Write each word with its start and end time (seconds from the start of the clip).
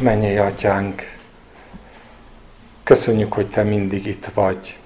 Menjél, 0.00 0.40
Atyánk, 0.40 1.02
köszönjük, 2.82 3.32
hogy 3.32 3.46
Te 3.50 3.62
mindig 3.62 4.06
itt 4.06 4.26
vagy. 4.34 4.78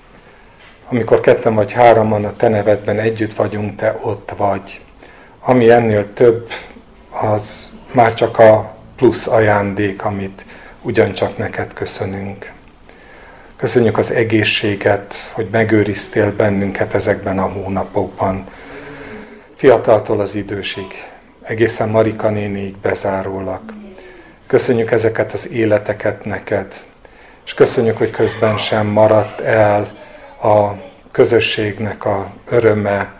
Amikor 0.88 1.20
ketten 1.20 1.54
vagy 1.54 1.72
hároman 1.72 2.24
a 2.24 2.36
Te 2.36 2.48
nevedben 2.48 2.98
együtt 2.98 3.34
vagyunk, 3.34 3.76
Te 3.76 3.98
ott 4.02 4.32
vagy. 4.36 4.80
Ami 5.40 5.70
ennél 5.70 6.12
több, 6.12 6.48
az 7.10 7.72
már 7.92 8.14
csak 8.14 8.38
a 8.38 8.76
plusz 8.96 9.26
ajándék, 9.26 10.04
amit 10.04 10.44
ugyancsak 10.82 11.36
neked 11.36 11.72
köszönünk. 11.72 12.52
Köszönjük 13.56 13.98
az 13.98 14.10
egészséget, 14.10 15.14
hogy 15.32 15.48
megőriztél 15.50 16.36
bennünket 16.36 16.94
ezekben 16.94 17.38
a 17.38 17.48
hónapokban. 17.48 18.46
Fiataltól 19.54 20.20
az 20.20 20.34
idősig, 20.34 21.04
egészen 21.42 21.88
Marika 21.88 22.30
néniig 22.30 22.76
bezárólag. 22.76 23.83
Köszönjük 24.46 24.90
ezeket 24.90 25.32
az 25.32 25.50
életeket 25.50 26.24
neked, 26.24 26.74
és 27.44 27.54
köszönjük, 27.54 27.96
hogy 27.96 28.10
közben 28.10 28.58
sem 28.58 28.86
maradt 28.86 29.40
el 29.40 29.98
a 30.42 30.70
közösségnek 31.10 32.04
a 32.04 32.32
öröme 32.48 33.12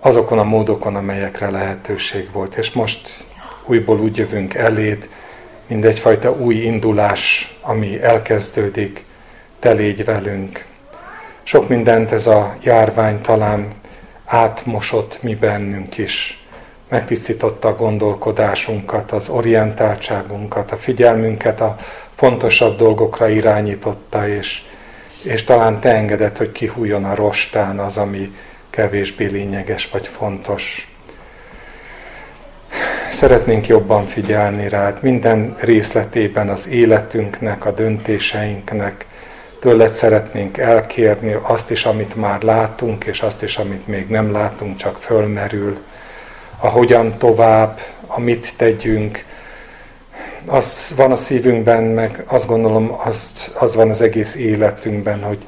azokon 0.00 0.38
a 0.38 0.44
módokon, 0.44 0.96
amelyekre 0.96 1.50
lehetőség 1.50 2.32
volt. 2.32 2.54
És 2.54 2.70
most 2.70 3.24
újból 3.64 4.00
úgy 4.00 4.16
jövünk 4.16 4.54
eléd, 4.54 5.08
mint 5.66 5.84
egyfajta 5.84 6.32
új 6.32 6.54
indulás, 6.54 7.54
ami 7.60 8.02
elkezdődik, 8.02 9.04
te 9.58 9.72
légy 9.72 10.04
velünk. 10.04 10.64
Sok 11.42 11.68
mindent 11.68 12.12
ez 12.12 12.26
a 12.26 12.56
járvány 12.62 13.20
talán 13.20 13.72
átmosott 14.24 15.22
mi 15.22 15.34
bennünk 15.34 15.98
is. 15.98 16.44
Megtisztította 16.90 17.68
a 17.68 17.74
gondolkodásunkat, 17.76 19.12
az 19.12 19.28
orientáltságunkat, 19.28 20.72
a 20.72 20.76
figyelmünket 20.76 21.60
a 21.60 21.76
fontosabb 22.14 22.76
dolgokra 22.78 23.28
irányította, 23.28 24.28
és, 24.28 24.62
és 25.22 25.44
talán 25.44 25.80
te 25.80 25.94
engedett, 25.94 26.36
hogy 26.36 26.52
kihújjon 26.52 27.04
a 27.04 27.14
rostán 27.14 27.78
az, 27.78 27.96
ami 27.96 28.34
kevésbé 28.70 29.26
lényeges 29.26 29.88
vagy 29.92 30.06
fontos. 30.06 30.88
Szeretnénk 33.10 33.66
jobban 33.66 34.06
figyelni 34.06 34.68
rád 34.68 35.02
minden 35.02 35.56
részletében 35.58 36.48
az 36.48 36.68
életünknek, 36.68 37.64
a 37.64 37.70
döntéseinknek. 37.70 39.06
Tőled 39.60 39.92
szeretnénk 39.92 40.58
elkérni 40.58 41.36
azt 41.42 41.70
is, 41.70 41.84
amit 41.84 42.16
már 42.16 42.42
látunk, 42.42 43.04
és 43.04 43.20
azt 43.20 43.42
is, 43.42 43.56
amit 43.56 43.86
még 43.86 44.08
nem 44.08 44.32
látunk, 44.32 44.76
csak 44.76 44.98
fölmerül. 44.98 45.78
Ahogyan 46.60 47.18
tovább, 47.18 47.80
amit 48.06 48.56
tegyünk, 48.56 49.24
az 50.46 50.92
van 50.96 51.12
a 51.12 51.16
szívünkben, 51.16 51.84
meg 51.84 52.24
azt 52.26 52.46
gondolom, 52.46 52.94
azt, 53.04 53.56
az 53.56 53.74
van 53.74 53.88
az 53.88 54.00
egész 54.00 54.34
életünkben, 54.34 55.22
hogy, 55.22 55.46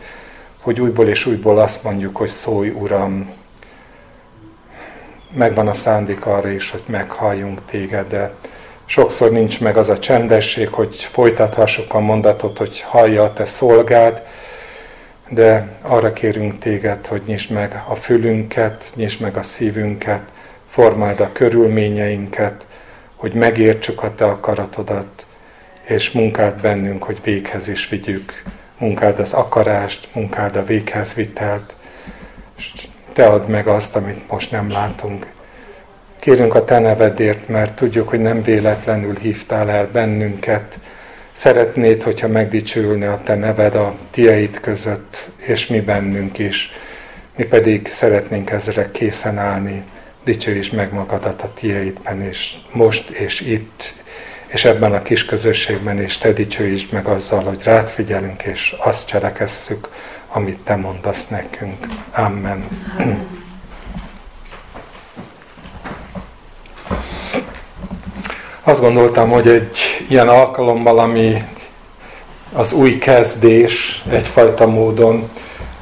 hogy 0.63 0.81
újból 0.81 1.09
és 1.09 1.27
újból 1.27 1.59
azt 1.59 1.85
mondjuk, 1.85 2.17
hogy 2.17 2.29
szólj 2.29 2.69
Uram, 2.69 3.31
megvan 5.35 5.69
a 5.69 5.75
szándék 5.75 6.27
arra 6.27 6.51
is, 6.51 6.71
hogy 6.71 6.83
meghalljunk 6.87 7.65
téged, 7.65 8.09
de 8.09 8.33
sokszor 8.87 9.31
nincs 9.31 9.61
meg 9.61 9.77
az 9.77 9.89
a 9.89 9.99
csendesség, 9.99 10.69
hogy 10.69 10.97
folytathassuk 10.97 11.95
a 11.95 12.01
mondatot, 12.01 12.59
hogy 12.59 12.81
hallja 12.81 13.23
a 13.23 13.33
te 13.33 13.45
szolgád, 13.45 14.23
de 15.29 15.77
arra 15.83 16.13
kérünk 16.13 16.59
téged, 16.59 17.07
hogy 17.07 17.23
nyisd 17.27 17.51
meg 17.51 17.83
a 17.89 17.95
fülünket, 17.95 18.85
nyisd 18.95 19.21
meg 19.21 19.37
a 19.37 19.43
szívünket, 19.43 20.23
formáld 20.73 21.21
a 21.21 21.33
körülményeinket, 21.33 22.67
hogy 23.17 23.33
megértsük 23.33 24.03
a 24.03 24.15
te 24.15 24.25
akaratodat, 24.25 25.27
és 25.83 26.11
munkád 26.11 26.61
bennünk, 26.61 27.03
hogy 27.03 27.19
véghez 27.23 27.69
is 27.69 27.89
vigyük. 27.89 28.43
Munkád 28.79 29.19
az 29.19 29.33
akarást, 29.33 30.09
munkád 30.15 30.57
a 30.57 30.65
véghez 30.65 31.15
vitelt, 31.15 31.75
és 32.57 32.73
te 33.13 33.27
add 33.27 33.51
meg 33.51 33.67
azt, 33.67 33.97
amit 33.97 34.29
most 34.31 34.51
nem 34.51 34.71
látunk. 34.71 35.27
Kérünk 36.19 36.55
a 36.55 36.65
Te 36.65 36.79
nevedért, 36.79 37.49
mert 37.49 37.75
tudjuk, 37.75 38.09
hogy 38.09 38.21
nem 38.21 38.43
véletlenül 38.43 39.17
hívtál 39.17 39.71
el 39.71 39.89
bennünket. 39.93 40.79
Szeretnéd, 41.33 42.03
hogyha 42.03 42.29
megdicsülne 42.29 43.11
a 43.11 43.21
Te 43.23 43.35
neved 43.35 43.75
a 43.75 43.95
tiaid 44.11 44.61
között, 44.61 45.31
és 45.37 45.67
mi 45.67 45.81
bennünk 45.81 46.39
is. 46.39 46.73
Mi 47.37 47.45
pedig 47.45 47.89
szeretnénk 47.89 48.51
ezre 48.51 48.91
készen 48.91 49.39
állni. 49.39 49.85
Dicsőíts 50.25 50.73
meg 50.73 50.93
magadat 50.93 51.43
a 51.43 51.53
tiaidben, 51.55 52.23
és 52.23 52.55
most 52.73 53.11
és 53.11 53.41
itt, 53.41 54.05
és 54.47 54.65
ebben 54.65 54.93
a 54.93 55.03
kis 55.03 55.25
közösségben, 55.25 55.99
és 55.99 56.19
Te 56.19 56.33
dicsőítsd 56.33 56.93
meg 56.93 57.07
azzal, 57.07 57.43
hogy 57.43 57.63
rád 57.63 57.89
figyelünk, 57.89 58.43
és 58.43 58.75
azt 58.79 59.07
cselekesszük, 59.07 59.89
amit 60.29 60.59
Te 60.59 60.77
mondasz 60.77 61.29
nekünk. 61.29 61.87
Amen. 62.13 62.69
Azt 68.63 68.81
gondoltam, 68.81 69.31
hogy 69.31 69.49
egy 69.49 69.79
ilyen 70.09 70.29
alkalommal, 70.29 70.99
ami 70.99 71.43
az 72.53 72.73
új 72.73 72.99
kezdés 72.99 74.03
egyfajta 74.11 74.67
módon, 74.67 75.31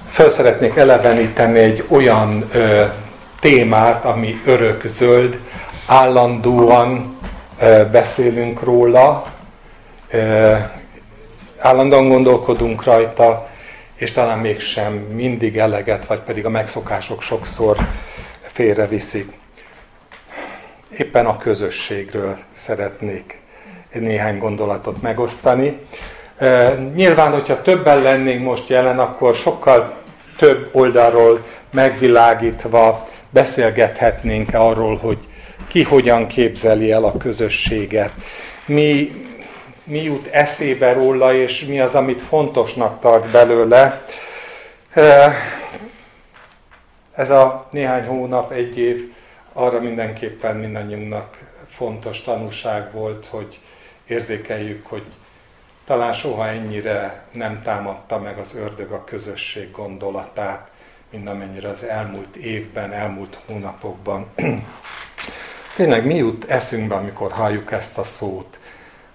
fel 0.08 0.28
szeretnék 0.28 0.76
eleveníteni 0.76 1.58
egy 1.58 1.84
olyan 1.88 2.48
ö, 2.52 2.84
témát, 3.40 4.04
ami 4.04 4.40
örökzöld, 4.44 5.40
állandóan 5.86 7.18
ö, 7.60 7.84
beszélünk 7.90 8.62
róla, 8.62 9.32
állandóan 11.58 12.08
gondolkodunk 12.08 12.84
rajta, 12.84 13.48
és 13.94 14.12
talán 14.12 14.38
mégsem 14.38 14.92
mindig 14.92 15.58
eleget, 15.58 16.06
vagy 16.06 16.20
pedig 16.20 16.44
a 16.44 16.50
megszokások 16.50 17.22
sokszor 17.22 17.76
félreviszik. 18.42 19.38
Éppen 20.98 21.26
a 21.26 21.36
közösségről 21.36 22.38
szeretnék 22.52 23.40
néhány 23.92 24.38
gondolatot 24.38 25.02
megosztani. 25.02 25.78
Nyilván, 26.94 27.32
hogyha 27.32 27.62
többen 27.62 28.02
lennénk 28.02 28.44
most 28.44 28.68
jelen, 28.68 28.98
akkor 28.98 29.34
sokkal 29.34 29.94
több 30.36 30.68
oldalról 30.72 31.44
megvilágítva 31.70 33.08
beszélgethetnénk 33.30 34.54
arról, 34.54 34.96
hogy 34.96 35.18
ki 35.68 35.82
hogyan 35.82 36.26
képzeli 36.26 36.92
el 36.92 37.04
a 37.04 37.16
közösséget, 37.16 38.12
mi, 38.66 39.10
mi 39.84 40.02
jut 40.02 40.26
eszébe 40.26 40.92
róla, 40.92 41.34
és 41.34 41.64
mi 41.64 41.80
az, 41.80 41.94
amit 41.94 42.22
fontosnak 42.22 43.00
tart 43.00 43.30
belőle. 43.30 44.04
Ez 47.14 47.30
a 47.30 47.68
néhány 47.70 48.06
hónap, 48.06 48.52
egy 48.52 48.78
év 48.78 49.12
arra 49.52 49.80
mindenképpen 49.80 50.56
mindannyiunknak 50.56 51.38
fontos 51.68 52.20
tanúság 52.20 52.92
volt, 52.92 53.26
hogy 53.26 53.58
érzékeljük, 54.06 54.86
hogy 54.86 55.04
talán 55.84 56.14
soha 56.14 56.48
ennyire 56.48 57.22
nem 57.32 57.62
támadta 57.62 58.18
meg 58.18 58.38
az 58.38 58.54
ördög 58.54 58.91
a 58.91 59.04
közösség 59.04 59.70
gondolatát, 59.70 60.69
mint 61.12 61.28
amennyire 61.28 61.69
az 61.69 61.84
elmúlt 61.84 62.37
évben, 62.37 62.93
elmúlt 62.93 63.38
hónapokban. 63.47 64.26
Tényleg 65.76 66.06
mi 66.06 66.15
jut 66.15 66.44
eszünkbe, 66.48 66.94
amikor 66.94 67.32
halljuk 67.32 67.72
ezt 67.72 67.98
a 67.98 68.03
szót? 68.03 68.59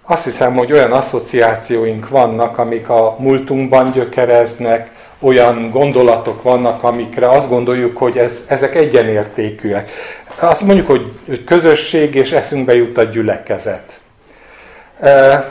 Azt 0.01 0.23
hiszem, 0.23 0.55
hogy 0.55 0.71
olyan 0.71 0.91
asszociációink 0.91 2.09
vannak, 2.09 2.57
amik 2.57 2.89
a 2.89 3.15
múltunkban 3.19 3.91
gyökereznek, 3.91 4.91
olyan 5.19 5.69
gondolatok 5.69 6.43
vannak, 6.43 6.83
amikre 6.83 7.29
azt 7.29 7.49
gondoljuk, 7.49 7.97
hogy 7.97 8.17
ez, 8.17 8.45
ezek 8.47 8.75
egyenértékűek. 8.75 9.91
Azt 10.39 10.61
mondjuk, 10.61 10.87
hogy, 10.87 11.11
hogy 11.25 11.43
közösség, 11.43 12.15
és 12.15 12.31
eszünkbe 12.31 12.75
jut 12.75 12.97
a 12.97 13.03
gyülekezet. 13.03 13.99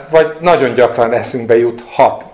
Vagy 0.09 0.35
nagyon 0.39 0.73
gyakran 0.73 1.13
eszünkbe 1.13 1.57
jut 1.57 1.83
hat. 1.87 2.25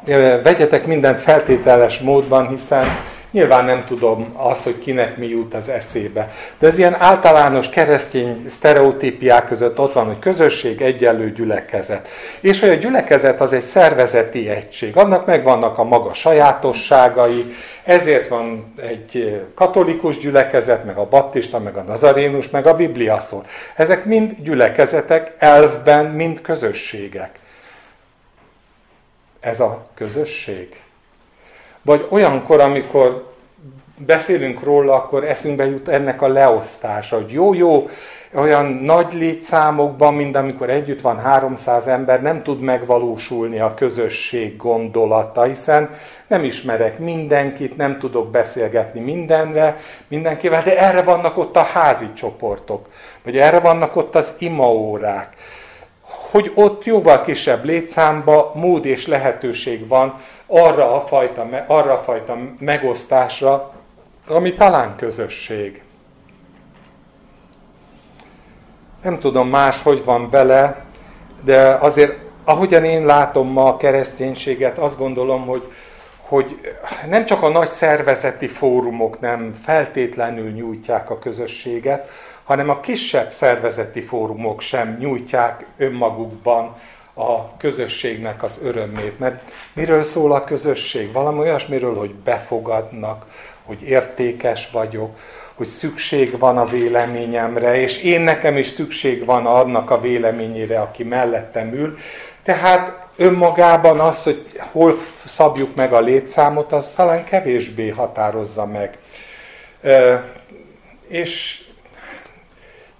Vegyetek 0.43 0.85
mindent 0.85 1.19
feltételes 1.19 1.99
módban, 1.99 2.47
hiszen 2.47 2.85
Nyilván 3.31 3.65
nem 3.65 3.85
tudom 3.85 4.31
azt, 4.35 4.63
hogy 4.63 4.79
kinek 4.79 5.17
mi 5.17 5.27
jut 5.27 5.53
az 5.53 5.69
eszébe. 5.69 6.31
De 6.59 6.67
ez 6.67 6.77
ilyen 6.77 6.95
általános 6.99 7.69
keresztény 7.69 8.45
sztereotípiák 8.49 9.45
között 9.45 9.79
ott 9.79 9.93
van, 9.93 10.05
hogy 10.05 10.19
közösség, 10.19 10.81
egyenlő 10.81 11.31
gyülekezet. 11.31 12.07
És 12.39 12.59
hogy 12.59 12.69
a 12.69 12.73
gyülekezet 12.73 13.41
az 13.41 13.53
egy 13.53 13.61
szervezeti 13.61 14.49
egység. 14.49 14.97
Annak 14.97 15.25
megvannak 15.25 15.77
a 15.77 15.83
maga 15.83 16.13
sajátosságai, 16.13 17.55
ezért 17.83 18.27
van 18.27 18.73
egy 18.81 19.41
katolikus 19.53 20.17
gyülekezet, 20.17 20.85
meg 20.85 20.97
a 20.97 21.07
baptista, 21.07 21.59
meg 21.59 21.75
a 21.75 21.81
nazarénus, 21.81 22.49
meg 22.49 22.67
a 22.67 22.75
biblia 22.75 23.19
szól. 23.19 23.45
Ezek 23.75 24.05
mind 24.05 24.35
gyülekezetek, 24.39 25.35
elvben 25.37 26.05
mind 26.05 26.41
közösségek. 26.41 27.39
Ez 29.39 29.59
a 29.59 29.87
közösség. 29.93 30.81
Vagy 31.83 32.05
olyankor, 32.09 32.59
amikor 32.59 33.29
beszélünk 34.05 34.63
róla, 34.63 34.93
akkor 34.93 35.23
eszünkbe 35.23 35.65
jut 35.65 35.87
ennek 35.87 36.21
a 36.21 36.27
leosztása, 36.27 37.15
hogy 37.15 37.31
jó-jó, 37.31 37.89
olyan 38.33 38.65
nagy 38.65 39.13
létszámokban, 39.13 40.13
mint 40.13 40.35
amikor 40.35 40.69
együtt 40.69 41.01
van 41.01 41.19
300 41.19 41.87
ember, 41.87 42.21
nem 42.21 42.43
tud 42.43 42.59
megvalósulni 42.59 43.59
a 43.59 43.73
közösség 43.73 44.57
gondolata, 44.57 45.43
hiszen 45.43 45.89
nem 46.27 46.43
ismerek 46.43 46.99
mindenkit, 46.99 47.77
nem 47.77 47.99
tudok 47.99 48.31
beszélgetni 48.31 48.99
mindenre, 48.99 49.79
mindenkivel, 50.07 50.63
de 50.63 50.79
erre 50.79 51.01
vannak 51.01 51.37
ott 51.37 51.55
a 51.55 51.63
házi 51.63 52.13
csoportok, 52.13 52.87
vagy 53.23 53.37
erre 53.37 53.59
vannak 53.59 53.95
ott 53.95 54.15
az 54.15 54.33
imaórák, 54.37 55.35
hogy 56.31 56.51
ott 56.55 56.85
jóval 56.85 57.21
kisebb 57.21 57.65
létszámba 57.65 58.51
mód 58.55 58.85
és 58.85 59.07
lehetőség 59.07 59.87
van 59.87 60.19
arra 60.51 60.95
a 60.95 61.01
fajta, 61.07 61.65
arra 61.67 61.93
a 61.93 62.03
fajta 62.03 62.37
megosztásra, 62.59 63.71
ami 64.27 64.53
talán 64.53 64.95
közösség. 64.95 65.81
Nem 69.03 69.19
tudom 69.19 69.49
más, 69.49 69.81
hogy 69.81 70.03
van 70.03 70.29
vele, 70.29 70.85
de 71.43 71.77
azért, 71.79 72.19
ahogyan 72.43 72.83
én 72.83 73.05
látom 73.05 73.47
ma 73.47 73.65
a 73.65 73.77
kereszténységet, 73.77 74.77
azt 74.77 74.97
gondolom, 74.97 75.45
hogy, 75.45 75.71
hogy 76.17 76.59
nem 77.09 77.25
csak 77.25 77.43
a 77.43 77.49
nagy 77.49 77.67
szervezeti 77.67 78.47
fórumok 78.47 79.19
nem 79.19 79.59
feltétlenül 79.65 80.49
nyújtják 80.49 81.09
a 81.09 81.19
közösséget, 81.19 82.09
hanem 82.43 82.69
a 82.69 82.79
kisebb 82.79 83.31
szervezeti 83.31 84.01
fórumok 84.01 84.61
sem 84.61 84.97
nyújtják 84.99 85.65
önmagukban 85.77 86.75
a 87.13 87.57
közösségnek 87.57 88.43
az 88.43 88.59
örömét. 88.63 89.19
Mert 89.19 89.51
miről 89.73 90.03
szól 90.03 90.31
a 90.31 90.43
közösség? 90.43 91.11
Valami 91.11 91.39
olyasmiről, 91.39 91.95
hogy 91.95 92.13
befogadnak, 92.13 93.25
hogy 93.65 93.81
értékes 93.81 94.69
vagyok, 94.71 95.17
hogy 95.55 95.67
szükség 95.67 96.37
van 96.37 96.57
a 96.57 96.65
véleményemre, 96.65 97.81
és 97.81 97.97
én 97.97 98.21
nekem 98.21 98.57
is 98.57 98.67
szükség 98.67 99.25
van 99.25 99.45
annak 99.45 99.89
a 99.89 100.01
véleményére, 100.01 100.79
aki 100.79 101.03
mellettem 101.03 101.73
ül. 101.73 101.97
Tehát 102.43 103.07
önmagában 103.15 103.99
az, 103.99 104.23
hogy 104.23 104.45
hol 104.71 104.97
szabjuk 105.25 105.75
meg 105.75 105.93
a 105.93 105.99
létszámot, 105.99 106.71
az 106.71 106.91
talán 106.95 107.23
kevésbé 107.23 107.89
határozza 107.89 108.65
meg. 108.65 108.97
És 111.07 111.63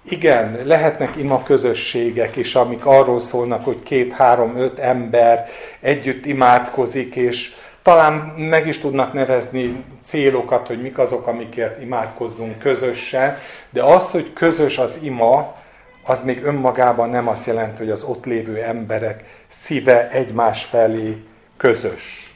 igen, 0.02 0.58
lehetnek 0.64 1.16
ima 1.16 1.42
közösségek 1.42 2.36
is, 2.36 2.54
amik 2.54 2.86
arról 2.86 3.20
szólnak, 3.20 3.64
hogy 3.64 3.82
két, 3.82 4.12
három, 4.12 4.56
öt 4.56 4.78
ember 4.78 5.48
együtt 5.80 6.26
imádkozik, 6.26 7.16
és 7.16 7.54
talán 7.82 8.12
meg 8.36 8.66
is 8.66 8.78
tudnak 8.78 9.12
nevezni 9.12 9.84
célokat, 10.02 10.66
hogy 10.66 10.82
mik 10.82 10.98
azok, 10.98 11.26
amikért 11.26 11.82
imádkozzunk 11.82 12.58
közösen, 12.58 13.38
de 13.70 13.82
az, 13.82 14.10
hogy 14.10 14.32
közös 14.32 14.78
az 14.78 14.98
ima, 15.02 15.56
az 16.04 16.22
még 16.22 16.44
önmagában 16.44 17.10
nem 17.10 17.28
azt 17.28 17.46
jelenti, 17.46 17.82
hogy 17.82 17.90
az 17.90 18.02
ott 18.02 18.24
lévő 18.24 18.62
emberek 18.62 19.24
szíve 19.48 20.10
egymás 20.10 20.64
felé 20.64 21.22
közös. 21.56 22.34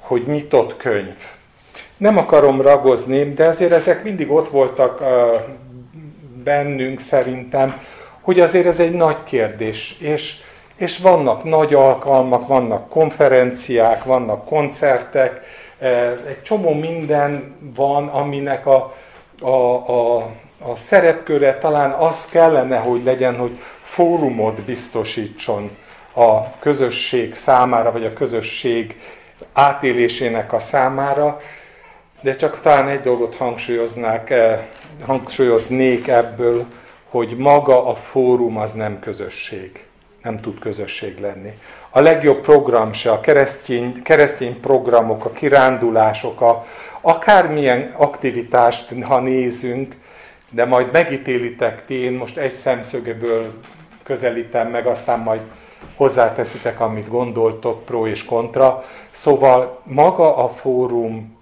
Hogy 0.00 0.26
nyitott 0.26 0.76
könyv. 0.76 1.16
Nem 1.96 2.18
akarom 2.18 2.60
ragozni, 2.60 3.32
de 3.34 3.44
ezért 3.44 3.72
ezek 3.72 4.04
mindig 4.04 4.30
ott 4.30 4.48
voltak 4.48 5.02
bennünk 6.44 7.00
szerintem, 7.00 7.80
hogy 8.20 8.40
azért 8.40 8.66
ez 8.66 8.80
egy 8.80 8.92
nagy 8.92 9.24
kérdés, 9.24 9.96
és, 9.98 10.36
és 10.76 10.98
vannak 10.98 11.44
nagy 11.44 11.74
alkalmak, 11.74 12.46
vannak 12.46 12.88
konferenciák, 12.88 14.04
vannak 14.04 14.44
koncertek, 14.44 15.40
e, 15.78 15.88
egy 16.08 16.42
csomó 16.42 16.72
minden 16.72 17.56
van, 17.74 18.08
aminek 18.08 18.66
a, 18.66 18.94
a, 19.40 19.48
a, 19.48 20.16
a 20.58 20.74
szerepköre 20.74 21.58
talán 21.58 21.90
az 21.90 22.26
kellene, 22.26 22.76
hogy 22.76 23.04
legyen, 23.04 23.36
hogy 23.36 23.58
fórumot 23.82 24.62
biztosítson 24.62 25.76
a 26.14 26.58
közösség 26.58 27.34
számára, 27.34 27.92
vagy 27.92 28.04
a 28.04 28.12
közösség 28.12 29.00
átélésének 29.52 30.52
a 30.52 30.58
számára, 30.58 31.40
de 32.20 32.36
csak 32.36 32.60
talán 32.60 32.88
egy 32.88 33.00
dolgot 33.00 33.36
hangsúlyoznák, 33.36 34.30
eh, 34.30 34.60
hangsúlyoznék 35.06 36.08
ebből, 36.08 36.64
hogy 37.08 37.36
maga 37.36 37.86
a 37.86 37.94
fórum 37.94 38.56
az 38.56 38.72
nem 38.72 38.98
közösség. 39.00 39.84
Nem 40.22 40.40
tud 40.40 40.58
közösség 40.58 41.20
lenni. 41.20 41.52
A 41.90 42.00
legjobb 42.00 42.40
program 42.40 42.92
se, 42.92 43.10
a 43.10 43.20
keresztény, 43.20 44.02
keresztény 44.02 44.60
programok, 44.60 45.24
a 45.24 45.32
kirándulások, 45.32 46.40
a, 46.40 46.66
akármilyen 47.00 47.94
aktivitást, 47.96 49.02
ha 49.02 49.20
nézünk, 49.20 49.94
de 50.50 50.64
majd 50.64 50.92
megítélitek 50.92 51.86
ti, 51.86 51.94
én 51.94 52.12
most 52.12 52.36
egy 52.36 52.52
szemszögéből 52.52 53.52
közelítem 54.02 54.70
meg, 54.70 54.86
aztán 54.86 55.18
majd 55.18 55.40
hozzáteszitek, 55.96 56.80
amit 56.80 57.08
gondoltok, 57.08 57.84
pro 57.84 58.06
és 58.06 58.24
kontra. 58.24 58.84
Szóval 59.10 59.80
maga 59.84 60.36
a 60.36 60.48
fórum 60.48 61.38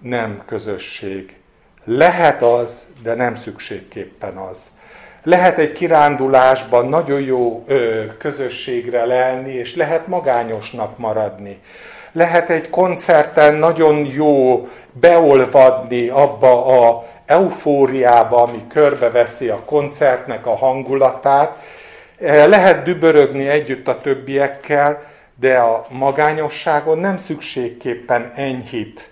nem 0.00 0.42
közösség. 0.46 1.36
Lehet 1.84 2.42
az, 2.42 2.82
de 3.02 3.14
nem 3.14 3.34
szükségképpen 3.34 4.36
az. 4.36 4.66
Lehet 5.22 5.58
egy 5.58 5.72
kirándulásban 5.72 6.88
nagyon 6.88 7.20
jó 7.20 7.64
ö, 7.66 8.02
közösségre 8.18 9.04
lelni, 9.04 9.52
és 9.52 9.76
lehet 9.76 10.06
magányosnak 10.06 10.98
maradni. 10.98 11.60
Lehet 12.12 12.50
egy 12.50 12.70
koncerten 12.70 13.54
nagyon 13.54 14.06
jó 14.06 14.68
beolvadni 14.92 16.08
abba 16.08 16.66
a 16.66 17.04
eufóriába, 17.26 18.42
ami 18.42 18.66
körbeveszi 18.68 19.48
a 19.48 19.62
koncertnek 19.64 20.46
a 20.46 20.56
hangulatát. 20.56 21.56
Lehet 22.46 22.82
dübörögni 22.82 23.48
együtt 23.48 23.88
a 23.88 24.00
többiekkel, 24.00 25.02
de 25.40 25.54
a 25.54 25.86
magányosságon 25.88 26.98
nem 26.98 27.16
szükségképpen 27.16 28.32
enyhít 28.34 29.10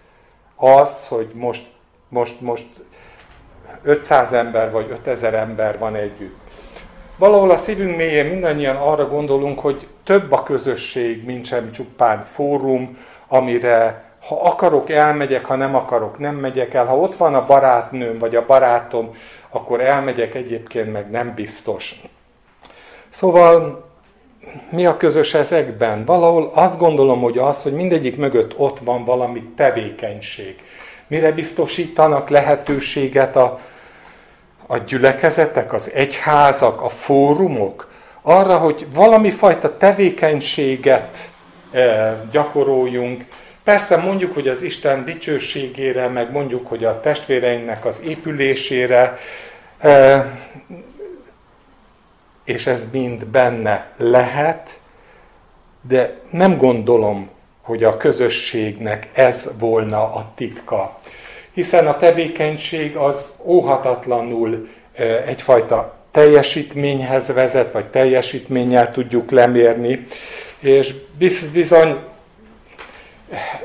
az, 0.56 1.06
hogy 1.08 1.30
most, 1.34 1.71
most, 2.12 2.40
most 2.40 2.66
500 3.82 4.32
ember 4.32 4.70
vagy 4.70 4.90
5000 4.90 5.34
ember 5.34 5.78
van 5.78 5.94
együtt. 5.94 6.40
Valahol 7.16 7.50
a 7.50 7.56
szívünk 7.56 7.96
mélyén 7.96 8.26
mindannyian 8.26 8.76
arra 8.76 9.08
gondolunk, 9.08 9.58
hogy 9.58 9.86
több 10.04 10.32
a 10.32 10.42
közösség, 10.42 11.24
mint 11.24 11.46
sem 11.46 11.72
csupán 11.72 12.24
fórum, 12.24 12.98
amire 13.28 14.04
ha 14.28 14.40
akarok, 14.40 14.90
elmegyek, 14.90 15.44
ha 15.44 15.56
nem 15.56 15.74
akarok, 15.74 16.18
nem 16.18 16.34
megyek 16.34 16.74
el. 16.74 16.86
Ha 16.86 16.96
ott 16.96 17.16
van 17.16 17.34
a 17.34 17.46
barátnőm 17.46 18.18
vagy 18.18 18.36
a 18.36 18.46
barátom, 18.46 19.14
akkor 19.50 19.80
elmegyek, 19.80 20.34
egyébként 20.34 20.92
meg 20.92 21.10
nem 21.10 21.34
biztos. 21.34 22.00
Szóval 23.10 23.84
mi 24.70 24.86
a 24.86 24.96
közös 24.96 25.34
ezekben? 25.34 26.04
Valahol 26.04 26.50
azt 26.54 26.78
gondolom, 26.78 27.20
hogy 27.20 27.38
az, 27.38 27.62
hogy 27.62 27.72
mindegyik 27.72 28.16
mögött 28.16 28.58
ott 28.58 28.78
van 28.78 29.04
valami 29.04 29.42
tevékenység. 29.56 30.62
Mire 31.12 31.32
biztosítanak 31.32 32.28
lehetőséget 32.28 33.36
a, 33.36 33.60
a 34.66 34.78
gyülekezetek, 34.78 35.72
az 35.72 35.90
egyházak, 35.94 36.82
a 36.82 36.88
fórumok? 36.88 37.90
Arra, 38.22 38.58
hogy 38.58 38.86
valami 38.92 39.30
fajta 39.30 39.76
tevékenységet 39.76 41.18
e, 41.72 42.16
gyakoroljunk. 42.30 43.24
Persze 43.64 43.96
mondjuk, 43.96 44.34
hogy 44.34 44.48
az 44.48 44.62
Isten 44.62 45.04
dicsőségére, 45.04 46.08
meg 46.08 46.30
mondjuk, 46.30 46.66
hogy 46.66 46.84
a 46.84 47.00
testvéreinknek 47.00 47.84
az 47.84 48.00
épülésére, 48.04 49.18
e, 49.78 50.26
és 52.44 52.66
ez 52.66 52.86
mind 52.92 53.24
benne 53.26 53.92
lehet, 53.96 54.80
de 55.88 56.20
nem 56.30 56.56
gondolom, 56.56 57.30
hogy 57.62 57.84
a 57.84 57.96
közösségnek 57.96 59.08
ez 59.12 59.50
volna 59.58 60.14
a 60.14 60.32
titka. 60.34 61.00
Hiszen 61.54 61.86
a 61.86 61.96
tevékenység 61.96 62.96
az 62.96 63.32
óhatatlanul 63.44 64.68
egyfajta 65.26 65.94
teljesítményhez 66.10 67.32
vezet, 67.32 67.72
vagy 67.72 67.86
teljesítménnyel 67.86 68.90
tudjuk 68.90 69.30
lemérni, 69.30 70.06
és 70.58 70.94
bizony 71.52 71.98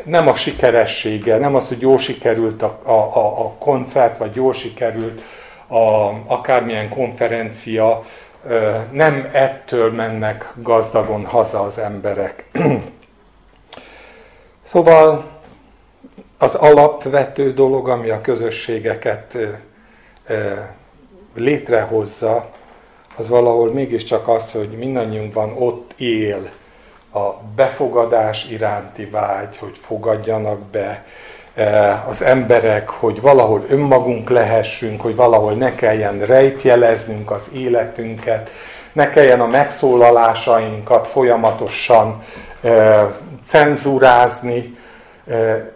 nem 0.03 0.27
a 0.27 0.35
sikeressége, 0.35 1.37
nem 1.37 1.55
az, 1.55 1.67
hogy 1.67 1.81
jól 1.81 1.97
sikerült 1.97 2.61
a, 2.61 2.79
a, 2.83 3.15
a 3.15 3.55
koncert, 3.59 4.17
vagy 4.17 4.35
jól 4.35 4.53
sikerült 4.53 5.21
a, 5.67 6.09
akármilyen 6.25 6.89
konferencia, 6.89 8.05
nem 8.91 9.29
ettől 9.31 9.91
mennek 9.91 10.53
gazdagon 10.55 11.25
haza 11.25 11.61
az 11.61 11.77
emberek. 11.77 12.45
szóval 14.71 15.36
az 16.37 16.55
alapvető 16.55 17.53
dolog, 17.53 17.89
ami 17.89 18.09
a 18.09 18.21
közösségeket 18.21 19.37
létrehozza, 21.35 22.49
az 23.15 23.27
valahol 23.27 23.71
mégiscsak 23.71 24.27
az, 24.27 24.51
hogy 24.51 24.69
mindannyiunkban 24.69 25.53
ott 25.57 25.91
él 25.97 26.49
a 27.13 27.29
befogadás 27.55 28.49
iránti 28.49 29.05
vágy, 29.05 29.57
hogy 29.57 29.79
fogadjanak 29.81 30.59
be, 30.59 31.05
az 32.07 32.21
emberek, 32.21 32.89
hogy 32.89 33.21
valahol 33.21 33.65
önmagunk 33.69 34.29
lehessünk, 34.29 35.01
hogy 35.01 35.15
valahol 35.15 35.53
ne 35.53 35.75
kelljen 35.75 36.19
rejtjeleznünk 36.19 37.31
az 37.31 37.49
életünket, 37.53 38.49
ne 38.93 39.09
kelljen 39.09 39.41
a 39.41 39.47
megszólalásainkat 39.47 41.07
folyamatosan 41.07 42.23
cenzúrázni, 43.45 44.77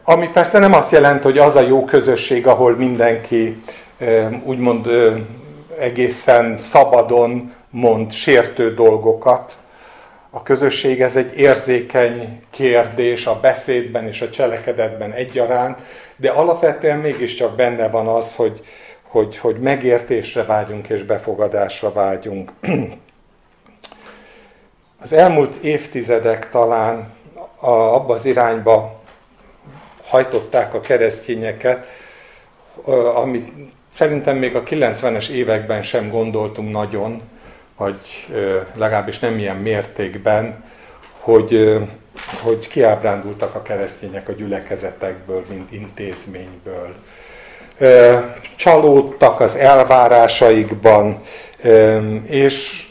ami 0.04 0.30
persze 0.30 0.60
nem 0.60 0.74
azt 0.74 0.92
jelenti, 0.92 1.24
hogy 1.24 1.38
az 1.38 1.56
a 1.56 1.62
jó 1.62 1.86
közösség, 1.86 2.48
ahol 2.48 2.76
mindenki 2.76 3.64
úgymond 4.44 4.88
egészen 5.80 6.56
szabadon 6.56 7.54
mond 7.70 8.12
sértő 8.12 8.74
dolgokat. 8.74 9.58
A 10.30 10.44
közösség 10.44 11.02
ez 11.02 11.16
egy 11.16 11.38
érzékeny 11.38 12.42
kérdés 12.50 13.26
a 13.26 13.40
beszédben 13.40 14.08
és 14.08 14.22
a 14.22 14.30
cselekedetben 14.30 15.12
egyaránt, 15.12 15.80
de 16.16 16.30
alapvetően 16.30 17.00
mégiscsak 17.00 17.56
benne 17.56 17.90
van 17.90 18.08
az, 18.08 18.36
hogy, 18.36 18.66
hogy, 19.02 19.38
hogy 19.38 19.60
megértésre 19.60 20.44
vágyunk 20.44 20.90
és 20.90 21.04
befogadásra 21.04 21.92
vágyunk. 21.92 22.52
Az 25.04 25.14
elmúlt 25.14 25.56
évtizedek 25.64 26.50
talán 26.50 27.14
abba 27.60 28.14
az 28.14 28.26
irányba 28.26 29.01
hajtották 30.12 30.74
a 30.74 30.80
keresztényeket, 30.80 31.88
amit 33.16 33.52
szerintem 33.90 34.38
még 34.38 34.56
a 34.56 34.64
90-es 34.64 35.30
években 35.30 35.84
sem 35.84 36.10
gondoltunk 36.10 36.72
nagyon, 36.72 37.22
vagy 37.78 38.28
legalábbis 38.76 39.20
nem 39.20 39.38
ilyen 39.38 39.56
mértékben, 39.56 40.64
hogy, 41.20 41.80
hogy 42.42 42.68
kiábrándultak 42.68 43.56
a 43.56 43.62
keresztények 43.62 44.30
a 44.30 44.32
gyülekezetekből, 44.32 45.46
mint 45.50 45.72
intézményből. 45.72 46.96
Csalódtak 48.56 49.40
az 49.40 49.56
elvárásaikban, 49.56 51.22
és, 52.26 52.88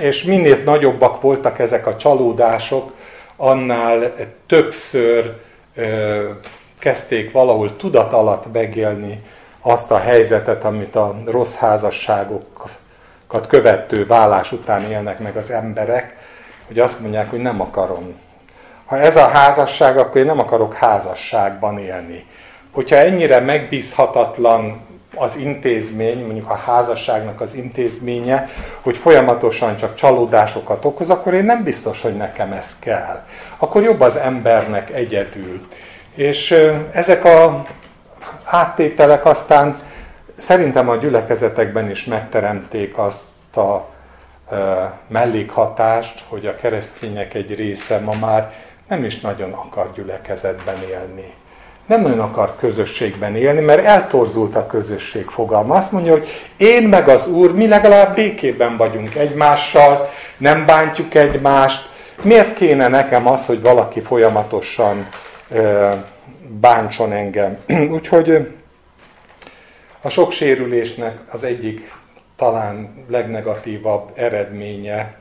és 0.00 0.22
minél 0.22 0.62
nagyobbak 0.64 1.20
voltak 1.20 1.58
ezek 1.58 1.86
a 1.86 1.96
csalódások, 1.96 2.92
annál 3.36 4.14
többször 4.46 5.42
kezdték 6.78 7.32
valahol 7.32 7.76
tudat 7.76 8.12
alatt 8.12 8.52
megélni 8.52 9.22
azt 9.60 9.90
a 9.90 9.98
helyzetet, 9.98 10.64
amit 10.64 10.96
a 10.96 11.16
rossz 11.26 11.54
házasságokat 11.54 13.46
követő 13.48 14.06
vállás 14.06 14.52
után 14.52 14.90
élnek 14.90 15.18
meg 15.18 15.36
az 15.36 15.50
emberek, 15.50 16.16
hogy 16.66 16.78
azt 16.78 17.00
mondják, 17.00 17.30
hogy 17.30 17.40
nem 17.40 17.60
akarom. 17.60 18.14
Ha 18.84 18.98
ez 18.98 19.16
a 19.16 19.28
házasság, 19.28 19.98
akkor 19.98 20.16
én 20.16 20.26
nem 20.26 20.38
akarok 20.38 20.74
házasságban 20.74 21.78
élni. 21.78 22.26
Hogyha 22.72 22.96
ennyire 22.96 23.40
megbízhatatlan 23.40 24.80
az 25.16 25.36
intézmény, 25.36 26.24
mondjuk 26.24 26.50
a 26.50 26.54
házasságnak 26.54 27.40
az 27.40 27.54
intézménye, 27.54 28.48
hogy 28.80 28.96
folyamatosan 28.96 29.76
csak 29.76 29.94
csalódásokat 29.94 30.84
okoz, 30.84 31.10
akkor 31.10 31.34
én 31.34 31.44
nem 31.44 31.62
biztos, 31.62 32.00
hogy 32.00 32.16
nekem 32.16 32.52
ez 32.52 32.78
kell. 32.78 33.24
Akkor 33.58 33.82
jobb 33.82 34.00
az 34.00 34.16
embernek 34.16 34.90
egyedül. 34.90 35.68
És 36.14 36.50
ezek 36.92 37.24
a 37.24 37.66
áttételek 38.44 39.24
aztán 39.24 39.78
szerintem 40.36 40.88
a 40.88 40.96
gyülekezetekben 40.96 41.90
is 41.90 42.04
megteremték 42.04 42.98
azt 42.98 43.56
a 43.56 43.92
mellékhatást, 45.06 46.24
hogy 46.28 46.46
a 46.46 46.56
keresztények 46.56 47.34
egy 47.34 47.54
része 47.54 47.98
ma 47.98 48.14
már 48.20 48.52
nem 48.88 49.04
is 49.04 49.20
nagyon 49.20 49.52
akar 49.52 49.92
gyülekezetben 49.92 50.82
élni. 50.82 51.34
Nem 51.86 52.00
nagyon 52.00 52.20
akar 52.20 52.56
közösségben 52.56 53.36
élni, 53.36 53.60
mert 53.60 53.84
eltorzult 53.84 54.56
a 54.56 54.66
közösség 54.66 55.26
fogalma. 55.26 55.74
Azt 55.74 55.92
mondja, 55.92 56.12
hogy 56.12 56.26
én 56.56 56.82
meg 56.82 57.08
az 57.08 57.28
Úr, 57.28 57.54
mi 57.54 57.68
legalább 57.68 58.14
békében 58.14 58.76
vagyunk 58.76 59.14
egymással, 59.14 60.10
nem 60.36 60.66
bántjuk 60.66 61.14
egymást. 61.14 61.88
Miért 62.22 62.54
kéne 62.54 62.88
nekem 62.88 63.26
az, 63.26 63.46
hogy 63.46 63.60
valaki 63.60 64.00
folyamatosan 64.00 65.08
bántson 66.60 67.12
engem. 67.12 67.58
Úgyhogy 67.94 68.48
a 70.00 70.08
sok 70.08 70.32
sérülésnek 70.32 71.18
az 71.30 71.44
egyik 71.44 71.92
talán 72.36 73.04
legnegatívabb 73.08 74.10
eredménye 74.14 75.16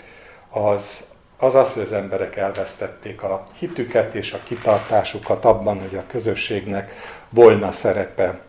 az 0.50 1.04
az, 1.44 1.56
az 1.56 1.74
hogy 1.74 1.84
az 1.84 1.92
emberek 1.92 2.36
elvesztették 2.36 3.24
a 3.24 3.48
hitüket 3.58 4.14
és 4.14 4.34
a 4.34 4.40
kitartásukat 4.44 5.46
abban, 5.46 5.80
hogy 5.80 5.96
a 5.96 6.04
közösségnek 6.12 6.92
volna 7.30 7.72
szerepe. 7.72 8.40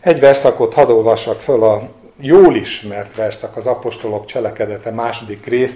Egy 0.00 0.20
verszakot 0.20 0.74
hadd 0.74 0.88
olvassak 0.90 1.40
föl 1.40 1.62
a 1.62 1.88
jól 2.20 2.56
ismert 2.56 3.14
verszak, 3.14 3.56
az 3.56 3.66
apostolok 3.66 4.26
cselekedete 4.26 4.90
második 4.90 5.46
rész, 5.46 5.74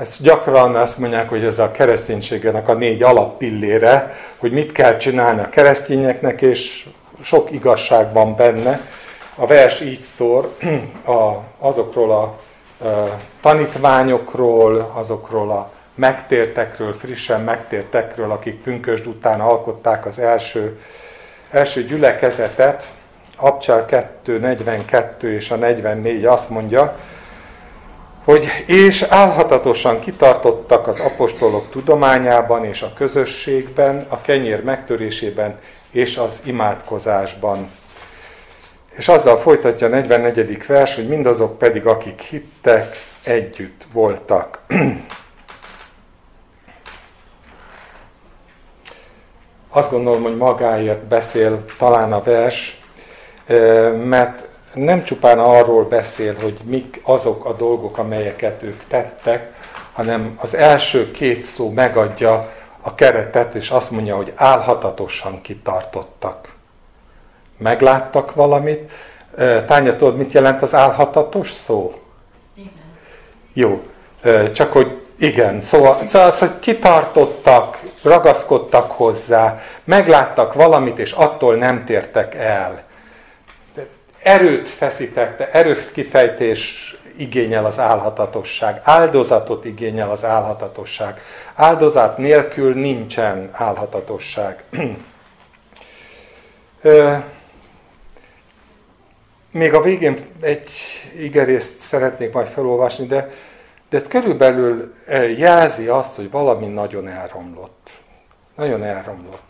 ezt 0.00 0.22
gyakran 0.22 0.74
azt 0.74 0.98
mondják, 0.98 1.28
hogy 1.28 1.44
ez 1.44 1.58
a 1.58 1.70
kereszténységnek 1.70 2.68
a 2.68 2.74
négy 2.74 3.02
alappillére, 3.02 4.14
hogy 4.38 4.52
mit 4.52 4.72
kell 4.72 4.96
csinálni 4.96 5.40
a 5.40 5.48
keresztényeknek, 5.48 6.42
és 6.42 6.86
sok 7.22 7.50
igazság 7.50 8.12
van 8.12 8.36
benne. 8.36 8.88
A 9.34 9.46
vers 9.46 9.80
így 9.80 10.00
szól 10.00 10.54
a, 11.04 11.42
azokról 11.58 12.10
a 12.10 12.38
tanítványokról, 13.40 14.92
azokról 14.94 15.50
a 15.50 15.70
megtértekről, 15.94 16.92
frissen 16.92 17.40
megtértekről, 17.40 18.30
akik 18.30 18.62
pünkösd 18.62 19.06
után 19.06 19.40
alkották 19.40 20.06
az 20.06 20.18
első, 20.18 20.80
első 21.50 21.84
gyülekezetet. 21.84 22.92
Abcsál 23.36 23.86
2, 23.86 24.38
42 24.38 25.32
és 25.32 25.50
a 25.50 25.56
44 25.56 26.24
azt 26.24 26.50
mondja, 26.50 26.96
hogy 28.24 28.46
és 28.66 29.02
álhatatosan 29.02 30.00
kitartottak 30.00 30.86
az 30.86 31.00
apostolok 31.00 31.70
tudományában 31.70 32.64
és 32.64 32.82
a 32.82 32.92
közösségben, 32.94 34.06
a 34.08 34.20
kenyér 34.20 34.64
megtörésében 34.64 35.58
és 35.90 36.16
az 36.16 36.42
imádkozásban. 36.44 37.70
És 38.96 39.08
azzal 39.08 39.36
folytatja 39.36 39.86
a 39.86 39.90
44. 39.90 40.66
vers, 40.66 40.94
hogy 40.94 41.08
mindazok 41.08 41.58
pedig, 41.58 41.86
akik 41.86 42.20
hittek, 42.20 42.96
együtt 43.24 43.86
voltak. 43.92 44.60
Azt 49.68 49.90
gondolom, 49.90 50.22
hogy 50.22 50.36
magáért 50.36 51.04
beszél 51.04 51.64
talán 51.78 52.12
a 52.12 52.22
vers, 52.22 52.80
mert 54.04 54.46
nem 54.74 55.04
csupán 55.04 55.38
arról 55.38 55.84
beszél, 55.84 56.34
hogy 56.40 56.58
mik 56.64 57.00
azok 57.02 57.44
a 57.44 57.52
dolgok, 57.52 57.98
amelyeket 57.98 58.62
ők 58.62 58.84
tettek, 58.88 59.52
hanem 59.92 60.38
az 60.40 60.54
első 60.54 61.10
két 61.10 61.42
szó 61.42 61.70
megadja 61.70 62.52
a 62.80 62.94
keretet, 62.94 63.54
és 63.54 63.70
azt 63.70 63.90
mondja, 63.90 64.16
hogy 64.16 64.32
álhatatosan 64.34 65.40
kitartottak. 65.40 66.53
Megláttak 67.58 68.34
valamit. 68.34 68.90
Tánya, 69.66 69.96
tudod, 69.96 70.16
mit 70.16 70.32
jelent 70.32 70.62
az 70.62 70.74
álhatatos 70.74 71.50
szó? 71.50 71.94
Igen. 72.54 72.70
Jó, 73.52 73.82
csak 74.52 74.72
hogy 74.72 75.02
igen, 75.18 75.60
szóval, 75.60 75.98
szóval 76.06 76.28
az, 76.28 76.38
hogy 76.38 76.58
kitartottak, 76.58 77.80
ragaszkodtak 78.02 78.90
hozzá, 78.90 79.60
megláttak 79.84 80.54
valamit, 80.54 80.98
és 80.98 81.12
attól 81.12 81.56
nem 81.56 81.84
tértek 81.84 82.34
el 82.34 82.84
erőt 84.24 84.68
feszítette, 84.68 85.50
erőt 85.50 85.92
kifejtés 85.92 86.94
igényel 87.16 87.64
az 87.64 87.78
álhatatosság, 87.78 88.80
áldozatot 88.84 89.64
igényel 89.64 90.10
az 90.10 90.24
álhatatosság. 90.24 91.20
Áldozat 91.54 92.18
nélkül 92.18 92.74
nincsen 92.74 93.48
álhatatosság. 93.52 94.64
Még 99.54 99.74
a 99.74 99.80
végén 99.80 100.18
egy 100.40 100.70
igerészt 101.18 101.76
szeretnék 101.76 102.32
majd 102.32 102.46
felolvasni, 102.46 103.06
de, 103.06 103.30
de 103.88 104.02
körülbelül 104.02 104.94
jelzi 105.36 105.86
azt, 105.86 106.16
hogy 106.16 106.30
valami 106.30 106.66
nagyon 106.66 107.08
elromlott. 107.08 107.90
Nagyon 108.56 108.84
elromlott. 108.84 109.42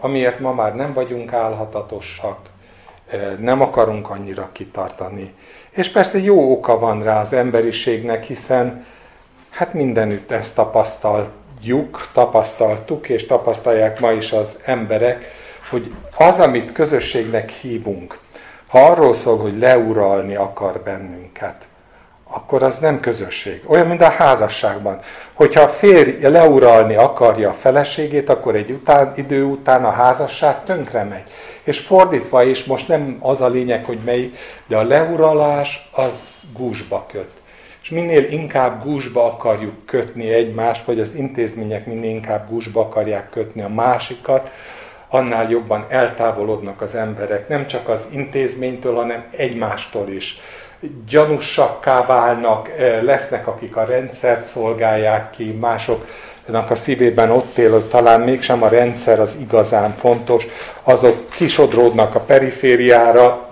Amiért 0.00 0.40
ma 0.40 0.52
már 0.52 0.74
nem 0.74 0.92
vagyunk 0.92 1.32
álhatatosak, 1.32 2.38
nem 3.38 3.60
akarunk 3.60 4.10
annyira 4.10 4.48
kitartani. 4.52 5.34
És 5.70 5.88
persze 5.88 6.18
jó 6.18 6.52
oka 6.52 6.78
van 6.78 7.02
rá 7.02 7.20
az 7.20 7.32
emberiségnek, 7.32 8.24
hiszen 8.24 8.86
hát 9.50 9.72
mindenütt 9.72 10.30
ezt 10.30 10.54
tapasztaljuk, 10.54 12.08
tapasztaltuk, 12.12 13.08
és 13.08 13.26
tapasztalják 13.26 14.00
ma 14.00 14.12
is 14.12 14.32
az 14.32 14.58
emberek, 14.64 15.30
hogy 15.70 15.94
az, 16.16 16.40
amit 16.40 16.72
közösségnek 16.72 17.50
hívunk, 17.50 18.18
ha 18.66 18.84
arról 18.84 19.12
szól, 19.12 19.38
hogy 19.38 19.58
leuralni 19.58 20.34
akar 20.34 20.80
bennünket, 20.80 21.66
akkor 22.24 22.62
az 22.62 22.78
nem 22.78 23.00
közösség. 23.00 23.62
Olyan, 23.66 23.86
mint 23.86 24.02
a 24.02 24.10
házasságban. 24.10 25.00
Hogyha 25.32 25.60
a 25.60 25.68
férj 25.68 26.26
leuralni 26.26 26.94
akarja 26.94 27.48
a 27.48 27.52
feleségét, 27.52 28.28
akkor 28.28 28.54
egy 28.54 28.70
után, 28.70 29.12
idő 29.16 29.44
után 29.44 29.84
a 29.84 29.90
házasság 29.90 30.64
tönkre 30.64 31.04
megy. 31.04 31.30
És 31.62 31.78
fordítva 31.78 32.42
is, 32.42 32.64
most 32.64 32.88
nem 32.88 33.16
az 33.20 33.40
a 33.40 33.48
lényeg, 33.48 33.84
hogy 33.84 33.98
melyik, 34.04 34.36
de 34.66 34.76
a 34.76 34.82
leuralás 34.82 35.88
az 35.92 36.42
gúzsba 36.52 37.06
köt. 37.10 37.30
És 37.82 37.90
minél 37.90 38.24
inkább 38.24 38.84
gúzsba 38.84 39.24
akarjuk 39.24 39.86
kötni 39.86 40.32
egymást, 40.32 40.84
vagy 40.84 41.00
az 41.00 41.14
intézmények 41.14 41.86
minél 41.86 42.10
inkább 42.10 42.48
gúzsba 42.48 42.80
akarják 42.80 43.30
kötni 43.30 43.62
a 43.62 43.68
másikat, 43.68 44.50
annál 45.08 45.50
jobban 45.50 45.86
eltávolodnak 45.88 46.80
az 46.80 46.94
emberek, 46.94 47.48
nem 47.48 47.66
csak 47.66 47.88
az 47.88 48.06
intézménytől, 48.10 48.94
hanem 48.94 49.24
egymástól 49.30 50.08
is. 50.08 50.40
Gyanúsakká 51.08 52.06
válnak, 52.06 52.68
eh, 52.68 53.02
lesznek, 53.02 53.46
akik 53.46 53.76
a 53.76 53.84
rendszert 53.84 54.44
szolgálják 54.44 55.30
ki, 55.30 55.52
másoknak 55.60 56.70
a 56.70 56.74
szívében 56.74 57.30
ott 57.30 57.58
él, 57.58 57.72
hogy 57.72 57.84
talán 57.84 58.20
mégsem 58.20 58.62
a 58.62 58.68
rendszer 58.68 59.20
az 59.20 59.36
igazán 59.40 59.94
fontos, 59.98 60.46
azok 60.82 61.30
kisodródnak 61.30 62.14
a 62.14 62.20
perifériára, 62.20 63.45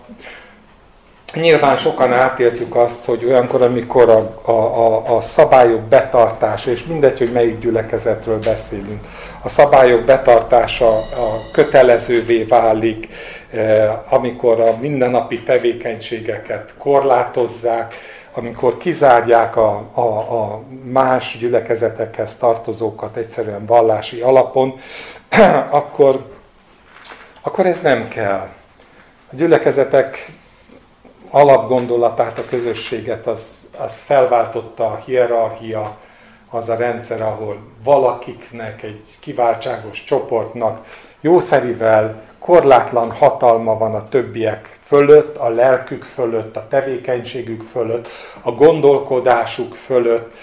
Nyilván 1.35 1.77
sokan 1.77 2.13
átéltük 2.13 2.77
azt, 2.77 3.05
hogy 3.05 3.25
olyankor, 3.25 3.63
amikor 3.63 4.09
a, 4.09 4.41
a, 4.43 4.51
a, 4.51 5.17
a 5.17 5.21
szabályok 5.21 5.81
betartása, 5.81 6.71
és 6.71 6.85
mindegy, 6.85 7.19
hogy 7.19 7.33
melyik 7.33 7.59
gyülekezetről 7.59 8.39
beszélünk, 8.39 9.05
a 9.43 9.49
szabályok 9.49 10.01
betartása 10.05 10.89
a 10.97 11.51
kötelezővé 11.53 12.43
válik, 12.43 13.09
e, 13.53 14.05
amikor 14.09 14.61
a 14.61 14.77
mindennapi 14.81 15.43
tevékenységeket 15.43 16.75
korlátozzák, 16.79 17.95
amikor 18.35 18.79
kizárják 18.79 19.57
a, 19.57 19.91
a, 19.93 20.01
a 20.01 20.63
más 20.85 21.37
gyülekezetekhez 21.41 22.35
tartozókat 22.35 23.17
egyszerűen 23.17 23.67
vallási 23.67 24.21
alapon, 24.21 24.81
akkor, 25.71 26.27
akkor 27.43 27.67
ez 27.67 27.81
nem 27.81 28.09
kell. 28.09 28.49
A 29.31 29.37
gyülekezetek 29.37 30.33
alapgondolatát, 31.35 32.39
a 32.39 32.45
közösséget, 32.45 33.27
az, 33.27 33.69
az 33.79 34.01
felváltotta 34.01 34.85
a 34.87 35.03
hierarchia, 35.05 35.97
az 36.51 36.69
a 36.69 36.77
rendszer, 36.77 37.23
ahol 37.23 37.59
valakiknek, 37.85 38.83
egy 38.83 39.03
kiváltságos 39.21 40.05
csoportnak 40.05 40.87
jószerivel 41.21 42.23
korlátlan 42.39 43.11
hatalma 43.11 43.79
van 43.79 43.95
a 43.95 44.09
többiek 44.09 44.79
fölött, 44.85 45.37
a 45.37 45.49
lelkük 45.49 46.05
fölött, 46.05 46.57
a 46.57 46.67
tevékenységük 46.69 47.63
fölött, 47.73 48.09
a 48.43 48.51
gondolkodásuk 48.51 49.75
fölött. 49.75 50.35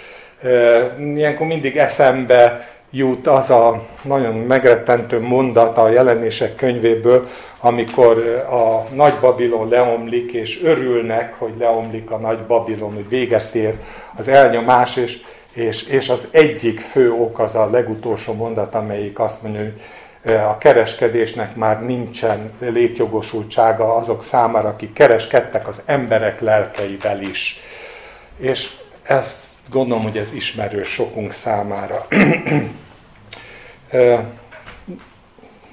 Ilyenkor 1.00 1.48
mindig 1.48 1.78
eszembe 1.78 2.71
jut 2.92 3.28
az 3.28 3.50
a 3.50 3.88
nagyon 4.04 4.36
megrettentő 4.36 5.22
mondata 5.22 5.82
a 5.82 5.90
jelenések 5.90 6.56
könyvéből, 6.56 7.28
amikor 7.60 8.18
a 8.50 8.94
nagy 8.96 9.20
Babilon 9.20 9.70
leomlik, 9.70 10.32
és 10.32 10.64
örülnek, 10.64 11.34
hogy 11.38 11.54
leomlik 11.60 12.12
a 12.12 12.18
nagy 12.18 12.40
Babilon, 12.40 12.94
hogy 12.94 13.10
véget 13.10 13.56
ér 13.56 13.76
az 14.18 14.28
elnyomás, 14.28 14.96
és, 14.96 15.22
és, 15.54 15.88
és 15.88 16.10
az 16.10 16.28
egyik 16.32 16.80
fő 16.80 17.12
ok 17.12 17.40
az 17.40 17.56
a 17.56 17.70
legutolsó 17.70 18.34
mondat, 18.34 18.76
amelyik 18.76 19.20
azt 19.20 19.42
mondja, 19.42 19.62
hogy 19.62 19.74
a 20.34 20.58
kereskedésnek 20.58 21.56
már 21.56 21.86
nincsen 21.86 22.52
létjogosultsága 22.60 23.96
azok 23.96 24.24
számára, 24.24 24.68
akik 24.68 24.94
kereskedtek 24.94 25.68
az 25.68 25.82
emberek 25.86 26.42
lelkeivel 26.42 27.22
is. 27.22 27.60
És 28.38 28.70
ezt 29.12 29.58
gondolom, 29.70 30.04
hogy 30.04 30.18
ez 30.18 30.34
ismerős 30.34 30.88
sokunk 30.88 31.32
számára. 31.32 32.08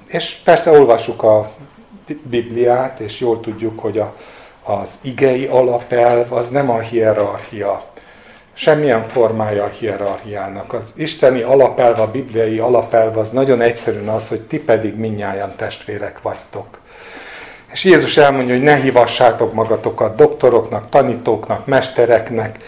és 0.06 0.36
persze 0.44 0.70
olvassuk 0.70 1.22
a 1.22 1.52
Bibliát, 2.22 3.00
és 3.00 3.20
jól 3.20 3.40
tudjuk, 3.40 3.80
hogy 3.80 3.98
a, 3.98 4.16
az 4.62 4.88
igei 5.00 5.46
alapelv 5.46 6.32
az 6.32 6.48
nem 6.48 6.70
a 6.70 6.78
hierarchia. 6.78 7.84
Semmilyen 8.52 9.08
formája 9.08 9.64
a 9.64 9.68
hierarchiának. 9.68 10.72
Az 10.72 10.92
isteni 10.96 11.40
alapelv, 11.40 12.00
a 12.00 12.10
bibliai 12.10 12.58
alapelv 12.58 13.18
az 13.18 13.30
nagyon 13.30 13.60
egyszerűen 13.60 14.08
az, 14.08 14.28
hogy 14.28 14.40
ti 14.40 14.60
pedig 14.60 14.96
minnyáján 14.96 15.56
testvérek 15.56 16.22
vagytok. 16.22 16.80
És 17.72 17.84
Jézus 17.84 18.16
elmondja, 18.16 18.54
hogy 18.54 18.62
ne 18.62 18.76
hívassátok 18.76 19.52
magatokat 19.52 20.16
doktoroknak, 20.16 20.88
tanítóknak, 20.88 21.66
mestereknek, 21.66 22.58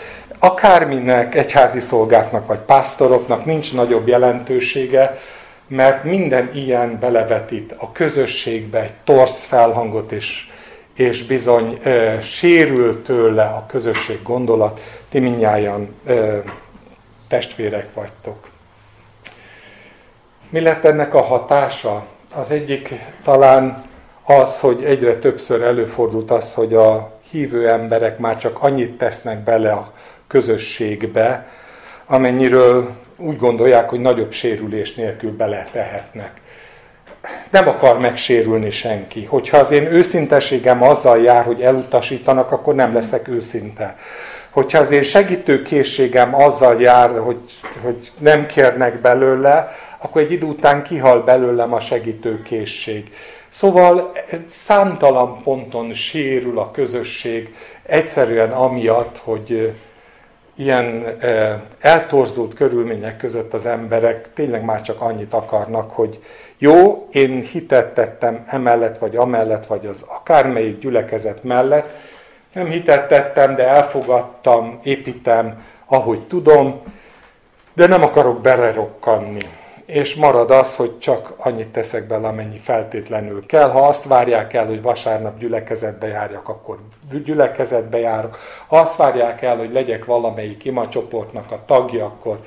akárminek, 0.41 1.35
egyházi 1.35 1.81
szolgáknak 1.81 2.47
vagy 2.47 2.59
pásztoroknak 2.59 3.45
nincs 3.45 3.75
nagyobb 3.75 4.09
jelentősége, 4.09 5.19
mert 5.67 6.05
minden 6.05 6.51
ilyen 6.55 6.99
belevetít 6.99 7.75
a 7.77 7.93
közösségbe 7.93 8.81
egy 8.83 8.93
torsz 9.05 9.45
felhangot 9.45 10.13
is, 10.13 10.51
és 10.95 11.25
bizony 11.25 11.79
e, 11.83 12.21
sérül 12.21 13.03
tőle 13.03 13.45
a 13.45 13.65
közösség 13.69 14.23
gondolat, 14.23 14.81
ti 15.09 15.19
mindnyájan 15.19 15.95
e, 16.07 16.43
testvérek 17.29 17.95
vagytok. 17.95 18.49
Mi 20.49 20.61
lett 20.61 20.85
ennek 20.85 21.15
a 21.15 21.23
hatása? 21.23 22.05
Az 22.35 22.51
egyik 22.51 22.95
talán 23.25 23.85
az, 24.25 24.61
hogy 24.61 24.85
egyre 24.85 25.19
többször 25.19 25.63
előfordult 25.63 26.31
az, 26.31 26.55
hogy 26.55 26.75
a 26.75 27.19
hívő 27.31 27.69
emberek 27.69 28.19
már 28.19 28.39
csak 28.39 28.63
annyit 28.63 28.99
tesznek 28.99 29.39
bele 29.39 29.73
a 29.73 29.93
közösségbe, 30.31 31.47
amennyiről 32.07 32.91
úgy 33.17 33.37
gondolják, 33.37 33.89
hogy 33.89 34.01
nagyobb 34.01 34.33
sérülés 34.33 34.95
nélkül 34.95 35.37
beletehetnek. 35.37 36.33
Nem 37.51 37.69
akar 37.69 37.99
megsérülni 37.99 38.71
senki. 38.71 39.25
Hogyha 39.25 39.57
az 39.57 39.71
én 39.71 39.87
őszinteségem 39.87 40.83
azzal 40.83 41.23
jár, 41.23 41.45
hogy 41.45 41.61
elutasítanak, 41.61 42.53
akkor 42.53 42.75
nem 42.75 42.95
leszek 42.95 43.29
őszinte. 43.29 43.97
Hogyha 44.51 44.79
az 44.79 44.91
én 44.91 45.03
segítőkészségem 45.03 46.35
azzal 46.35 46.81
jár, 46.81 47.19
hogy, 47.19 47.41
hogy 47.83 48.13
nem 48.19 48.47
kérnek 48.47 49.01
belőle, 49.01 49.75
akkor 49.99 50.23
egy 50.23 50.33
idő 50.33 50.47
után 50.47 50.83
kihal 50.83 51.23
belőlem 51.23 51.73
a 51.73 51.81
segítőkészség. 51.81 53.13
Szóval 53.49 54.13
számtalan 54.47 55.43
ponton 55.43 55.93
sérül 55.93 56.59
a 56.59 56.71
közösség, 56.71 57.55
egyszerűen 57.83 58.51
amiatt, 58.51 59.19
hogy 59.19 59.73
ilyen 60.61 61.07
eltorzult 61.81 62.55
körülmények 62.55 63.17
között 63.17 63.55
az 63.55 63.67
emberek 63.67 64.29
tényleg 64.35 64.65
már 64.65 64.83
csak 64.83 65.01
annyit 65.01 65.35
akarnak, 65.35 65.91
hogy 65.91 66.23
jó, 66.59 67.09
én 67.13 67.43
hitet 67.43 67.95
tettem 67.95 68.45
emellett, 68.49 68.99
vagy 68.99 69.17
amellett, 69.17 69.67
vagy 69.67 69.87
az 69.87 70.05
akármelyik 70.07 70.79
gyülekezet 70.79 71.45
mellett, 71.45 71.95
nem 72.53 72.67
hitet 72.67 73.09
tettem, 73.09 73.55
de 73.55 73.69
elfogadtam, 73.69 74.81
építem, 74.83 75.65
ahogy 75.87 76.27
tudom, 76.27 76.83
de 77.75 77.87
nem 77.87 78.03
akarok 78.03 78.41
belerokkanni 78.41 79.41
és 79.91 80.15
marad 80.15 80.51
az, 80.51 80.77
hogy 80.77 80.99
csak 80.99 81.33
annyit 81.37 81.69
teszek 81.69 82.07
bele, 82.07 82.29
amennyi 82.29 82.59
feltétlenül 82.59 83.47
kell. 83.47 83.71
Ha 83.71 83.87
azt 83.87 84.05
várják 84.05 84.55
el, 84.55 84.67
hogy 84.67 84.83
vasárnap 84.83 85.39
gyülekezetbe 85.39 86.07
járjak, 86.07 86.49
akkor 86.49 86.79
gyülekezetbe 87.25 87.99
járok. 87.99 88.39
Ha 88.67 88.79
azt 88.79 88.97
várják 88.97 89.43
el, 89.43 89.57
hogy 89.57 89.73
legyek 89.73 90.05
valamelyik 90.05 90.65
imacsoportnak 90.65 91.51
a 91.51 91.63
tagja, 91.67 92.05
akkor 92.05 92.39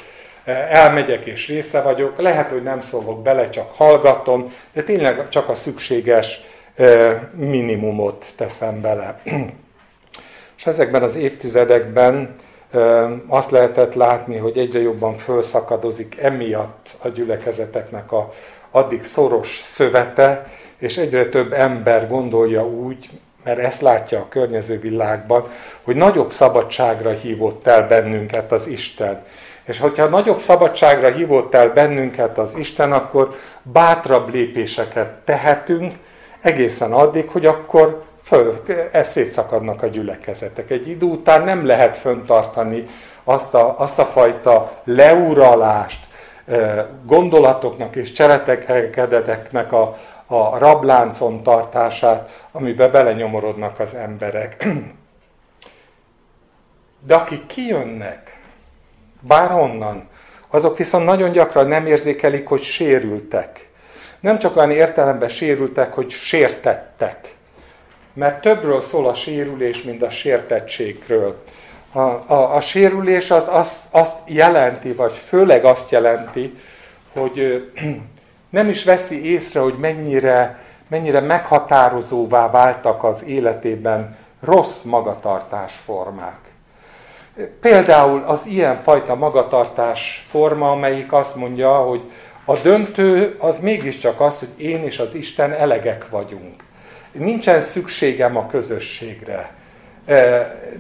eh, 0.43 0.71
elmegyek 0.71 1.25
és 1.25 1.47
része 1.47 1.81
vagyok. 1.81 2.17
Lehet, 2.17 2.49
hogy 2.49 2.63
nem 2.63 2.81
szólok 2.81 3.21
bele, 3.21 3.49
csak 3.49 3.71
hallgatom, 3.75 4.53
de 4.73 4.83
tényleg 4.83 5.29
csak 5.29 5.49
a 5.49 5.55
szükséges 5.55 6.41
eh, 6.75 7.19
minimumot 7.33 8.25
teszem 8.37 8.81
bele. 8.81 9.21
És 10.57 10.65
ezekben 10.65 11.03
az 11.03 11.15
évtizedekben 11.15 12.35
azt 13.27 13.51
lehetett 13.51 13.93
látni, 13.93 14.37
hogy 14.37 14.57
egyre 14.57 14.81
jobban 14.81 15.17
fölszakadozik 15.17 16.17
emiatt 16.21 16.89
a 17.01 17.07
gyülekezeteknek 17.07 18.11
a 18.11 18.33
addig 18.71 19.03
szoros 19.03 19.61
szövete, 19.63 20.51
és 20.77 20.97
egyre 20.97 21.25
több 21.25 21.53
ember 21.53 22.07
gondolja 22.07 22.67
úgy, 22.67 23.09
mert 23.43 23.59
ezt 23.59 23.81
látja 23.81 24.19
a 24.19 24.27
környező 24.29 24.79
világban, 24.79 25.47
hogy 25.83 25.95
nagyobb 25.95 26.31
szabadságra 26.31 27.09
hívott 27.09 27.67
el 27.67 27.87
bennünket 27.87 28.51
az 28.51 28.67
Isten. 28.67 29.25
És 29.63 29.79
hogyha 29.79 30.05
nagyobb 30.05 30.39
szabadságra 30.39 31.07
hívott 31.07 31.53
el 31.55 31.73
bennünket 31.73 32.37
az 32.37 32.55
Isten, 32.57 32.91
akkor 32.91 33.35
bátrabb 33.61 34.33
lépéseket 34.33 35.09
tehetünk, 35.25 35.93
egészen 36.41 36.93
addig, 36.93 37.29
hogy 37.29 37.45
akkor 37.45 38.03
föl, 38.23 38.63
szétszakadnak 38.93 39.83
a 39.83 39.87
gyülekezetek. 39.87 40.69
Egy 40.69 40.87
idő 40.87 41.05
után 41.05 41.43
nem 41.43 41.65
lehet 41.65 41.97
föntartani 41.97 42.87
azt 43.23 43.53
a, 43.53 43.79
azt 43.79 43.99
a 43.99 44.05
fajta 44.05 44.81
leuralást, 44.83 46.07
gondolatoknak 47.05 47.95
és 47.95 48.11
cselekedeteknek 48.11 49.71
a, 49.71 49.97
a 50.25 50.57
rabláncon 50.57 51.43
tartását, 51.43 52.45
amiben 52.51 52.91
belenyomorodnak 52.91 53.79
az 53.79 53.95
emberek. 53.95 54.67
De 57.07 57.15
akik 57.15 57.45
kijönnek, 57.45 58.39
bárhonnan, 59.19 60.09
azok 60.49 60.77
viszont 60.77 61.05
nagyon 61.05 61.31
gyakran 61.31 61.67
nem 61.67 61.85
érzékelik, 61.85 62.47
hogy 62.47 62.61
sérültek. 62.61 63.69
Nem 64.19 64.39
csak 64.39 64.55
olyan 64.57 64.71
értelemben 64.71 65.29
sérültek, 65.29 65.93
hogy 65.93 66.11
sértettek. 66.11 67.32
Mert 68.13 68.41
többről 68.41 68.81
szól 68.81 69.07
a 69.07 69.13
sérülés, 69.13 69.81
mint 69.81 70.03
a 70.03 70.09
sértettségről. 70.09 71.43
A, 71.91 71.99
a, 71.99 72.55
a 72.55 72.61
sérülés 72.61 73.31
az, 73.31 73.47
az 73.51 73.79
azt 73.91 74.17
jelenti, 74.25 74.93
vagy 74.93 75.13
főleg 75.13 75.65
azt 75.65 75.91
jelenti, 75.91 76.57
hogy 77.13 77.69
nem 78.49 78.69
is 78.69 78.83
veszi 78.83 79.31
észre, 79.31 79.59
hogy 79.59 79.77
mennyire, 79.77 80.59
mennyire 80.87 81.19
meghatározóvá 81.19 82.51
váltak 82.51 83.03
az 83.03 83.23
életében 83.23 84.17
rossz 84.41 84.83
magatartásformák. 84.83 86.39
Például 87.61 88.23
az 88.27 88.45
ilyen 88.45 88.81
fajta 88.81 89.15
magatartás 89.15 90.27
forma, 90.29 90.71
amelyik 90.71 91.13
azt 91.13 91.35
mondja, 91.35 91.75
hogy 91.75 92.01
a 92.45 92.57
döntő 92.57 93.35
az 93.39 93.59
mégiscsak 93.59 94.21
az, 94.21 94.39
hogy 94.39 94.63
én 94.65 94.83
és 94.83 94.99
az 94.99 95.15
Isten 95.15 95.51
elegek 95.51 96.09
vagyunk. 96.09 96.63
Nincsen 97.13 97.61
szükségem 97.61 98.37
a 98.37 98.47
közösségre. 98.47 99.51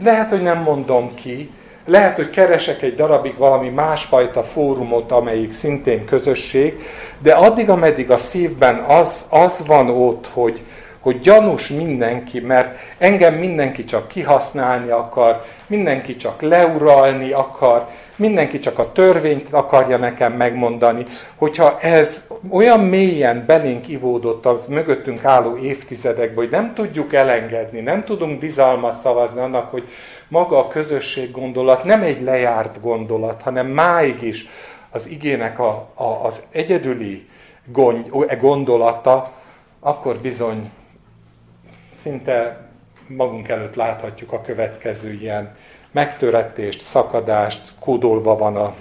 Lehet, 0.03 0.29
hogy 0.29 0.41
nem 0.41 0.61
mondom 0.61 1.15
ki, 1.15 1.49
lehet, 1.85 2.15
hogy 2.15 2.29
keresek 2.29 2.81
egy 2.81 2.95
darabig 2.95 3.37
valami 3.37 3.69
másfajta 3.69 4.43
fórumot, 4.43 5.11
amelyik 5.11 5.51
szintén 5.51 6.05
közösség, 6.05 6.83
de 7.19 7.33
addig, 7.33 7.69
ameddig 7.69 8.11
a 8.11 8.17
szívben 8.17 8.75
az, 8.75 9.25
az 9.29 9.63
van 9.65 9.89
ott, 9.89 10.27
hogy, 10.33 10.61
hogy 11.03 11.19
gyanús 11.19 11.67
mindenki, 11.67 12.39
mert 12.39 12.77
engem 12.97 13.33
mindenki 13.33 13.83
csak 13.83 14.07
kihasználni 14.07 14.89
akar, 14.89 15.43
mindenki 15.67 16.15
csak 16.15 16.41
leuralni 16.41 17.31
akar, 17.31 17.87
mindenki 18.15 18.59
csak 18.59 18.79
a 18.79 18.91
törvényt 18.91 19.47
akarja 19.51 19.97
nekem 19.97 20.33
megmondani, 20.33 21.05
hogyha 21.35 21.79
ez 21.79 22.23
olyan 22.49 22.79
mélyen 22.79 23.43
belénk 23.47 23.87
ivódott 23.87 24.45
az 24.45 24.65
mögöttünk 24.67 25.25
álló 25.25 25.57
évtizedekben, 25.57 26.35
hogy 26.35 26.49
nem 26.49 26.73
tudjuk 26.73 27.13
elengedni, 27.13 27.79
nem 27.79 28.03
tudunk 28.03 28.39
bizalmat 28.39 28.99
szavazni 28.99 29.39
annak, 29.39 29.71
hogy 29.71 29.83
maga 30.27 30.57
a 30.57 30.67
közösség 30.67 31.31
gondolat 31.31 31.83
nem 31.83 32.01
egy 32.01 32.21
lejárt 32.21 32.81
gondolat, 32.81 33.41
hanem 33.41 33.67
máig 33.67 34.21
is 34.21 34.47
az 34.89 35.07
igének 35.07 35.59
a, 35.59 35.87
a, 35.93 36.03
az 36.23 36.41
egyedüli 36.51 37.27
gondolata, 38.39 39.31
akkor 39.79 40.17
bizony 40.17 40.71
szinte 42.01 42.67
magunk 43.07 43.47
előtt 43.47 43.75
láthatjuk 43.75 44.31
a 44.31 44.41
következő 44.41 45.13
ilyen 45.13 45.55
megtörettést, 45.91 46.81
szakadást, 46.81 47.73
kódolva 47.79 48.37
van 48.37 48.55
a, 48.55 48.73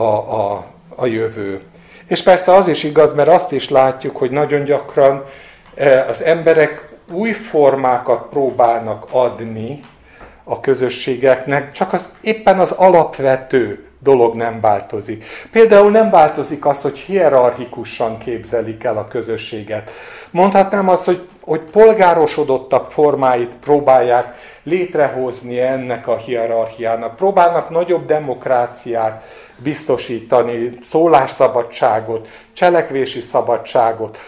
a, 0.00 0.40
a, 0.40 0.66
a 0.88 1.06
jövő. 1.06 1.60
És 2.06 2.22
persze 2.22 2.54
az 2.54 2.68
is 2.68 2.82
igaz, 2.82 3.14
mert 3.14 3.28
azt 3.28 3.52
is 3.52 3.68
látjuk, 3.68 4.16
hogy 4.16 4.30
nagyon 4.30 4.64
gyakran 4.64 5.24
e, 5.74 6.06
az 6.06 6.22
emberek 6.22 6.88
új 7.10 7.30
formákat 7.30 8.28
próbálnak 8.28 9.06
adni 9.10 9.80
a 10.44 10.60
közösségeknek, 10.60 11.72
csak 11.72 11.92
az 11.92 12.08
éppen 12.20 12.58
az 12.58 12.70
alapvető 12.70 13.86
dolog 13.98 14.34
nem 14.34 14.60
változik. 14.60 15.24
Például 15.52 15.90
nem 15.90 16.10
változik 16.10 16.66
az, 16.66 16.82
hogy 16.82 16.98
hierarchikusan 16.98 18.18
képzelik 18.18 18.84
el 18.84 18.96
a 18.96 19.08
közösséget. 19.08 19.90
Mondhatnám 20.30 20.88
azt, 20.88 21.04
hogy, 21.04 21.28
hogy 21.42 21.60
polgárosodottabb 21.60 22.90
formáit 22.90 23.56
próbálják 23.56 24.34
létrehozni 24.62 25.60
ennek 25.60 26.06
a 26.06 26.16
hierarchiának. 26.16 27.16
Próbálnak 27.16 27.70
nagyobb 27.70 28.06
demokráciát 28.06 29.24
biztosítani, 29.56 30.78
szólásszabadságot, 30.82 32.28
cselekvési 32.52 33.20
szabadságot 33.20 34.18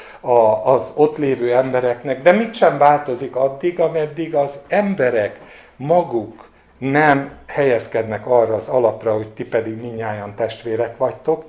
az 0.65 0.93
ott 0.95 1.19
lévő 1.19 1.55
embereknek, 1.55 2.23
de 2.23 2.33
mit 2.33 2.55
sem 2.55 2.79
változik 2.79 3.37
addig, 3.37 3.81
ameddig 3.81 4.35
az 4.35 4.51
emberek 4.69 5.39
maguk 5.77 6.49
nem 6.79 7.31
helyezkednek 7.47 8.27
arra 8.27 8.55
az 8.55 8.69
alapra, 8.69 9.13
hogy 9.15 9.29
ti 9.29 9.45
pedig 9.45 9.81
minnyáján 9.81 10.35
testvérek 10.35 10.97
vagytok, 10.97 11.45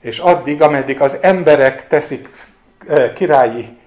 és 0.00 0.18
addig, 0.18 0.62
ameddig 0.62 1.00
az 1.00 1.16
emberek 1.20 1.88
teszik 1.88 2.28
eh, 2.88 3.12
királyi 3.14 3.78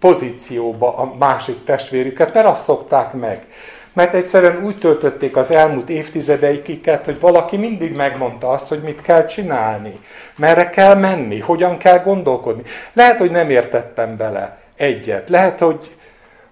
pozícióba 0.00 0.96
a 0.96 1.14
másik 1.18 1.64
testvérüket, 1.64 2.34
mert 2.34 2.46
azt 2.46 2.64
szokták 2.64 3.12
meg. 3.12 3.46
Mert 3.92 4.14
egyszerűen 4.14 4.64
úgy 4.64 4.78
töltötték 4.78 5.36
az 5.36 5.50
elmúlt 5.50 5.88
évtizedeiket, 5.88 7.04
hogy 7.04 7.20
valaki 7.20 7.56
mindig 7.56 7.94
megmondta 7.94 8.48
azt, 8.48 8.68
hogy 8.68 8.80
mit 8.80 9.00
kell 9.00 9.26
csinálni, 9.26 10.00
merre 10.36 10.70
kell 10.70 10.94
menni, 10.94 11.38
hogyan 11.38 11.78
kell 11.78 11.98
gondolkodni. 11.98 12.62
Lehet, 12.92 13.18
hogy 13.18 13.30
nem 13.30 13.50
értettem 13.50 14.16
bele 14.16 14.58
egyet, 14.76 15.28
lehet, 15.28 15.58
hogy 15.60 15.96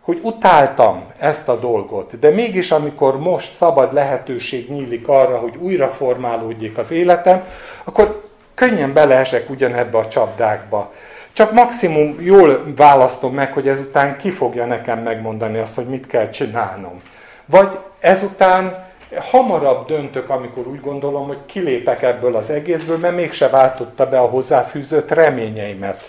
hogy 0.04 0.20
utáltam 0.22 1.04
ezt 1.18 1.48
a 1.48 1.59
dolgot, 1.59 2.18
de 2.18 2.30
mégis 2.30 2.70
amikor 2.70 3.18
most 3.18 3.57
szabad 3.57 3.92
lehetőség 3.92 4.70
nyílik 4.70 5.09
arra, 5.09 5.37
hogy 5.38 5.57
újra 5.57 5.88
formálódjék 5.88 6.78
az 6.78 6.90
életem, 6.90 7.44
akkor 7.85 8.28
könnyen 8.54 8.92
beleesek 8.92 9.50
ugyanebbe 9.50 9.98
a 9.98 10.09
csapdákba. 10.09 10.92
Csak 11.34 11.52
maximum 11.52 12.16
jól 12.20 12.72
választom 12.76 13.34
meg, 13.34 13.52
hogy 13.52 13.68
ezután 13.68 14.18
ki 14.18 14.30
fogja 14.30 14.66
nekem 14.66 15.02
megmondani 15.02 15.58
azt, 15.58 15.74
hogy 15.74 15.86
mit 15.86 16.06
kell 16.06 16.30
csinálnom. 16.30 17.02
Vagy 17.44 17.78
ezután 18.00 18.84
hamarabb 19.18 19.86
döntök, 19.86 20.28
amikor 20.28 20.66
úgy 20.66 20.80
gondolom, 20.80 21.26
hogy 21.26 21.38
kilépek 21.46 22.02
ebből 22.02 22.36
az 22.36 22.50
egészből, 22.50 22.98
mert 22.98 23.14
mégse 23.14 23.48
váltotta 23.48 24.08
be 24.08 24.18
a 24.20 24.26
hozzáfűzött 24.26 25.10
reményeimet. 25.10 26.02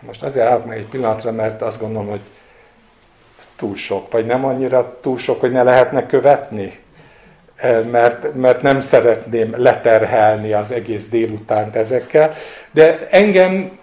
Most 0.00 0.22
azért 0.22 0.46
állok 0.46 0.66
meg 0.66 0.78
egy 0.78 0.88
pillanatra, 0.88 1.32
mert 1.32 1.62
azt 1.62 1.80
gondolom, 1.80 2.08
hogy 2.08 2.20
túl 3.56 3.76
sok, 3.76 4.12
vagy 4.12 4.26
nem 4.26 4.44
annyira 4.44 4.98
túl 5.00 5.18
sok, 5.18 5.40
hogy 5.40 5.52
ne 5.52 5.62
lehetne 5.62 6.06
követni. 6.06 6.81
Mert, 7.90 8.34
mert 8.34 8.62
nem 8.62 8.80
szeretném 8.80 9.54
leterhelni 9.56 10.52
az 10.52 10.70
egész 10.70 11.08
délutánt 11.08 11.76
ezekkel. 11.76 12.34
De 12.70 13.08
engem 13.10 13.80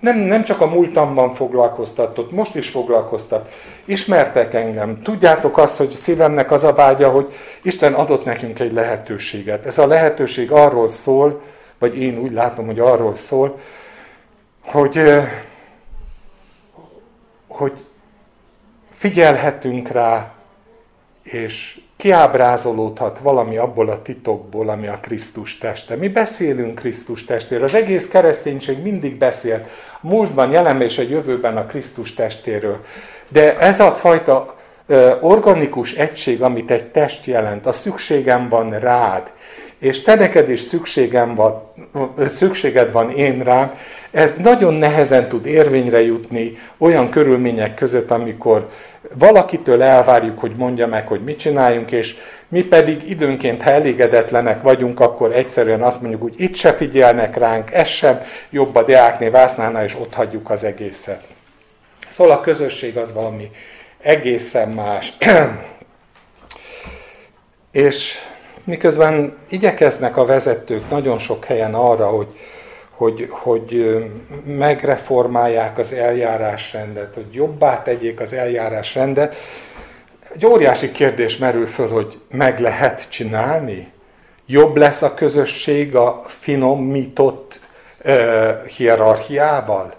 nem, 0.00 0.18
nem 0.18 0.44
csak 0.44 0.60
a 0.60 0.66
múltamban 0.66 1.34
foglalkoztatott, 1.34 2.32
most 2.32 2.54
is 2.54 2.70
foglalkoztat. 2.70 3.52
Ismertek 3.84 4.54
engem. 4.54 5.02
Tudjátok 5.02 5.58
azt, 5.58 5.76
hogy 5.76 5.90
szívemnek 5.90 6.50
az 6.50 6.64
a 6.64 6.72
vágya, 6.72 7.10
hogy 7.10 7.32
Isten 7.62 7.94
adott 7.94 8.24
nekünk 8.24 8.58
egy 8.58 8.72
lehetőséget. 8.72 9.66
Ez 9.66 9.78
a 9.78 9.86
lehetőség 9.86 10.50
arról 10.50 10.88
szól, 10.88 11.42
vagy 11.78 11.96
én 11.96 12.18
úgy 12.18 12.32
látom, 12.32 12.66
hogy 12.66 12.78
arról 12.78 13.14
szól, 13.14 13.58
hogy, 14.60 15.02
hogy 17.48 17.72
figyelhetünk 18.90 19.88
rá, 19.88 20.32
és 21.22 21.80
kiábrázolódhat 22.02 23.18
valami 23.18 23.56
abból 23.56 23.88
a 23.88 24.02
titokból, 24.02 24.68
ami 24.68 24.86
a 24.86 24.98
Krisztus 25.00 25.58
teste. 25.58 25.96
Mi 25.96 26.08
beszélünk 26.08 26.74
Krisztus 26.74 27.24
testéről. 27.24 27.64
Az 27.64 27.74
egész 27.74 28.08
kereszténység 28.08 28.82
mindig 28.82 29.18
beszélt 29.18 29.66
múltban, 30.00 30.50
jelenben 30.50 30.86
és 30.86 30.98
a 30.98 31.02
jövőben 31.02 31.56
a 31.56 31.66
Krisztus 31.66 32.14
testéről. 32.14 32.84
De 33.28 33.58
ez 33.58 33.80
a 33.80 33.92
fajta 33.92 34.56
organikus 35.20 35.92
egység, 35.92 36.42
amit 36.42 36.70
egy 36.70 36.84
test 36.84 37.26
jelent, 37.26 37.66
a 37.66 37.72
szükségem 37.72 38.48
van 38.48 38.78
rád, 38.78 39.30
és 39.78 40.02
te 40.02 40.14
neked 40.14 40.50
is 40.50 40.60
szükségem 40.60 41.34
van, 41.34 41.62
szükséged 42.26 42.92
van 42.92 43.10
én 43.10 43.42
rám, 43.42 43.72
ez 44.10 44.34
nagyon 44.42 44.74
nehezen 44.74 45.28
tud 45.28 45.46
érvényre 45.46 46.02
jutni 46.02 46.58
olyan 46.78 47.10
körülmények 47.10 47.74
között, 47.74 48.10
amikor 48.10 48.68
valakitől 49.18 49.82
elvárjuk, 49.82 50.38
hogy 50.38 50.56
mondja 50.56 50.86
meg, 50.86 51.06
hogy 51.06 51.24
mit 51.24 51.38
csináljunk, 51.38 51.90
és 51.90 52.16
mi 52.48 52.62
pedig 52.64 53.10
időnként, 53.10 53.62
ha 53.62 53.70
elégedetlenek 53.70 54.62
vagyunk, 54.62 55.00
akkor 55.00 55.32
egyszerűen 55.32 55.82
azt 55.82 56.00
mondjuk, 56.00 56.22
hogy 56.22 56.34
itt 56.36 56.54
se 56.54 56.72
figyelnek 56.72 57.36
ránk, 57.36 57.72
ez 57.72 57.88
sem 57.88 58.22
jobb 58.50 58.76
a 58.76 58.82
Deákné 58.82 59.28
Vásznánál, 59.28 59.84
és 59.84 59.96
ott 60.00 60.14
hagyjuk 60.14 60.50
az 60.50 60.64
egészet. 60.64 61.22
Szóval 62.08 62.36
a 62.36 62.40
közösség 62.40 62.96
az 62.96 63.12
valami 63.12 63.50
egészen 64.00 64.68
más. 64.68 65.12
és 67.72 68.14
miközben 68.64 69.36
igyekeznek 69.48 70.16
a 70.16 70.24
vezetők 70.24 70.90
nagyon 70.90 71.18
sok 71.18 71.44
helyen 71.44 71.74
arra, 71.74 72.06
hogy, 72.06 72.26
hogy, 72.96 73.26
hogy 73.30 73.96
megreformálják 74.44 75.78
az 75.78 75.92
eljárásrendet, 75.92 77.14
hogy 77.14 77.26
jobbá 77.32 77.82
tegyék 77.82 78.20
az 78.20 78.32
eljárásrendet, 78.32 79.36
egy 80.34 80.46
óriási 80.46 80.92
kérdés 80.92 81.36
merül 81.36 81.66
föl, 81.66 81.88
hogy 81.88 82.20
meg 82.30 82.60
lehet 82.60 83.10
csinálni? 83.10 83.92
Jobb 84.46 84.76
lesz 84.76 85.02
a 85.02 85.14
közösség 85.14 85.96
a 85.96 86.22
finomított 86.26 87.60
uh, 88.04 88.66
hierarchiával? 88.66 89.94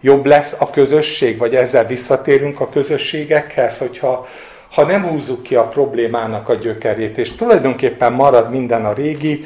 Jobb 0.00 0.26
lesz 0.26 0.56
a 0.58 0.70
közösség, 0.70 1.38
vagy 1.38 1.54
ezzel 1.54 1.86
visszatérünk 1.86 2.60
a 2.60 2.68
közösségekhez, 2.68 3.78
hogyha 3.78 4.26
ha 4.70 4.84
nem 4.84 5.02
húzzuk 5.02 5.42
ki 5.42 5.54
a 5.54 5.68
problémának 5.68 6.48
a 6.48 6.54
gyökerét, 6.54 7.18
és 7.18 7.32
tulajdonképpen 7.32 8.12
marad 8.12 8.50
minden 8.50 8.84
a 8.84 8.92
régi, 8.92 9.44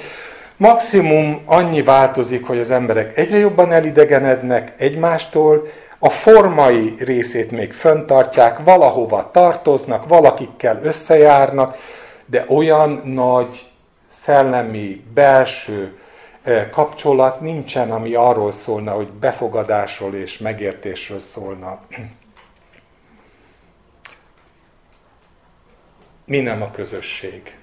maximum 0.60 1.42
annyi 1.44 1.82
változik, 1.82 2.46
hogy 2.46 2.58
az 2.58 2.70
emberek 2.70 3.18
egyre 3.18 3.38
jobban 3.38 3.72
elidegenednek 3.72 4.74
egymástól, 4.76 5.68
a 5.98 6.08
formai 6.08 6.94
részét 6.98 7.50
még 7.50 7.72
föntartják, 7.72 8.58
valahova 8.58 9.30
tartoznak, 9.30 10.08
valakikkel 10.08 10.80
összejárnak, 10.82 11.76
de 12.26 12.44
olyan 12.48 13.02
nagy 13.04 13.70
szellemi, 14.08 15.04
belső 15.14 15.98
kapcsolat 16.70 17.40
nincsen, 17.40 17.90
ami 17.90 18.14
arról 18.14 18.52
szólna, 18.52 18.92
hogy 18.92 19.08
befogadásról 19.08 20.14
és 20.14 20.38
megértésről 20.38 21.20
szólna. 21.20 21.80
Mi 26.24 26.40
nem 26.40 26.62
a 26.62 26.70
közösség? 26.70 27.56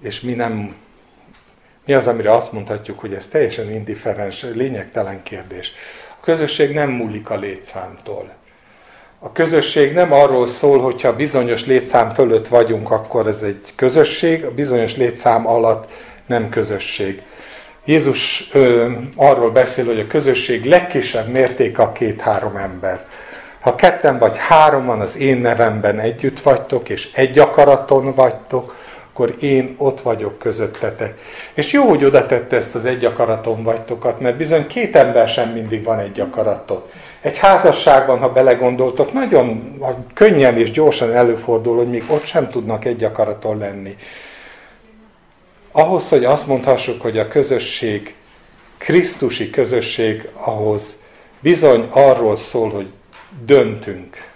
És 0.00 0.20
mi 0.20 0.32
nem 0.32 0.76
mi 1.92 1.98
az, 1.98 2.06
amire 2.06 2.34
azt 2.34 2.52
mondhatjuk, 2.52 3.00
hogy 3.00 3.14
ez 3.14 3.28
teljesen 3.28 3.72
indifferens, 3.72 4.46
lényegtelen 4.54 5.22
kérdés. 5.22 5.72
A 6.20 6.24
közösség 6.24 6.74
nem 6.74 6.90
múlik 6.90 7.30
a 7.30 7.36
létszámtól. 7.36 8.32
A 9.18 9.32
közösség 9.32 9.92
nem 9.92 10.12
arról 10.12 10.46
szól, 10.46 10.80
hogyha 10.80 11.16
bizonyos 11.16 11.66
létszám 11.66 12.12
fölött 12.14 12.48
vagyunk, 12.48 12.90
akkor 12.90 13.26
ez 13.26 13.42
egy 13.42 13.60
közösség, 13.76 14.44
a 14.44 14.50
bizonyos 14.50 14.96
létszám 14.96 15.46
alatt 15.46 15.90
nem 16.26 16.48
közösség. 16.48 17.22
Jézus 17.84 18.48
ö, 18.52 18.90
arról 19.16 19.50
beszél, 19.50 19.84
hogy 19.84 20.00
a 20.00 20.06
közösség 20.06 20.64
legkisebb 20.64 21.28
mértéke 21.28 21.82
a 21.82 21.92
két-három 21.92 22.56
ember. 22.56 23.06
Ha 23.60 23.74
ketten 23.74 24.18
vagy 24.18 24.36
hároman 24.36 25.00
az 25.00 25.16
én 25.16 25.36
nevemben 25.36 26.00
együtt 26.00 26.40
vagytok, 26.40 26.88
és 26.88 27.10
egy 27.14 27.38
akaraton 27.38 28.14
vagytok, 28.14 28.80
akkor 29.12 29.34
én 29.40 29.74
ott 29.78 30.00
vagyok 30.00 30.38
közöttetek. 30.38 31.18
És 31.54 31.72
jó, 31.72 31.88
hogy 31.88 32.04
oda 32.04 32.26
tette 32.26 32.56
ezt 32.56 32.74
az 32.74 32.84
egy 32.84 33.04
akaraton 33.04 33.62
vagytokat, 33.62 34.20
mert 34.20 34.36
bizony 34.36 34.66
két 34.66 34.96
ember 34.96 35.28
sem 35.28 35.48
mindig 35.48 35.84
van 35.84 35.98
egy 35.98 36.20
akaratot. 36.20 36.92
Egy 37.20 37.38
házasságban, 37.38 38.18
ha 38.18 38.32
belegondoltok, 38.32 39.12
nagyon 39.12 39.78
könnyen 40.14 40.58
és 40.58 40.70
gyorsan 40.70 41.12
előfordul, 41.12 41.76
hogy 41.76 41.88
még 41.88 42.04
ott 42.06 42.24
sem 42.24 42.48
tudnak 42.48 42.84
egy 42.84 43.04
akaraton 43.04 43.58
lenni. 43.58 43.96
Ahhoz, 45.72 46.08
hogy 46.08 46.24
azt 46.24 46.46
mondhassuk, 46.46 47.02
hogy 47.02 47.18
a 47.18 47.28
közösség, 47.28 48.14
Krisztusi 48.78 49.50
közösség, 49.50 50.28
ahhoz 50.34 51.02
bizony 51.40 51.88
arról 51.90 52.36
szól, 52.36 52.70
hogy 52.70 52.88
döntünk 53.44 54.31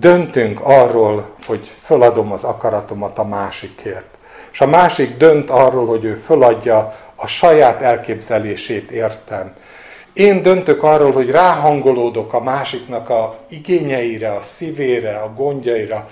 döntünk 0.00 0.60
arról, 0.62 1.30
hogy 1.46 1.70
föladom 1.82 2.32
az 2.32 2.44
akaratomat 2.44 3.18
a 3.18 3.24
másikért. 3.24 4.06
És 4.52 4.60
a 4.60 4.66
másik 4.66 5.16
dönt 5.16 5.50
arról, 5.50 5.86
hogy 5.86 6.04
ő 6.04 6.14
föladja 6.14 6.94
a 7.14 7.26
saját 7.26 7.80
elképzelését 7.80 8.90
értem. 8.90 9.54
Én 10.12 10.42
döntök 10.42 10.82
arról, 10.82 11.12
hogy 11.12 11.30
ráhangolódok 11.30 12.32
a 12.32 12.40
másiknak 12.40 13.10
a 13.10 13.38
igényeire, 13.48 14.32
a 14.32 14.40
szívére, 14.40 15.16
a 15.16 15.32
gondjaira. 15.36 16.08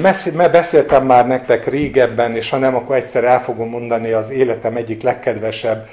Mert 0.00 0.50
beszéltem 0.50 1.06
már 1.06 1.26
nektek 1.26 1.66
régebben, 1.66 2.36
és 2.36 2.50
ha 2.50 2.56
nem, 2.56 2.76
akkor 2.76 2.96
egyszer 2.96 3.24
el 3.24 3.42
fogom 3.42 3.68
mondani 3.68 4.12
az 4.12 4.30
életem 4.30 4.76
egyik 4.76 5.02
legkedvesebb 5.02 5.88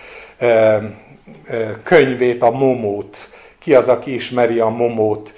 könyvét, 1.83 2.41
a 2.41 2.51
Momót. 2.51 3.17
Ki 3.59 3.75
az, 3.75 3.87
aki 3.87 4.13
ismeri 4.13 4.59
a 4.59 4.69
Momót? 4.69 5.33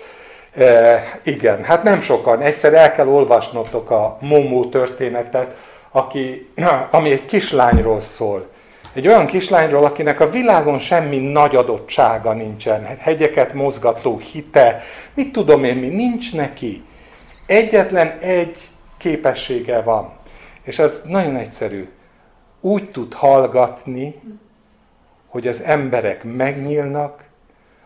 E, 0.57 1.03
igen, 1.23 1.63
hát 1.63 1.83
nem 1.83 2.01
sokan. 2.01 2.41
Egyszer 2.41 2.73
el 2.73 2.93
kell 2.93 3.07
olvasnotok 3.07 3.91
a 3.91 4.17
Momó 4.21 4.69
történetet, 4.69 5.55
aki, 5.91 6.53
ami 6.91 7.11
egy 7.11 7.25
kislányról 7.25 8.01
szól. 8.01 8.47
Egy 8.93 9.07
olyan 9.07 9.25
kislányról, 9.25 9.85
akinek 9.85 10.19
a 10.19 10.29
világon 10.29 10.79
semmi 10.79 11.17
nagy 11.17 11.55
adottsága 11.55 12.33
nincsen. 12.33 12.97
Hegyeket 12.99 13.53
mozgató 13.53 14.17
hite, 14.17 14.81
mit 15.13 15.31
tudom 15.31 15.63
én 15.63 15.75
mi, 15.75 15.87
nincs 15.87 16.33
neki. 16.33 16.83
Egyetlen 17.45 18.17
egy 18.19 18.57
képessége 18.97 19.81
van. 19.81 20.13
És 20.63 20.79
ez 20.79 21.01
nagyon 21.05 21.35
egyszerű. 21.35 21.89
Úgy 22.61 22.91
tud 22.91 23.13
hallgatni, 23.13 24.21
hogy 25.27 25.47
az 25.47 25.63
emberek 25.63 26.23
megnyílnak, 26.23 27.24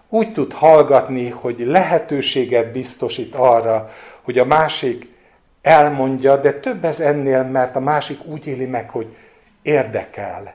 úgy 0.09 0.31
tud 0.31 0.53
hallgatni, 0.53 1.29
hogy 1.29 1.59
lehetőséget 1.59 2.71
biztosít 2.71 3.35
arra, 3.35 3.89
hogy 4.21 4.37
a 4.37 4.45
másik 4.45 5.13
elmondja, 5.61 6.37
de 6.37 6.53
több 6.53 6.85
ez 6.85 6.99
ennél, 6.99 7.43
mert 7.43 7.75
a 7.75 7.79
másik 7.79 8.25
úgy 8.25 8.47
éli 8.47 8.65
meg, 8.65 8.89
hogy 8.89 9.15
érdekel. 9.61 10.53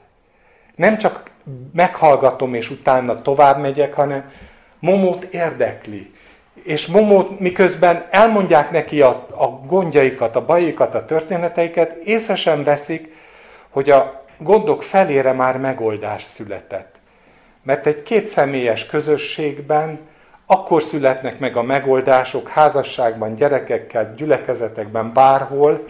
Nem 0.75 0.97
csak 0.97 1.29
meghallgatom, 1.73 2.53
és 2.53 2.69
utána 2.69 3.21
tovább 3.21 3.59
megyek, 3.59 3.93
hanem 3.93 4.31
Momót 4.79 5.23
érdekli. 5.23 6.13
És 6.63 6.87
Momót 6.87 7.39
miközben 7.39 8.05
elmondják 8.09 8.71
neki 8.71 9.01
a, 9.01 9.27
a 9.31 9.47
gondjaikat, 9.47 10.35
a 10.35 10.45
bajaikat, 10.45 10.95
a 10.95 11.05
történeteiket, 11.05 11.95
észre 12.03 12.35
sem 12.35 12.63
veszik, 12.63 13.13
hogy 13.69 13.89
a 13.89 14.25
gondok 14.37 14.83
felére 14.83 15.31
már 15.31 15.57
megoldás 15.57 16.23
született. 16.23 16.94
Mert 17.65 17.85
egy 17.85 18.03
kétszemélyes 18.03 18.85
közösségben 18.85 19.99
akkor 20.45 20.83
születnek 20.83 21.39
meg 21.39 21.57
a 21.57 21.61
megoldások 21.61 22.47
házasságban, 22.49 23.35
gyerekekkel, 23.35 24.13
gyülekezetekben, 24.17 25.13
bárhol, 25.13 25.85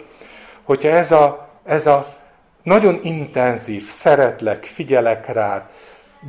hogyha 0.62 0.88
ez 0.88 1.12
a, 1.12 1.48
ez 1.64 1.86
a 1.86 2.16
nagyon 2.62 3.00
intenzív, 3.02 3.88
szeretlek, 3.88 4.64
figyelek 4.64 5.32
rád, 5.32 5.62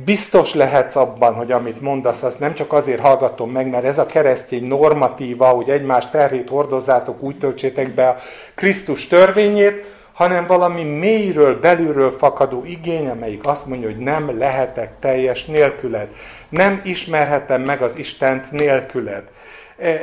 biztos 0.04 0.54
lehetsz 0.54 0.96
abban, 0.96 1.34
hogy 1.34 1.52
amit 1.52 1.80
mondasz, 1.80 2.22
azt 2.22 2.38
nem 2.38 2.54
csak 2.54 2.72
azért 2.72 3.00
hallgatom 3.00 3.50
meg, 3.50 3.70
mert 3.70 3.84
ez 3.84 3.98
a 3.98 4.06
keresztény 4.06 4.66
normatíva, 4.66 5.46
hogy 5.46 5.68
egymás 5.70 6.10
terhét 6.10 6.48
hordozzátok, 6.48 7.22
úgy 7.22 7.38
töltsétek 7.38 7.94
be 7.94 8.08
a 8.08 8.18
Krisztus 8.54 9.06
törvényét, 9.06 9.84
hanem 10.18 10.46
valami 10.46 10.82
mélyről, 10.82 11.60
belülről 11.60 12.16
fakadó 12.18 12.64
igény, 12.64 13.08
amelyik 13.08 13.46
azt 13.46 13.66
mondja, 13.66 13.88
hogy 13.88 13.98
nem 13.98 14.38
lehetek 14.38 14.92
teljes 15.00 15.44
nélküled. 15.44 16.08
Nem 16.48 16.80
ismerhetem 16.84 17.62
meg 17.62 17.82
az 17.82 17.96
Istent 17.96 18.50
nélküled. 18.50 19.28
E, 19.78 20.00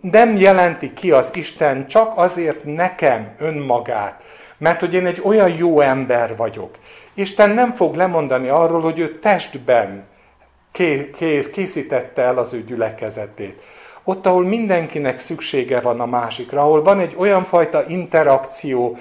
nem 0.00 0.36
jelenti 0.36 0.92
ki 0.92 1.10
az 1.10 1.30
Isten 1.32 1.86
csak 1.86 2.12
azért 2.14 2.64
nekem 2.64 3.34
önmagát, 3.38 4.22
mert 4.58 4.80
hogy 4.80 4.94
én 4.94 5.06
egy 5.06 5.20
olyan 5.24 5.54
jó 5.56 5.80
ember 5.80 6.36
vagyok. 6.36 6.74
Isten 7.14 7.50
nem 7.50 7.74
fog 7.74 7.94
lemondani 7.94 8.48
arról, 8.48 8.80
hogy 8.80 8.98
ő 8.98 9.18
testben 9.18 10.04
készítette 11.52 12.22
el 12.22 12.38
az 12.38 12.52
ő 12.52 12.64
gyülekezetét 12.64 13.62
ott, 14.04 14.26
ahol 14.26 14.44
mindenkinek 14.44 15.18
szüksége 15.18 15.80
van 15.80 16.00
a 16.00 16.06
másikra, 16.06 16.60
ahol 16.60 16.82
van 16.82 17.00
egy 17.00 17.14
olyan 17.18 17.44
fajta 17.44 17.84
interakció 17.88 18.98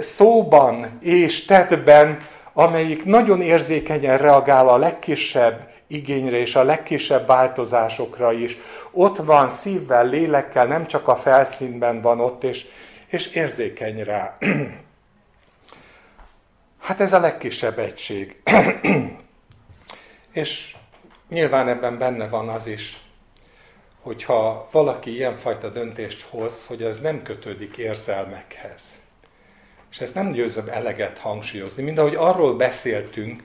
szóban 0.00 0.98
és 1.00 1.44
tettben, 1.44 2.20
amelyik 2.52 3.04
nagyon 3.04 3.40
érzékenyen 3.40 4.18
reagál 4.18 4.68
a 4.68 4.76
legkisebb 4.76 5.70
igényre 5.86 6.36
és 6.36 6.54
a 6.54 6.62
legkisebb 6.62 7.26
változásokra 7.26 8.32
is. 8.32 8.56
Ott 8.90 9.16
van 9.16 9.50
szívvel, 9.50 10.06
lélekkel, 10.06 10.66
nem 10.66 10.86
csak 10.86 11.08
a 11.08 11.16
felszínben 11.16 12.00
van 12.00 12.20
ott, 12.20 12.44
és, 12.44 12.66
és 13.06 13.26
érzékeny 13.26 14.04
rá. 14.04 14.36
Hát 16.82 17.00
ez 17.00 17.12
a 17.12 17.20
legkisebb 17.20 17.78
egység. 17.78 18.36
és 20.32 20.76
nyilván 21.28 21.68
ebben 21.68 21.98
benne 21.98 22.28
van 22.28 22.48
az 22.48 22.66
is, 22.66 23.01
hogyha 24.02 24.68
valaki 24.70 25.14
ilyenfajta 25.14 25.68
döntést 25.68 26.26
hoz, 26.30 26.52
hogy 26.66 26.82
ez 26.82 27.00
nem 27.00 27.22
kötődik 27.22 27.76
érzelmekhez. 27.76 28.80
És 29.90 29.98
ezt 29.98 30.14
nem 30.14 30.32
győzöm 30.32 30.68
eleget 30.70 31.18
hangsúlyozni, 31.18 31.82
mint 31.82 31.98
ahogy 31.98 32.14
arról 32.14 32.56
beszéltünk, 32.56 33.42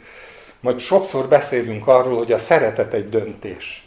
majd 0.60 0.80
sokszor 0.80 1.28
beszélünk 1.28 1.88
arról, 1.88 2.18
hogy 2.18 2.32
a 2.32 2.38
szeretet 2.38 2.94
egy 2.94 3.10
döntés. 3.10 3.86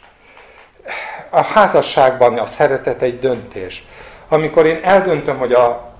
A 1.29 1.41
házasságban 1.41 2.37
a 2.37 2.45
szeretet 2.45 3.01
egy 3.01 3.19
döntés. 3.19 3.83
Amikor 4.27 4.65
én 4.65 4.79
eldöntöm, 4.83 5.37
hogy 5.37 5.53
a 5.53 5.93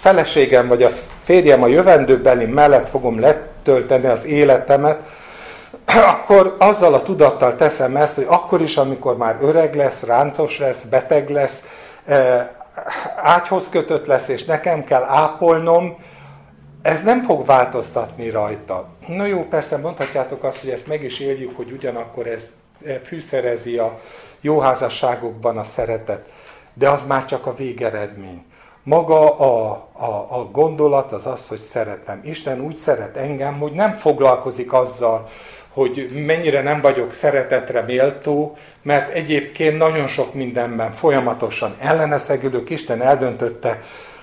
feleségem 0.00 0.68
vagy 0.68 0.82
a 0.82 0.90
férjem 1.24 1.62
a 1.62 1.66
jövendőbeli 1.66 2.44
mellett 2.44 2.88
fogom 2.88 3.20
letölteni 3.20 4.06
az 4.06 4.24
életemet, 4.24 5.00
akkor 6.14 6.56
azzal 6.58 6.94
a 6.94 7.02
tudattal 7.02 7.56
teszem 7.56 7.96
ezt, 7.96 8.14
hogy 8.14 8.26
akkor 8.28 8.60
is, 8.60 8.76
amikor 8.76 9.16
már 9.16 9.38
öreg 9.40 9.74
lesz, 9.74 10.02
ráncos 10.02 10.58
lesz, 10.58 10.82
beteg 10.82 11.30
lesz, 11.30 11.64
eh, 12.04 12.48
ágyhoz 13.16 13.68
kötött 13.68 14.06
lesz, 14.06 14.28
és 14.28 14.44
nekem 14.44 14.84
kell 14.84 15.02
ápolnom, 15.02 15.96
ez 16.82 17.02
nem 17.02 17.22
fog 17.22 17.46
változtatni 17.46 18.30
rajta. 18.30 18.88
Na 19.06 19.26
jó, 19.26 19.44
persze 19.44 19.76
mondhatjátok 19.76 20.44
azt, 20.44 20.60
hogy 20.60 20.70
ezt 20.70 20.88
meg 20.88 21.02
is 21.02 21.20
éljük, 21.20 21.56
hogy 21.56 21.70
ugyanakkor 21.70 22.26
ez 22.26 22.50
eh, 22.84 23.00
fűszerezi 23.04 23.78
a 23.78 24.00
jó 24.40 24.58
házasságokban 24.58 25.58
a 25.58 25.64
szeretet. 25.64 26.26
de 26.74 26.90
az 26.90 27.06
már 27.06 27.24
csak 27.24 27.46
a 27.46 27.54
végeredmény. 27.54 28.44
Maga 28.82 29.38
a, 29.38 29.70
a, 29.92 30.38
a 30.38 30.48
gondolat 30.52 31.12
az 31.12 31.26
az, 31.26 31.48
hogy 31.48 31.58
szeretem. 31.58 32.20
Isten 32.24 32.60
úgy 32.60 32.76
szeret 32.76 33.16
engem, 33.16 33.58
hogy 33.58 33.72
nem 33.72 33.90
foglalkozik 33.90 34.72
azzal, 34.72 35.28
hogy 35.76 36.24
mennyire 36.26 36.62
nem 36.62 36.80
vagyok 36.80 37.12
szeretetre 37.12 37.80
méltó, 37.80 38.56
mert 38.82 39.12
egyébként 39.12 39.78
nagyon 39.78 40.08
sok 40.08 40.34
mindenben 40.34 40.94
folyamatosan 40.94 41.76
elleneszegülök. 41.78 42.70
Isten 42.70 43.02
eldöntötte, 43.02 43.82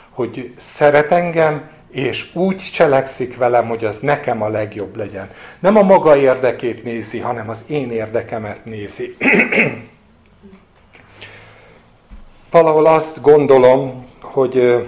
hogy 0.10 0.54
szeret 0.58 1.12
engem, 1.12 1.70
és 1.92 2.36
úgy 2.36 2.58
cselekszik 2.58 3.38
velem, 3.38 3.68
hogy 3.68 3.86
az 3.86 4.00
nekem 4.00 4.42
a 4.42 4.48
legjobb 4.48 4.96
legyen. 4.96 5.30
Nem 5.60 5.78
a 5.78 5.82
maga 5.82 6.18
érdekét 6.18 6.84
nézi, 6.84 7.20
hanem 7.20 7.50
az 7.50 7.64
én 7.68 7.92
érdekemet 7.92 8.66
nézi. 8.66 9.16
Valahol 12.52 12.86
azt 12.86 13.22
gondolom, 13.22 14.06
hogy 14.22 14.86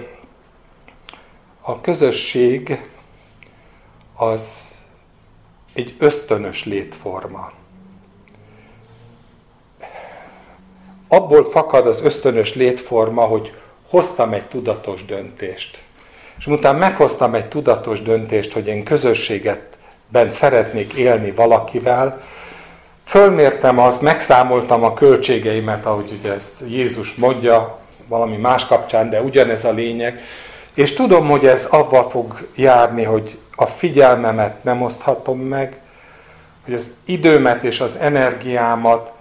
a 1.60 1.80
közösség 1.80 2.80
az 4.16 4.65
egy 5.76 5.94
ösztönös 5.98 6.64
létforma. 6.64 7.52
Abból 11.08 11.50
fakad 11.50 11.86
az 11.86 12.02
ösztönös 12.02 12.54
létforma, 12.54 13.22
hogy 13.22 13.52
hoztam 13.88 14.32
egy 14.32 14.46
tudatos 14.46 15.04
döntést. 15.04 15.82
És 16.38 16.46
utána 16.46 16.78
meghoztam 16.78 17.34
egy 17.34 17.48
tudatos 17.48 18.02
döntést, 18.02 18.52
hogy 18.52 18.66
én 18.66 18.84
közösségetben 18.84 20.30
szeretnék 20.30 20.92
élni 20.92 21.30
valakivel, 21.30 22.22
fölmértem 23.04 23.78
azt, 23.78 24.02
megszámoltam 24.02 24.84
a 24.84 24.94
költségeimet, 24.94 25.86
ahogy 25.86 26.18
ugye 26.18 26.32
ezt 26.32 26.62
Jézus 26.68 27.14
mondja, 27.14 27.78
valami 28.08 28.36
más 28.36 28.66
kapcsán, 28.66 29.10
de 29.10 29.22
ugyanez 29.22 29.64
a 29.64 29.72
lényeg, 29.72 30.20
és 30.74 30.92
tudom, 30.92 31.28
hogy 31.28 31.46
ez 31.46 31.64
avval 31.64 32.10
fog 32.10 32.48
járni, 32.54 33.02
hogy 33.02 33.38
a 33.56 33.66
figyelmemet 33.66 34.64
nem 34.64 34.82
oszthatom 34.82 35.40
meg, 35.40 35.80
hogy 36.64 36.74
az 36.74 36.94
időmet 37.04 37.64
és 37.64 37.80
az 37.80 37.96
energiámat 38.00 39.12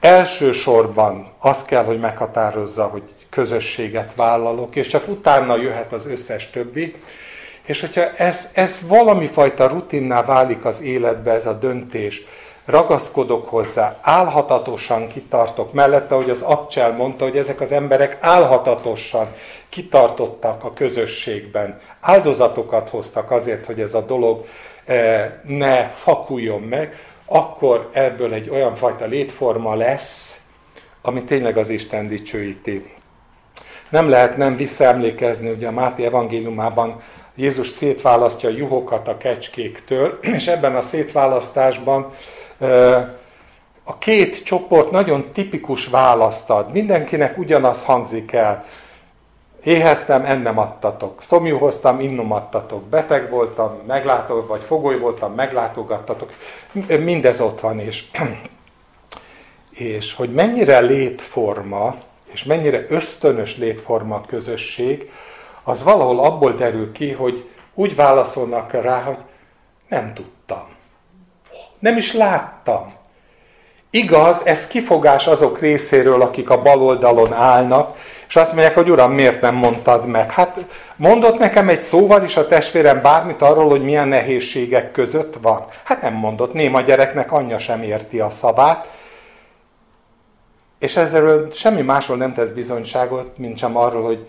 elsősorban 0.00 1.32
az 1.38 1.64
kell, 1.64 1.84
hogy 1.84 2.00
meghatározza, 2.00 2.84
hogy 2.84 3.02
közösséget 3.30 4.14
vállalok, 4.14 4.76
és 4.76 4.86
csak 4.86 5.08
utána 5.08 5.56
jöhet 5.56 5.92
az 5.92 6.06
összes 6.06 6.50
többi. 6.50 6.94
És 7.62 7.80
hogyha 7.80 8.16
ez, 8.16 8.48
ez 8.52 8.78
valami 8.86 9.26
fajta 9.26 9.66
rutinná 9.66 10.22
válik 10.22 10.64
az 10.64 10.80
életbe, 10.80 11.32
ez 11.32 11.46
a 11.46 11.58
döntés, 11.58 12.22
ragaszkodok 12.70 13.48
hozzá, 13.48 13.98
álhatatosan 14.00 15.08
kitartok. 15.08 15.72
Mellette, 15.72 16.14
hogy 16.14 16.30
az 16.30 16.42
Abcsel 16.42 16.92
mondta, 16.92 17.24
hogy 17.24 17.36
ezek 17.36 17.60
az 17.60 17.72
emberek 17.72 18.18
álhatatosan 18.20 19.34
kitartottak 19.68 20.64
a 20.64 20.72
közösségben, 20.72 21.80
áldozatokat 22.00 22.88
hoztak 22.88 23.30
azért, 23.30 23.66
hogy 23.66 23.80
ez 23.80 23.94
a 23.94 24.00
dolog 24.00 24.46
eh, 24.84 25.32
ne 25.42 25.88
fakuljon 25.88 26.60
meg, 26.60 26.96
akkor 27.26 27.90
ebből 27.92 28.32
egy 28.32 28.50
olyan 28.50 28.74
fajta 28.74 29.04
létforma 29.04 29.74
lesz, 29.74 30.40
ami 31.02 31.24
tényleg 31.24 31.56
az 31.56 31.68
Isten 31.68 32.08
dicsőíti. 32.08 32.92
Nem 33.88 34.08
lehet 34.08 34.36
nem 34.36 34.56
visszaemlékezni, 34.56 35.50
ugye 35.50 35.66
a 35.66 35.70
Máté 35.70 36.04
evangéliumában 36.04 37.02
Jézus 37.34 37.68
szétválasztja 37.68 38.48
a 38.48 38.52
juhokat 38.52 39.08
a 39.08 39.16
kecskéktől, 39.16 40.18
és 40.36 40.46
ebben 40.46 40.76
a 40.76 40.80
szétválasztásban 40.80 42.12
a 43.84 43.98
két 43.98 44.44
csoport 44.44 44.90
nagyon 44.90 45.32
tipikus 45.32 45.86
választ 45.86 46.50
ad. 46.50 46.72
Mindenkinek 46.72 47.38
ugyanaz 47.38 47.84
hangzik 47.84 48.32
el. 48.32 48.64
Éheztem, 49.64 50.24
ennem 50.24 50.58
adtatok. 50.58 51.22
Szomjú 51.22 51.58
hoztam, 51.58 52.00
innom 52.00 52.32
adtatok. 52.32 52.82
Beteg 52.82 53.30
voltam, 53.30 53.82
meglátó, 53.86 54.46
vagy 54.46 54.62
fogoly 54.66 54.98
voltam, 54.98 55.34
meglátogattatok. 55.34 56.32
Mindez 56.86 57.40
ott 57.40 57.60
van, 57.60 57.78
és, 57.78 58.04
és 59.70 60.14
hogy 60.14 60.32
mennyire 60.32 60.80
létforma, 60.80 61.94
és 62.32 62.44
mennyire 62.44 62.86
ösztönös 62.88 63.56
létforma 63.56 64.14
a 64.14 64.24
közösség, 64.26 65.10
az 65.62 65.82
valahol 65.82 66.20
abból 66.20 66.52
derül 66.52 66.92
ki, 66.92 67.12
hogy 67.12 67.48
úgy 67.74 67.94
válaszolnak 67.94 68.72
rá, 68.72 69.02
hogy 69.02 69.18
nem 69.88 70.14
tudtam. 70.14 70.39
Nem 71.80 71.96
is 71.96 72.12
láttam. 72.12 72.92
Igaz, 73.90 74.40
ez 74.44 74.66
kifogás 74.66 75.26
azok 75.26 75.60
részéről, 75.60 76.22
akik 76.22 76.50
a 76.50 76.62
bal 76.62 76.82
oldalon 76.82 77.32
állnak, 77.32 77.96
és 78.28 78.36
azt 78.36 78.52
mondják, 78.52 78.74
hogy 78.74 78.90
Uram, 78.90 79.12
miért 79.12 79.40
nem 79.40 79.54
mondtad 79.54 80.06
meg? 80.06 80.30
Hát 80.30 80.66
mondott 80.96 81.38
nekem 81.38 81.68
egy 81.68 81.80
szóval 81.80 82.24
is 82.24 82.36
a 82.36 82.46
testvérem 82.46 83.02
bármit 83.02 83.42
arról, 83.42 83.68
hogy 83.68 83.82
milyen 83.82 84.08
nehézségek 84.08 84.92
között 84.92 85.34
van? 85.42 85.66
Hát 85.84 86.02
nem 86.02 86.14
mondott, 86.14 86.52
néma 86.52 86.80
gyereknek 86.80 87.32
anyja 87.32 87.58
sem 87.58 87.82
érti 87.82 88.20
a 88.20 88.30
szavát, 88.30 88.86
és 90.78 90.96
ezzel 90.96 91.48
semmi 91.52 91.82
másról 91.82 92.16
nem 92.16 92.34
tesz 92.34 92.50
bizonyságot, 92.50 93.38
mint 93.38 93.58
sem 93.58 93.76
arról, 93.76 94.02
hogy 94.02 94.26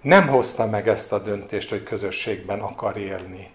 nem 0.00 0.26
hozta 0.26 0.66
meg 0.66 0.88
ezt 0.88 1.12
a 1.12 1.18
döntést, 1.18 1.70
hogy 1.70 1.82
közösségben 1.82 2.60
akar 2.60 2.96
élni. 2.96 3.50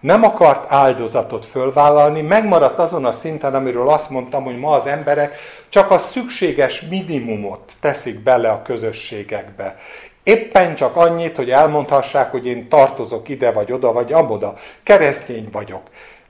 Nem 0.00 0.24
akart 0.24 0.72
áldozatot 0.72 1.46
fölvállalni, 1.46 2.20
megmaradt 2.20 2.78
azon 2.78 3.04
a 3.04 3.12
szinten, 3.12 3.54
amiről 3.54 3.88
azt 3.88 4.10
mondtam, 4.10 4.44
hogy 4.44 4.58
ma 4.58 4.70
az 4.70 4.86
emberek 4.86 5.36
csak 5.68 5.90
a 5.90 5.98
szükséges 5.98 6.80
minimumot 6.80 7.72
teszik 7.80 8.22
bele 8.22 8.50
a 8.50 8.62
közösségekbe. 8.62 9.78
Éppen 10.22 10.74
csak 10.74 10.96
annyit, 10.96 11.36
hogy 11.36 11.50
elmondhassák, 11.50 12.30
hogy 12.30 12.46
én 12.46 12.68
tartozok 12.68 13.28
ide 13.28 13.52
vagy 13.52 13.72
oda 13.72 13.92
vagy 13.92 14.12
amoda, 14.12 14.54
keresztény 14.82 15.48
vagyok 15.52 15.82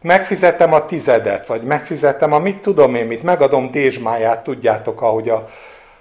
megfizetem 0.07 0.73
a 0.73 0.87
tizedet, 0.87 1.47
vagy 1.47 1.63
megfizetem 1.63 2.33
a 2.33 2.39
mit 2.39 2.57
tudom 2.57 2.95
én 2.95 3.07
mit, 3.07 3.23
megadom 3.23 3.71
dézsmáját, 3.71 4.43
tudjátok, 4.43 5.03
ahogy 5.03 5.29
a, 5.29 5.51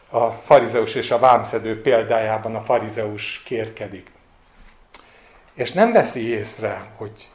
a 0.09 0.29
farizeus 0.45 0.95
és 0.95 1.11
a 1.11 1.19
vámszedő 1.19 1.81
példájában 1.81 2.55
a 2.55 2.61
farizeus 2.61 3.43
kérkedik. 3.45 4.11
És 5.53 5.71
nem 5.71 5.91
veszi 5.91 6.29
észre, 6.29 6.85
hogy, 6.97 7.29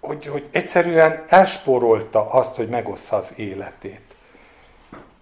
hogy, 0.00 0.26
hogy 0.26 0.48
egyszerűen 0.50 1.24
elspórolta 1.28 2.30
azt, 2.30 2.56
hogy 2.56 2.68
megossza 2.68 3.16
az 3.16 3.32
életét. 3.36 4.00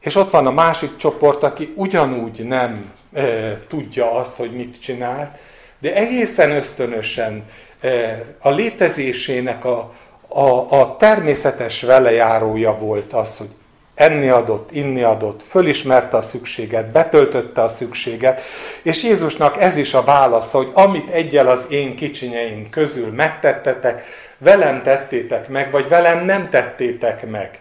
És 0.01 0.15
ott 0.15 0.31
van 0.31 0.47
a 0.47 0.51
másik 0.51 0.97
csoport, 0.97 1.43
aki 1.43 1.73
ugyanúgy 1.77 2.45
nem 2.47 2.93
e, 3.13 3.23
tudja 3.69 4.13
azt, 4.13 4.37
hogy 4.37 4.53
mit 4.53 4.81
csinált, 4.81 5.39
de 5.79 5.95
egészen 5.95 6.51
ösztönösen 6.51 7.45
e, 7.81 8.25
a 8.39 8.51
létezésének 8.51 9.65
a, 9.65 9.95
a, 10.29 10.81
a 10.81 10.97
természetes 10.97 11.83
velejárója 11.83 12.79
volt 12.79 13.13
az, 13.13 13.39
hogy 13.39 13.51
enni 13.95 14.29
adott, 14.29 14.73
inni 14.73 15.03
adott, 15.03 15.43
fölismerte 15.43 16.17
a 16.17 16.23
szükséget, 16.23 16.91
betöltötte 16.93 17.63
a 17.63 17.69
szükséget, 17.69 18.41
és 18.83 19.03
Jézusnak 19.03 19.61
ez 19.61 19.77
is 19.77 19.95
a 19.95 20.05
válasz, 20.05 20.51
hogy 20.51 20.71
amit 20.73 21.11
egyel 21.11 21.49
az 21.49 21.67
én 21.69 21.97
kicsinyeim 21.97 22.71
közül 22.71 23.11
megtettetek, 23.11 24.05
velem 24.39 24.83
tettétek 24.83 25.49
meg, 25.49 25.71
vagy 25.71 25.89
velem 25.89 26.25
nem 26.25 26.51
tettétek 26.51 27.31
meg. 27.31 27.61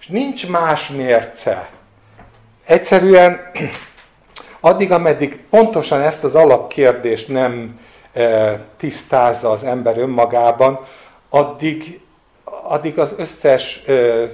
És 0.00 0.06
nincs 0.06 0.48
más 0.48 0.88
mérce. 0.88 1.68
Egyszerűen 2.64 3.40
addig, 4.60 4.92
ameddig 4.92 5.40
pontosan 5.50 6.00
ezt 6.00 6.24
az 6.24 6.34
alapkérdést 6.34 7.28
nem 7.28 7.80
e, 8.12 8.58
tisztázza 8.76 9.50
az 9.50 9.64
ember 9.64 9.98
önmagában, 9.98 10.86
addig, 11.34 12.00
addig 12.44 12.98
az 12.98 13.14
összes 13.18 13.82
ö, 13.86 14.24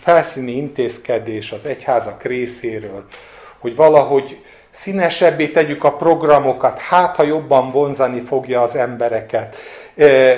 felszíni 0.00 0.52
intézkedés 0.52 1.52
az 1.52 1.66
egyházak 1.66 2.22
részéről, 2.22 3.04
hogy 3.58 3.76
valahogy 3.76 4.42
színesebbé 4.70 5.48
tegyük 5.48 5.84
a 5.84 5.92
programokat, 5.92 6.78
hát 6.78 7.16
ha 7.16 7.22
jobban 7.22 7.70
vonzani 7.70 8.20
fogja 8.20 8.62
az 8.62 8.76
embereket, 8.76 9.56
ö, 9.94 10.32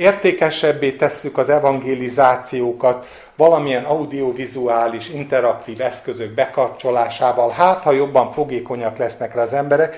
értékesebbé 0.00 0.92
tesszük 0.92 1.38
az 1.38 1.48
evangelizációkat, 1.48 3.06
valamilyen 3.36 3.84
audiovizuális, 3.84 5.08
interaktív 5.08 5.80
eszközök 5.80 6.34
bekapcsolásával, 6.34 7.50
hát 7.50 7.82
ha 7.82 7.92
jobban 7.92 8.32
fogékonyak 8.32 8.96
lesznek 8.96 9.34
rá 9.34 9.42
az 9.42 9.52
emberek, 9.52 9.96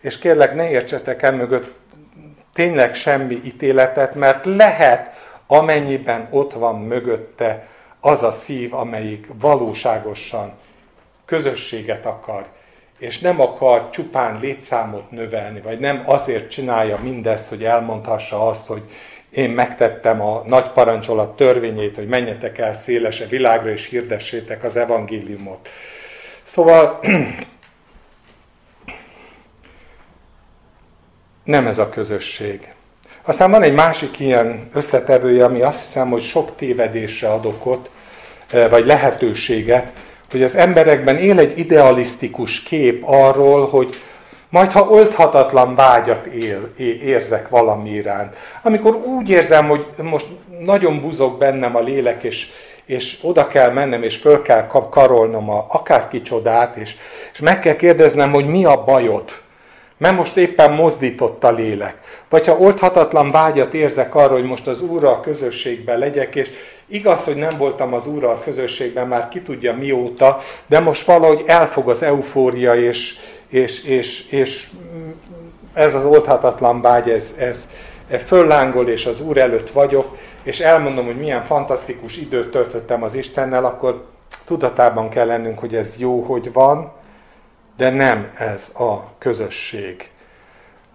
és 0.00 0.18
kérlek 0.18 0.54
ne 0.54 0.70
értsetek 0.70 1.22
el 1.22 1.32
mögött 1.32 1.74
tényleg 2.54 2.94
semmi 2.94 3.40
ítéletet, 3.44 4.14
mert 4.14 4.44
lehet, 4.44 5.10
amennyiben 5.46 6.28
ott 6.30 6.52
van 6.52 6.80
mögötte 6.80 7.66
az 8.00 8.22
a 8.22 8.30
szív, 8.30 8.74
amelyik 8.74 9.26
valóságosan 9.40 10.52
közösséget 11.24 12.06
akar, 12.06 12.44
és 12.98 13.18
nem 13.18 13.40
akar 13.40 13.90
csupán 13.90 14.38
létszámot 14.40 15.10
növelni, 15.10 15.60
vagy 15.60 15.78
nem 15.78 16.02
azért 16.06 16.50
csinálja 16.50 16.98
mindezt, 17.02 17.48
hogy 17.48 17.64
elmondhassa 17.64 18.48
azt, 18.48 18.66
hogy 18.66 18.82
én 19.32 19.50
megtettem 19.50 20.20
a 20.20 20.42
nagy 20.46 20.70
parancsolat 20.70 21.36
törvényét, 21.36 21.94
hogy 21.94 22.06
menjetek 22.06 22.58
el 22.58 22.74
szélese 22.74 23.26
világra, 23.26 23.70
és 23.70 23.88
hirdessétek 23.88 24.64
az 24.64 24.76
evangéliumot. 24.76 25.68
Szóval 26.44 27.00
nem 31.44 31.66
ez 31.66 31.78
a 31.78 31.88
közösség. 31.88 32.74
Aztán 33.22 33.50
van 33.50 33.62
egy 33.62 33.74
másik 33.74 34.18
ilyen 34.18 34.68
összetevője, 34.72 35.44
ami 35.44 35.60
azt 35.60 35.80
hiszem, 35.80 36.10
hogy 36.10 36.22
sok 36.22 36.56
tévedésre 36.56 37.28
ad 37.28 37.46
okot, 37.46 37.90
e, 38.50 38.68
vagy 38.68 38.86
lehetőséget, 38.86 39.92
hogy 40.30 40.42
az 40.42 40.56
emberekben 40.56 41.16
él 41.16 41.38
egy 41.38 41.58
idealisztikus 41.58 42.62
kép 42.62 43.02
arról, 43.04 43.68
hogy 43.68 43.96
majd 44.52 44.72
ha 44.72 44.88
oldhatatlan 44.88 45.74
vágyat 45.74 46.26
él, 46.26 46.72
érzek 47.02 47.48
valami 47.48 47.90
iránt, 47.90 48.36
amikor 48.62 48.94
úgy 48.94 49.30
érzem, 49.30 49.68
hogy 49.68 49.86
most 50.02 50.26
nagyon 50.60 51.00
buzog 51.00 51.38
bennem 51.38 51.76
a 51.76 51.80
lélek, 51.80 52.22
és, 52.22 52.50
és 52.86 53.18
oda 53.22 53.48
kell 53.48 53.70
mennem, 53.70 54.02
és 54.02 54.16
föl 54.16 54.42
kell 54.42 54.66
karolnom 54.90 55.50
a, 55.50 55.66
akár 55.68 56.08
kicsodát, 56.08 56.76
és, 56.76 56.94
és 57.32 57.40
meg 57.40 57.60
kell 57.60 57.76
kérdeznem, 57.76 58.32
hogy 58.32 58.46
mi 58.46 58.64
a 58.64 58.84
bajod, 58.84 59.24
mert 59.96 60.16
most 60.16 60.36
éppen 60.36 60.72
mozdított 60.72 61.44
a 61.44 61.52
lélek. 61.52 61.96
Vagy 62.28 62.46
ha 62.46 62.58
oldhatatlan 62.58 63.30
vágyat 63.30 63.74
érzek 63.74 64.14
arra, 64.14 64.32
hogy 64.32 64.44
most 64.44 64.66
az 64.66 64.82
Úrra 64.82 65.10
a 65.10 65.20
közösségben 65.20 65.98
legyek, 65.98 66.34
és 66.34 66.50
igaz, 66.86 67.24
hogy 67.24 67.36
nem 67.36 67.58
voltam 67.58 67.94
az 67.94 68.06
Úrra 68.06 68.30
a 68.30 68.40
közösségben 68.44 69.08
már 69.08 69.28
ki 69.28 69.40
tudja 69.40 69.74
mióta, 69.74 70.42
de 70.66 70.80
most 70.80 71.04
valahogy 71.04 71.42
elfog 71.46 71.90
az 71.90 72.02
eufória, 72.02 72.74
és, 72.74 73.16
és, 73.52 73.84
és, 73.84 74.26
és 74.30 74.70
ez 75.72 75.94
az 75.94 76.04
oldhatatlan 76.04 76.80
vágy, 76.80 77.10
ez, 77.10 77.34
ez, 77.38 77.68
ez 78.08 78.20
föllángol, 78.26 78.88
és 78.88 79.06
az 79.06 79.20
Úr 79.20 79.38
előtt 79.38 79.70
vagyok, 79.70 80.16
és 80.42 80.60
elmondom, 80.60 81.04
hogy 81.04 81.18
milyen 81.18 81.44
fantasztikus 81.44 82.16
időt 82.16 82.50
töltöttem 82.50 83.02
az 83.02 83.14
Istennel, 83.14 83.64
akkor 83.64 84.04
tudatában 84.44 85.08
kell 85.08 85.26
lennünk, 85.26 85.58
hogy 85.58 85.74
ez 85.74 85.98
jó, 85.98 86.22
hogy 86.22 86.52
van, 86.52 86.92
de 87.76 87.90
nem 87.90 88.30
ez 88.38 88.70
a 88.78 89.18
közösség. 89.18 90.10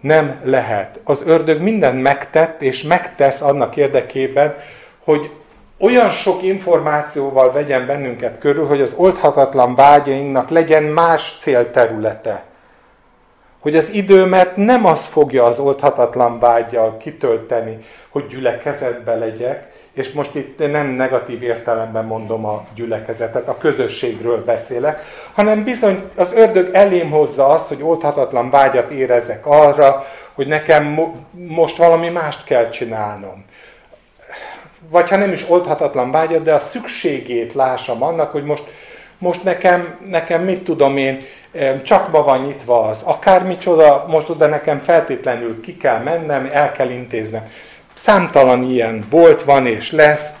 Nem 0.00 0.40
lehet. 0.44 1.00
Az 1.04 1.22
ördög 1.26 1.60
mindent 1.60 2.02
megtett 2.02 2.62
és 2.62 2.82
megtesz 2.82 3.40
annak 3.40 3.76
érdekében, 3.76 4.56
hogy 5.04 5.30
olyan 5.78 6.10
sok 6.10 6.42
információval 6.42 7.52
vegyen 7.52 7.86
bennünket 7.86 8.38
körül, 8.38 8.66
hogy 8.66 8.80
az 8.80 8.94
oldhatatlan 8.96 9.74
vágyainknak 9.74 10.48
legyen 10.48 10.82
más 10.82 11.36
célterülete. 11.40 12.47
Hogy 13.68 13.76
az 13.76 13.92
időmet 13.92 14.56
nem 14.56 14.86
az 14.86 15.04
fogja 15.04 15.44
az 15.44 15.58
oldhatatlan 15.58 16.38
vágyjal 16.38 16.96
kitölteni, 16.96 17.78
hogy 18.08 18.26
gyülekezetbe 18.26 19.14
legyek, 19.14 19.72
és 19.92 20.12
most 20.12 20.34
itt 20.34 20.70
nem 20.70 20.86
negatív 20.86 21.42
értelemben 21.42 22.04
mondom 22.04 22.44
a 22.44 22.66
gyülekezetet, 22.74 23.48
a 23.48 23.58
közösségről 23.58 24.44
beszélek, 24.44 25.02
hanem 25.34 25.64
bizony 25.64 26.02
az 26.16 26.32
ördög 26.32 26.74
elém 26.74 27.10
hozza 27.10 27.46
azt, 27.46 27.68
hogy 27.68 27.82
oldhatatlan 27.82 28.50
vágyat 28.50 28.90
érezek 28.90 29.46
arra, 29.46 30.06
hogy 30.34 30.46
nekem 30.46 30.84
mo- 30.84 31.16
most 31.32 31.76
valami 31.76 32.08
mást 32.08 32.44
kell 32.44 32.68
csinálnom. 32.68 33.44
Vagy 34.90 35.08
ha 35.08 35.16
nem 35.16 35.32
is 35.32 35.44
oldhatatlan 35.48 36.10
vágyat, 36.10 36.42
de 36.42 36.54
a 36.54 36.58
szükségét 36.58 37.54
lássam 37.54 38.02
annak, 38.02 38.30
hogy 38.30 38.44
most, 38.44 38.64
most 39.18 39.42
nekem, 39.42 39.98
nekem 40.08 40.42
mit 40.42 40.64
tudom 40.64 40.96
én, 40.96 41.18
csak 41.82 42.12
ma 42.12 42.22
van 42.22 42.44
nyitva 42.44 42.80
az 42.80 43.02
akármicsoda, 43.02 44.06
most 44.08 44.28
oda 44.28 44.46
nekem 44.46 44.80
feltétlenül 44.84 45.60
ki 45.60 45.76
kell 45.76 46.02
mennem, 46.02 46.48
el 46.52 46.72
kell 46.72 46.90
intéznem. 46.90 47.50
Számtalan 47.94 48.62
ilyen 48.62 49.06
volt, 49.10 49.42
van 49.42 49.66
és 49.66 49.92
lesz. 49.92 50.30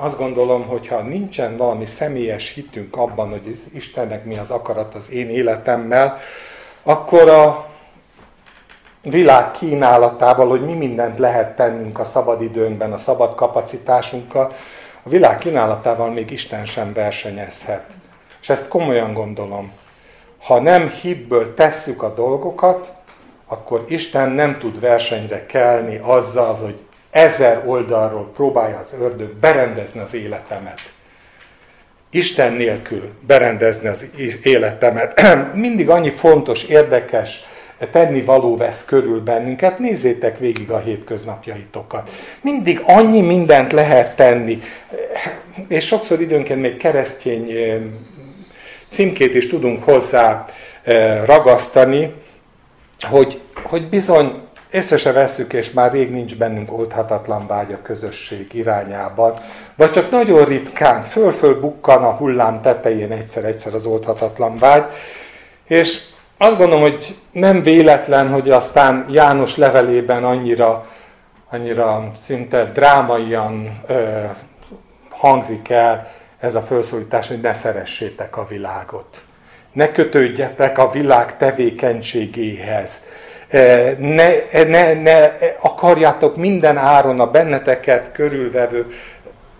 Azt 0.00 0.18
gondolom, 0.18 0.66
hogy 0.66 0.88
ha 0.88 1.00
nincsen 1.00 1.56
valami 1.56 1.84
személyes 1.84 2.54
hitünk 2.54 2.96
abban, 2.96 3.30
hogy 3.30 3.40
az 3.52 3.70
Istennek 3.74 4.24
mi 4.24 4.38
az 4.38 4.50
akarat 4.50 4.94
az 4.94 5.10
én 5.10 5.30
életemmel, 5.30 6.18
akkor 6.82 7.28
a 7.28 7.66
világ 9.02 9.50
kínálatával, 9.50 10.48
hogy 10.48 10.64
mi 10.64 10.72
mindent 10.72 11.18
lehet 11.18 11.56
tennünk 11.56 11.98
a 11.98 12.04
szabadidőnkben, 12.04 12.92
a 12.92 12.98
szabad 12.98 13.34
kapacitásunkkal, 13.34 14.52
a 15.02 15.08
világ 15.08 15.38
kínálatával 15.38 16.10
még 16.10 16.30
Isten 16.30 16.66
sem 16.66 16.92
versenyezhet. 16.92 17.84
És 18.40 18.48
ezt 18.48 18.68
komolyan 18.68 19.12
gondolom. 19.12 19.72
Ha 20.38 20.60
nem 20.60 20.88
hitből 20.88 21.54
tesszük 21.54 22.02
a 22.02 22.14
dolgokat, 22.14 22.92
akkor 23.46 23.84
Isten 23.88 24.30
nem 24.30 24.58
tud 24.58 24.80
versenyre 24.80 25.46
kelni 25.46 26.00
azzal, 26.02 26.54
hogy 26.54 26.78
ezer 27.10 27.62
oldalról 27.66 28.32
próbálja 28.34 28.78
az 28.78 28.94
ördög 29.00 29.34
berendezni 29.34 30.00
az 30.00 30.14
életemet. 30.14 30.80
Isten 32.10 32.52
nélkül 32.52 33.12
berendezni 33.26 33.88
az 33.88 34.06
életemet. 34.42 35.20
Mindig 35.54 35.88
annyi 35.88 36.10
fontos, 36.10 36.62
érdekes, 36.62 37.44
tenni 37.86 38.20
való 38.20 38.56
vesz 38.56 38.84
körül 38.84 39.22
bennünket, 39.22 39.78
nézzétek 39.78 40.38
végig 40.38 40.70
a 40.70 40.78
hétköznapjaitokat. 40.78 42.10
Mindig 42.40 42.80
annyi 42.84 43.20
mindent 43.20 43.72
lehet 43.72 44.16
tenni, 44.16 44.62
és 45.68 45.86
sokszor 45.86 46.20
időnként 46.20 46.60
még 46.60 46.76
keresztény 46.76 47.52
címkét 48.88 49.34
is 49.34 49.46
tudunk 49.46 49.84
hozzá 49.84 50.46
ragasztani, 51.24 52.14
hogy, 53.00 53.40
hogy 53.62 53.88
bizony 53.88 54.42
észre 54.70 54.96
se 54.96 55.12
veszük, 55.12 55.52
és 55.52 55.70
már 55.70 55.92
rég 55.92 56.10
nincs 56.10 56.36
bennünk 56.36 56.78
oldhatatlan 56.78 57.46
vágy 57.46 57.72
a 57.72 57.82
közösség 57.82 58.54
irányában, 58.54 59.34
vagy 59.76 59.90
csak 59.90 60.10
nagyon 60.10 60.44
ritkán 60.44 61.02
föl-föl 61.02 61.60
bukkan 61.60 62.02
a 62.02 62.10
hullám 62.10 62.60
tetején 62.62 63.12
egyszer-egyszer 63.12 63.74
az 63.74 63.86
oldhatatlan 63.86 64.58
vágy, 64.58 64.84
és 65.66 66.02
azt 66.38 66.56
gondolom, 66.56 66.80
hogy 66.80 67.16
nem 67.32 67.62
véletlen, 67.62 68.28
hogy 68.28 68.50
aztán 68.50 69.06
János 69.10 69.56
levelében 69.56 70.24
annyira, 70.24 70.86
annyira 71.50 72.10
szinte 72.14 72.64
drámaian 72.64 73.80
ö, 73.86 74.24
hangzik 75.10 75.68
el 75.68 76.10
ez 76.40 76.54
a 76.54 76.60
felszólítás, 76.60 77.28
hogy 77.28 77.40
ne 77.40 77.52
szeressétek 77.52 78.36
a 78.36 78.46
világot 78.46 79.22
ne 79.78 79.90
kötődjetek 79.90 80.78
a 80.78 80.90
világ 80.90 81.36
tevékenységéhez. 81.36 82.90
Ne, 83.98 84.30
ne, 84.64 84.92
ne 84.92 85.32
akarjátok 85.60 86.36
minden 86.36 86.76
áron 86.76 87.20
a 87.20 87.30
benneteket 87.30 88.12
körülvevő 88.12 88.86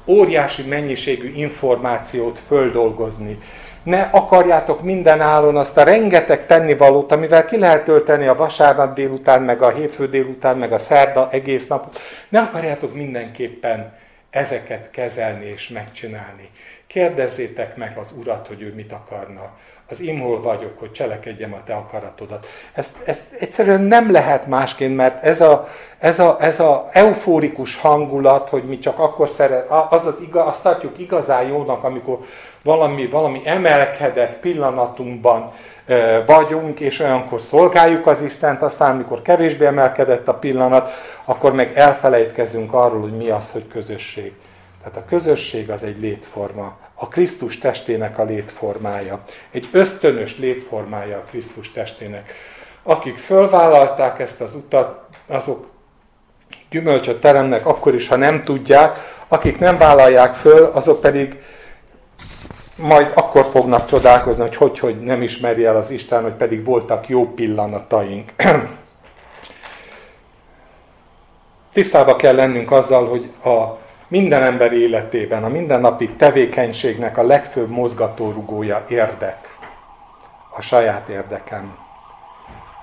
óriási 0.07 0.63
mennyiségű 0.63 1.33
információt 1.35 2.41
földolgozni. 2.47 3.39
Ne 3.83 4.09
akarjátok 4.13 4.83
minden 4.83 5.21
áron 5.21 5.57
azt 5.57 5.77
a 5.77 5.83
rengeteg 5.83 6.47
tennivalót, 6.47 7.13
amivel 7.13 7.45
ki 7.45 7.59
lehet 7.59 7.85
tölteni 7.85 8.27
a 8.27 8.35
vasárnap 8.35 8.95
délután, 8.95 9.43
meg 9.43 9.63
a 9.63 9.71
hétfő 9.71 10.09
délután, 10.09 10.59
meg 10.59 10.73
a 10.73 10.79
szerda 10.79 11.29
egész 11.31 11.67
napot. 11.67 12.01
Ne 12.29 12.41
akarjátok 12.41 12.95
mindenképpen 12.95 13.97
ezeket 14.31 14.91
kezelni 14.91 15.45
és 15.47 15.69
megcsinálni. 15.69 16.51
Kérdezzétek 16.87 17.77
meg 17.77 17.97
az 18.01 18.13
Urat, 18.19 18.47
hogy 18.47 18.63
ő 18.63 18.75
mit 18.75 18.93
akarna 18.93 19.53
az 19.91 20.01
imhol 20.01 20.43
vagyok, 20.43 20.79
hogy 20.79 20.93
cselekedjem 20.93 21.53
a 21.53 21.63
te 21.65 21.75
akaratodat. 21.75 22.47
Ezt, 22.73 22.97
ezt 23.05 23.33
egyszerűen 23.39 23.81
nem 23.81 24.13
lehet 24.13 24.47
másként, 24.47 24.97
mert 24.97 25.25
ez 25.25 25.41
a, 25.41 25.69
ez 25.99 26.19
a, 26.19 26.37
ez 26.41 26.61
a 26.61 26.89
eufórikus 26.93 27.77
hangulat, 27.77 28.49
hogy 28.49 28.63
mi 28.63 28.79
csak 28.79 28.99
akkor 28.99 29.29
szeret, 29.29 29.71
az 29.91 30.07
az 30.07 30.21
igaz, 30.21 30.47
azt 30.47 30.63
tartjuk 30.63 30.99
igazán 30.99 31.47
jónak, 31.47 31.85
amikor 31.85 32.19
valami, 32.69 33.07
valami 33.07 33.41
emelkedett 33.45 34.37
pillanatunkban 34.37 35.53
vagyunk, 36.27 36.81
és 36.81 37.01
olyankor 37.01 37.41
szolgáljuk 37.41 38.07
az 38.07 38.23
Istent, 38.23 38.63
aztán 38.63 38.95
amikor 38.95 39.23
kevésbé 39.23 39.67
emelkedett 39.67 40.29
a 40.29 40.35
pillanat, 40.35 40.93
akkor 41.25 41.53
meg 41.53 41.73
elfelejtkezünk 41.75 42.73
arról, 42.73 43.01
hogy 43.01 43.17
mi 43.17 43.29
az, 43.29 43.53
hogy 43.53 43.69
közösség. 43.69 44.33
Tehát 44.83 44.99
a 44.99 45.09
közösség 45.09 45.71
az 45.71 45.83
egy 45.83 46.01
létforma, 46.01 46.77
a 46.95 47.09
Krisztus 47.09 47.59
testének 47.59 48.19
a 48.19 48.25
létformája. 48.25 49.21
Egy 49.51 49.69
ösztönös 49.73 50.39
létformája 50.39 51.17
a 51.17 51.25
Krisztus 51.31 51.73
testének. 51.73 52.35
Akik 52.83 53.19
fölvállalták 53.19 54.19
ezt 54.19 54.41
az 54.41 54.55
utat, 54.55 55.01
azok 55.27 55.67
gyümölcsöt 56.71 57.21
teremnek 57.21 57.67
akkor 57.67 57.95
is, 57.95 58.09
ha 58.09 58.17
nem 58.17 58.43
tudják, 58.45 58.97
akik 59.29 59.59
nem 59.59 59.79
vállalják 59.79 60.35
föl, 60.35 60.71
azok 60.75 61.01
pedig 61.01 61.37
majd 62.79 63.13
akkor 63.15 63.49
fognak 63.51 63.87
csodálkozni, 63.87 64.43
hogy 64.43 64.57
hogy, 64.57 64.79
hogy 64.79 65.01
nem 65.01 65.23
ismeri 65.23 65.65
el 65.65 65.77
az 65.77 65.91
Isten, 65.91 66.23
hogy 66.23 66.33
pedig 66.33 66.65
voltak 66.65 67.09
jó 67.09 67.27
pillanataink. 67.27 68.33
Tisztába 71.73 72.17
kell 72.17 72.35
lennünk 72.35 72.71
azzal, 72.71 73.09
hogy 73.09 73.31
a 73.45 73.79
minden 74.09 74.43
ember 74.43 74.73
életében, 74.73 75.45
a 75.45 75.49
mindennapi 75.49 76.09
tevékenységnek 76.09 77.19
a 77.19 77.23
legfőbb 77.23 77.69
mozgatórugója 77.69 78.85
érdek. 78.89 79.57
A 80.57 80.61
saját 80.61 81.09
érdekem. 81.09 81.77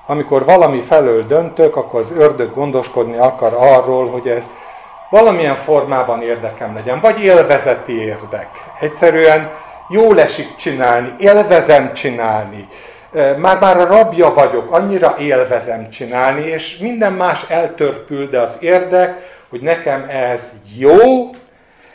Amikor 0.07 0.45
valami 0.45 0.81
felől 0.81 1.27
döntök, 1.27 1.75
akkor 1.75 1.99
az 1.99 2.11
ördög 2.11 2.53
gondoskodni 2.53 3.17
akar 3.17 3.53
arról, 3.53 4.09
hogy 4.09 4.27
ez 4.27 4.49
valamilyen 5.09 5.55
formában 5.55 6.21
érdekem 6.21 6.73
legyen, 6.73 6.99
vagy 6.99 7.19
élvezeti 7.19 8.01
érdek. 8.01 8.49
Egyszerűen 8.79 9.51
jól 9.89 10.19
esik 10.19 10.55
csinálni, 10.55 11.13
élvezem 11.19 11.93
csinálni, 11.93 12.67
már-már 13.37 13.77
a 13.77 13.85
rabja 13.85 14.33
vagyok, 14.33 14.71
annyira 14.71 15.15
élvezem 15.19 15.89
csinálni, 15.89 16.41
és 16.41 16.77
minden 16.77 17.13
más 17.13 17.49
eltörpül, 17.49 18.29
de 18.29 18.39
az 18.39 18.57
érdek, 18.59 19.33
hogy 19.49 19.61
nekem 19.61 20.05
ez 20.09 20.41
jó, 20.77 21.29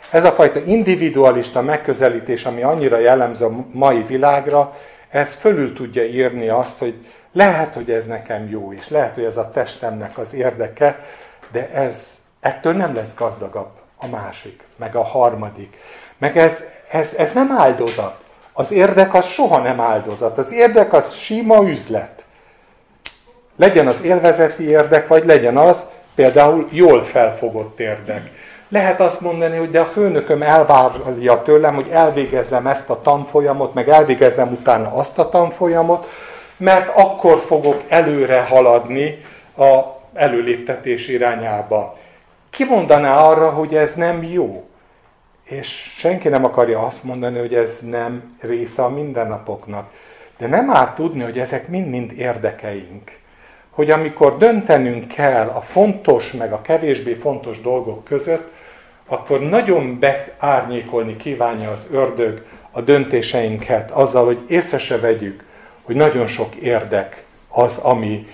ez 0.09 0.23
a 0.23 0.31
fajta 0.31 0.59
individualista 0.65 1.61
megközelítés, 1.61 2.45
ami 2.45 2.61
annyira 2.61 2.97
jellemző 2.97 3.45
a 3.45 3.65
mai 3.71 4.03
világra, 4.03 4.77
ez 5.09 5.33
fölül 5.33 5.73
tudja 5.73 6.03
írni 6.03 6.49
azt, 6.49 6.79
hogy 6.79 6.95
lehet, 7.33 7.73
hogy 7.73 7.91
ez 7.91 8.05
nekem 8.05 8.49
jó 8.49 8.71
is, 8.71 8.89
lehet, 8.89 9.15
hogy 9.15 9.23
ez 9.23 9.37
a 9.37 9.51
testemnek 9.53 10.17
az 10.17 10.33
érdeke, 10.33 10.99
de 11.51 11.69
ez 11.73 12.07
ettől 12.39 12.73
nem 12.73 12.95
lesz 12.95 13.15
gazdagabb 13.15 13.71
a 13.97 14.07
másik, 14.07 14.63
meg 14.75 14.95
a 14.95 15.03
harmadik. 15.03 15.77
Meg 16.17 16.37
ez, 16.37 16.63
ez, 16.91 17.13
ez 17.17 17.31
nem 17.33 17.55
áldozat. 17.57 18.19
Az 18.53 18.71
érdek 18.71 19.13
az 19.13 19.25
soha 19.25 19.57
nem 19.57 19.79
áldozat. 19.79 20.37
Az 20.37 20.51
érdek 20.51 20.93
az 20.93 21.13
sima 21.13 21.63
üzlet. 21.63 22.23
Legyen 23.55 23.87
az 23.87 24.03
élvezeti 24.03 24.69
érdek, 24.69 25.07
vagy 25.07 25.25
legyen 25.25 25.57
az 25.57 25.85
például 26.15 26.67
jól 26.69 27.03
felfogott 27.03 27.79
érdek. 27.79 28.31
Lehet 28.69 28.99
azt 28.99 29.21
mondani, 29.21 29.57
hogy 29.57 29.71
de 29.71 29.79
a 29.79 29.85
főnököm 29.85 30.41
elvárja 30.41 31.41
tőlem, 31.41 31.75
hogy 31.75 31.87
elvégezzem 31.91 32.67
ezt 32.67 32.89
a 32.89 33.01
tanfolyamot, 33.01 33.73
meg 33.73 33.89
elvégezzem 33.89 34.51
utána 34.51 34.93
azt 34.93 35.19
a 35.19 35.29
tanfolyamot, 35.29 36.07
mert 36.57 36.91
akkor 36.95 37.39
fogok 37.39 37.81
előre 37.87 38.41
haladni 38.41 39.21
a 39.57 39.79
előléptetés 40.13 41.07
irányába. 41.07 41.97
Ki 42.49 42.65
mondaná 42.65 43.17
arra, 43.17 43.49
hogy 43.49 43.75
ez 43.75 43.93
nem 43.93 44.23
jó? 44.23 44.63
És 45.51 45.93
senki 45.97 46.27
nem 46.27 46.45
akarja 46.45 46.79
azt 46.79 47.03
mondani, 47.03 47.39
hogy 47.39 47.53
ez 47.53 47.77
nem 47.81 48.37
része 48.39 48.83
a 48.83 48.89
mindennapoknak. 48.89 49.91
De 50.37 50.47
nem 50.47 50.69
árt 50.69 50.95
tudni, 50.95 51.21
hogy 51.21 51.39
ezek 51.39 51.67
mind-mind 51.67 52.11
érdekeink. 52.11 53.11
Hogy 53.69 53.91
amikor 53.91 54.37
döntenünk 54.37 55.07
kell 55.07 55.47
a 55.47 55.61
fontos 55.61 56.31
meg 56.31 56.53
a 56.53 56.61
kevésbé 56.61 57.13
fontos 57.13 57.61
dolgok 57.61 58.03
között, 58.03 58.51
akkor 59.07 59.39
nagyon 59.39 59.99
beárnyékolni 59.99 61.17
kívánja 61.17 61.71
az 61.71 61.87
ördög 61.91 62.45
a 62.71 62.81
döntéseinket 62.81 63.91
azzal, 63.91 64.25
hogy 64.25 64.39
észre 64.47 64.77
se 64.77 64.99
vegyük, 64.99 65.43
hogy 65.81 65.95
nagyon 65.95 66.27
sok 66.27 66.55
érdek 66.55 67.23
az, 67.49 67.77
ami, 67.77 68.27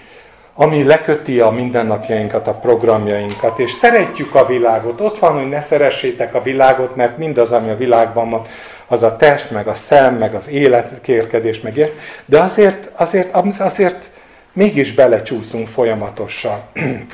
ami 0.60 0.84
leköti 0.84 1.40
a 1.40 1.50
mindennapjainkat, 1.50 2.48
a 2.48 2.54
programjainkat, 2.54 3.60
és 3.60 3.72
szeretjük 3.72 4.36
a 4.36 4.46
világot. 4.46 5.02
Ott 5.02 5.20
van, 5.20 5.34
hogy 5.34 5.50
ne 5.50 5.62
szeressétek 5.62 6.34
a 6.34 6.42
világot, 6.42 6.96
mert 6.96 7.18
mindaz, 7.18 7.52
ami 7.52 7.70
a 7.70 7.78
világban 7.78 8.30
van, 8.30 8.46
az 8.88 9.04
a 9.04 9.16
test, 9.16 9.52
meg 9.52 9.68
a 9.68 9.74
szem, 9.74 10.16
meg 10.16 10.36
az 10.36 10.48
életkérkedés, 10.48 11.62
meg 11.62 11.78
ilyen. 11.78 11.90
De 12.26 12.42
azért, 12.42 12.92
azért, 12.96 13.36
azért 13.60 14.10
mégis 14.54 14.94
belecsúszunk 14.94 15.68
folyamatosan. 15.68 16.62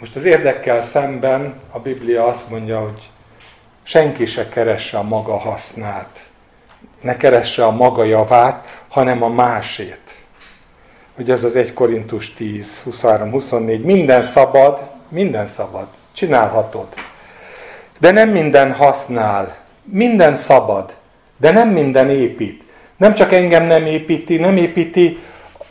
Most 0.00 0.16
az 0.16 0.24
érdekkel 0.24 0.82
szemben 0.82 1.60
a 1.70 1.78
Biblia 1.78 2.26
azt 2.26 2.50
mondja, 2.50 2.80
hogy 2.80 3.10
senki 3.82 4.26
se 4.26 4.48
keresse 4.48 4.98
a 4.98 5.02
maga 5.02 5.38
hasznát, 5.38 6.18
ne 7.00 7.16
keresse 7.16 7.64
a 7.64 7.70
maga 7.70 8.04
javát, 8.04 8.84
hanem 8.88 9.22
a 9.22 9.28
másét. 9.28 10.11
Hogy 11.16 11.30
ez 11.30 11.44
az 11.44 11.56
1 11.56 11.72
Korintus 11.72 12.34
10, 12.34 12.80
23, 12.82 13.30
24, 13.30 13.84
minden 13.84 14.22
szabad, 14.22 14.80
minden 15.08 15.46
szabad, 15.46 15.86
csinálhatod. 16.12 16.86
De 17.98 18.10
nem 18.10 18.28
minden 18.28 18.72
használ, 18.72 19.56
minden 19.82 20.34
szabad, 20.34 20.94
de 21.36 21.50
nem 21.50 21.68
minden 21.68 22.10
épít. 22.10 22.62
Nem 22.96 23.14
csak 23.14 23.32
engem 23.32 23.64
nem 23.64 23.86
építi, 23.86 24.36
nem 24.36 24.56
építi 24.56 25.18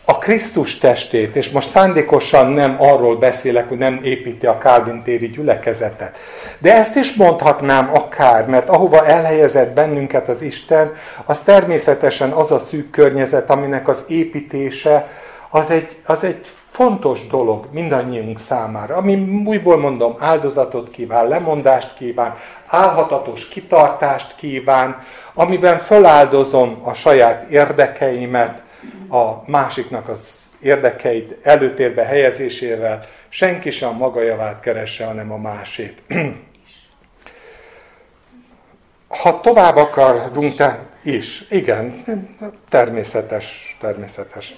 a 0.05 0.17
Krisztus 0.17 0.77
testét, 0.77 1.35
és 1.35 1.49
most 1.49 1.69
szándékosan 1.69 2.51
nem 2.51 2.75
arról 2.79 3.17
beszélek, 3.17 3.67
hogy 3.69 3.77
nem 3.77 3.99
építi 4.03 4.45
a 4.45 4.57
kálvintéri 4.57 5.27
gyülekezetet. 5.27 6.17
De 6.59 6.75
ezt 6.75 6.95
is 6.95 7.13
mondhatnám 7.13 7.89
akár, 7.93 8.45
mert 8.45 8.69
ahova 8.69 9.05
elhelyezett 9.05 9.73
bennünket 9.73 10.29
az 10.29 10.41
Isten, 10.41 10.93
az 11.25 11.39
természetesen 11.39 12.31
az 12.31 12.51
a 12.51 12.59
szűk 12.59 12.89
környezet, 12.89 13.49
aminek 13.49 13.87
az 13.87 14.03
építése 14.07 15.09
az 15.51 15.69
egy, 15.69 15.97
az 16.05 16.23
egy 16.23 16.45
fontos 16.71 17.27
dolog 17.27 17.67
mindannyiunk 17.71 18.39
számára, 18.39 18.95
ami 18.95 19.43
újból 19.45 19.77
mondom, 19.77 20.15
áldozatot 20.19 20.91
kíván, 20.91 21.27
lemondást 21.27 21.95
kíván, 21.95 22.35
álhatatos 22.67 23.47
kitartást 23.47 24.35
kíván, 24.35 25.03
amiben 25.33 25.77
feláldozom 25.77 26.81
a 26.83 26.93
saját 26.93 27.49
érdekeimet, 27.49 28.61
a 29.09 29.51
másiknak 29.51 30.09
az 30.09 30.41
érdekeit 30.59 31.37
előtérbe 31.43 32.03
helyezésével 32.03 33.05
senki 33.29 33.71
sem 33.71 33.89
a 33.89 33.97
maga 33.97 34.21
javát 34.21 34.59
keresse, 34.59 35.05
hanem 35.05 35.31
a 35.31 35.37
másét. 35.37 36.01
Ha 39.07 39.39
tovább 39.39 39.75
akarunk, 39.75 40.55
te 40.55 40.79
is. 41.03 41.45
Igen, 41.49 42.03
természetes, 42.69 43.77
természetes. 43.79 44.55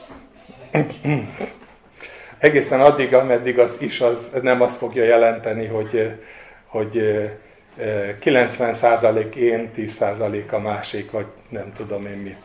Egészen 2.37 2.81
addig, 2.81 3.13
ameddig 3.13 3.59
az 3.59 3.77
is, 3.79 4.01
az 4.01 4.31
nem 4.41 4.61
azt 4.61 4.77
fogja 4.77 5.03
jelenteni, 5.03 5.65
hogy, 5.65 6.11
hogy 6.65 7.21
90% 7.79 9.33
én, 9.33 9.71
10% 9.75 10.49
a 10.51 10.57
másik, 10.57 11.11
vagy 11.11 11.25
nem 11.49 11.73
tudom 11.75 12.05
én 12.05 12.17
mi. 12.17 12.35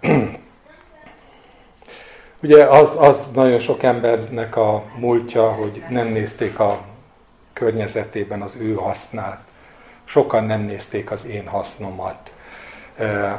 Ugye 2.42 2.64
az, 2.64 2.96
az 2.98 3.30
nagyon 3.34 3.58
sok 3.58 3.82
embernek 3.82 4.56
a 4.56 4.84
múltja, 4.98 5.52
hogy 5.52 5.82
nem 5.88 6.08
nézték 6.08 6.58
a 6.58 6.84
környezetében 7.52 8.42
az 8.42 8.56
ő 8.60 8.74
hasznát. 8.74 9.40
Sokan 10.04 10.44
nem 10.44 10.60
nézték 10.60 11.10
az 11.10 11.26
én 11.26 11.46
hasznomat. 11.46 12.32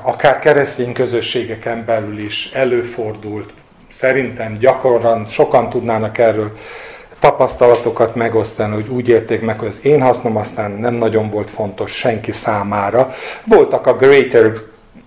Akár 0.01 0.39
keresztény 0.39 0.93
közösségeken 0.93 1.85
belül 1.85 2.17
is 2.17 2.51
előfordult. 2.53 3.53
Szerintem 3.95 4.57
gyakran 4.57 5.25
sokan 5.25 5.69
tudnának 5.69 6.17
erről 6.17 6.57
tapasztalatokat 7.19 8.15
megosztani, 8.15 8.73
hogy 8.73 8.87
úgy 8.87 9.09
érték 9.09 9.41
meg, 9.41 9.59
hogy 9.59 9.67
az 9.67 9.85
én 9.85 10.01
hasznom 10.01 10.37
aztán 10.37 10.71
nem 10.71 10.93
nagyon 10.93 11.29
volt 11.29 11.49
fontos 11.49 11.91
senki 11.91 12.31
számára. 12.31 13.13
Voltak 13.45 13.87
a 13.87 13.95
greater 13.95 14.53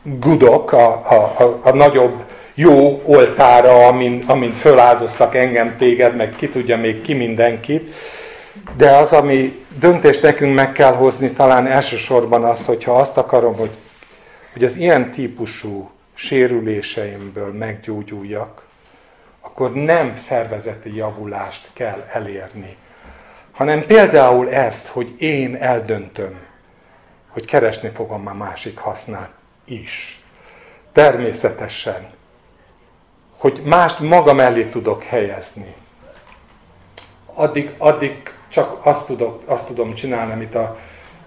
goodok, 0.03 0.73
a, 0.73 0.87
a, 0.87 1.15
a, 1.15 1.61
a 1.63 1.75
nagyobb 1.75 2.25
jó 2.55 3.03
oltára, 3.05 3.87
amin, 3.87 4.25
amin 4.27 4.53
föláldoztak 4.53 5.35
engem, 5.35 5.77
téged, 5.77 6.17
meg 6.17 6.35
ki 6.37 6.49
tudja 6.49 6.77
még 6.77 7.01
ki 7.01 7.15
mindenkit. 7.15 7.95
De 8.77 8.91
az, 8.91 9.13
ami 9.13 9.65
döntést 9.81 10.23
nekünk 10.23 10.55
meg 10.55 10.73
kell 10.73 10.93
hozni, 10.93 11.31
talán 11.31 11.67
elsősorban 11.67 12.45
az, 12.45 12.65
hogyha 12.65 12.95
azt 12.95 13.17
akarom, 13.17 13.57
hogy, 13.57 13.71
hogy 14.53 14.65
az 14.65 14.77
ilyen 14.77 15.13
típusú 15.13 15.91
sérüléseimből 16.15 17.53
meggyógyuljak, 17.53 18.67
akkor 19.49 19.73
nem 19.73 20.17
szervezeti 20.17 20.97
javulást 20.97 21.71
kell 21.73 22.07
elérni, 22.13 22.77
hanem 23.53 23.87
például 23.87 24.51
ezt, 24.51 24.89
hogy 24.89 25.15
én 25.19 25.57
eldöntöm, 25.57 26.39
hogy 27.29 27.45
keresni 27.45 27.89
fogom 27.89 28.27
a 28.27 28.33
másik 28.33 28.79
hasznát 28.79 29.31
is. 29.65 30.23
Természetesen 30.93 32.17
hogy 33.39 33.61
mást 33.65 34.01
maga 34.01 34.33
mellé 34.33 34.65
tudok 34.65 35.03
helyezni. 35.03 35.75
Addig, 37.35 37.75
addig 37.79 38.23
csak 38.49 38.79
azt, 38.83 39.07
tudok, 39.07 39.43
azt 39.47 39.67
tudom 39.67 39.95
csinálni, 39.95 40.33
amit 40.33 40.55
a, 40.55 40.79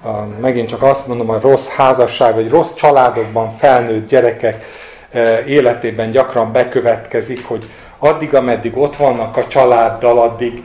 a, 0.02 0.10
megint 0.40 0.68
csak 0.68 0.82
azt 0.82 1.08
mondom, 1.08 1.30
a 1.30 1.40
rossz 1.40 1.68
házasság, 1.68 2.34
vagy 2.34 2.50
rossz 2.50 2.74
családokban 2.74 3.52
felnőtt 3.58 4.08
gyerekek 4.08 4.66
e, 5.12 5.46
életében 5.46 6.12
gyakran 6.12 6.52
bekövetkezik, 6.52 7.46
hogy 7.46 7.70
addig, 8.04 8.36
ameddig 8.36 8.78
ott 8.78 8.96
vannak 8.96 9.38
a 9.38 9.48
családdal, 9.48 10.20
addig, 10.20 10.64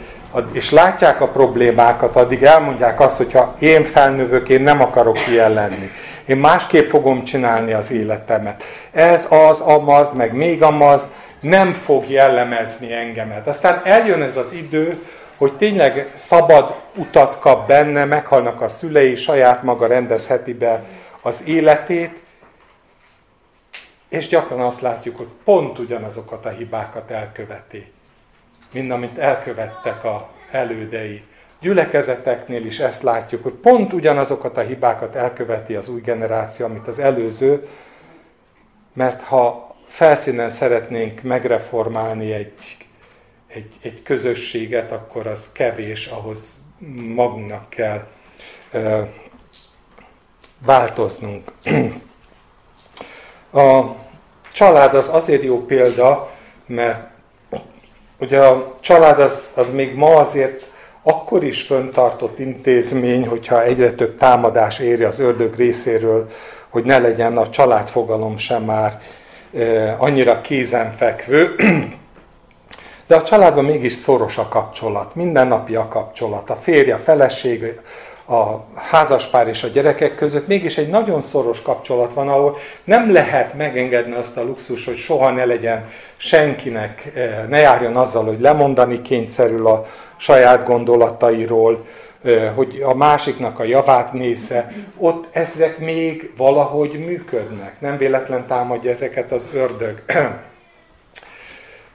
és 0.52 0.70
látják 0.70 1.20
a 1.20 1.28
problémákat, 1.28 2.16
addig 2.16 2.42
elmondják 2.42 3.00
azt, 3.00 3.16
hogyha 3.16 3.54
én 3.58 3.84
felnövök, 3.84 4.48
én 4.48 4.62
nem 4.62 4.82
akarok 4.82 5.18
ilyen 5.28 5.52
lenni. 5.52 5.90
Én 6.26 6.36
másképp 6.36 6.88
fogom 6.88 7.24
csinálni 7.24 7.72
az 7.72 7.90
életemet. 7.90 8.64
Ez 8.92 9.26
az, 9.48 9.60
amaz, 9.60 10.12
meg 10.12 10.34
még 10.34 10.62
amaz, 10.62 11.02
nem 11.40 11.72
fog 11.72 12.10
jellemezni 12.10 12.92
engemet. 12.92 13.46
Aztán 13.46 13.80
eljön 13.84 14.22
ez 14.22 14.36
az 14.36 14.52
idő, 14.52 15.02
hogy 15.36 15.52
tényleg 15.52 16.10
szabad 16.14 16.74
utat 16.94 17.38
kap 17.38 17.66
benne, 17.66 18.04
meghalnak 18.04 18.60
a 18.60 18.68
szülei, 18.68 19.16
saját 19.16 19.62
maga 19.62 19.86
rendezheti 19.86 20.54
be 20.54 20.82
az 21.22 21.34
életét, 21.44 22.10
és 24.08 24.28
gyakran 24.28 24.60
azt 24.60 24.80
látjuk, 24.80 25.16
hogy 25.16 25.28
pont 25.44 25.78
ugyanazokat 25.78 26.46
a 26.46 26.50
hibákat 26.50 27.10
elköveti, 27.10 27.92
mint 28.72 28.90
amit 28.90 29.18
elkövettek 29.18 30.04
a 30.04 30.30
elődei. 30.50 31.22
Gyülekezeteknél 31.60 32.64
is 32.64 32.78
ezt 32.78 33.02
látjuk, 33.02 33.42
hogy 33.42 33.52
pont 33.52 33.92
ugyanazokat 33.92 34.56
a 34.56 34.60
hibákat 34.60 35.14
elköveti 35.14 35.74
az 35.74 35.88
új 35.88 36.00
generáció, 36.00 36.66
amit 36.66 36.88
az 36.88 36.98
előző, 36.98 37.68
mert 38.92 39.22
ha 39.22 39.76
felszínen 39.86 40.48
szeretnénk 40.48 41.22
megreformálni 41.22 42.32
egy, 42.32 42.76
egy, 43.46 43.74
egy 43.82 44.02
közösséget, 44.02 44.92
akkor 44.92 45.26
az 45.26 45.48
kevés, 45.52 46.06
ahhoz 46.06 46.64
magunknak 47.14 47.70
kell 47.70 48.06
ö, 48.72 49.02
változnunk. 50.64 51.52
A 53.52 53.80
család 54.52 54.94
az 54.94 55.08
azért 55.12 55.42
jó 55.42 55.64
példa, 55.64 56.30
mert 56.66 57.00
ugye 58.18 58.40
a 58.40 58.74
család 58.80 59.20
az, 59.20 59.48
az 59.54 59.70
még 59.70 59.94
ma 59.94 60.14
azért 60.16 60.70
akkor 61.02 61.44
is 61.44 61.62
föntartott 61.62 62.38
intézmény, 62.38 63.26
hogyha 63.26 63.62
egyre 63.62 63.92
több 63.92 64.18
támadás 64.18 64.78
éri 64.78 65.04
az 65.04 65.18
ördög 65.18 65.54
részéről, 65.56 66.30
hogy 66.68 66.84
ne 66.84 66.98
legyen 66.98 67.36
a 67.36 67.50
családfogalom 67.50 68.36
sem 68.36 68.62
már 68.62 69.00
e, 69.54 69.96
annyira 69.98 70.40
kézenfekvő. 70.40 71.54
De 73.06 73.16
a 73.16 73.22
családban 73.22 73.64
mégis 73.64 73.92
szoros 73.92 74.38
a 74.38 74.48
kapcsolat, 74.48 75.14
mindennapi 75.14 75.74
a 75.74 75.88
kapcsolat. 75.88 76.50
A 76.50 76.54
férje, 76.54 76.94
a 76.94 76.98
feleség, 76.98 77.80
a 78.26 78.64
házaspár 78.74 79.48
és 79.48 79.62
a 79.62 79.68
gyerekek 79.68 80.14
között 80.14 80.46
mégis 80.46 80.78
egy 80.78 80.88
nagyon 80.88 81.20
szoros 81.20 81.62
kapcsolat 81.62 82.14
van, 82.14 82.28
ahol 82.28 82.56
nem 82.84 83.12
lehet 83.12 83.54
megengedni 83.54 84.14
azt 84.14 84.36
a 84.36 84.42
luxus, 84.42 84.84
hogy 84.84 84.96
soha 84.96 85.30
ne 85.30 85.44
legyen 85.44 85.88
senkinek, 86.16 87.12
eh, 87.14 87.44
ne 87.48 87.58
járjon 87.58 87.96
azzal, 87.96 88.24
hogy 88.24 88.40
lemondani 88.40 89.02
kényszerül 89.02 89.66
a 89.66 89.86
saját 90.16 90.66
gondolatairól, 90.66 91.86
eh, 92.24 92.52
hogy 92.54 92.80
a 92.84 92.94
másiknak 92.94 93.58
a 93.58 93.64
javát 93.64 94.12
nézze, 94.12 94.72
ott 94.98 95.26
ezek 95.32 95.78
még 95.78 96.32
valahogy 96.36 96.98
működnek. 96.98 97.80
Nem 97.80 97.98
véletlen 97.98 98.46
támadja 98.46 98.90
ezeket 98.90 99.32
az 99.32 99.48
ördög. 99.52 100.02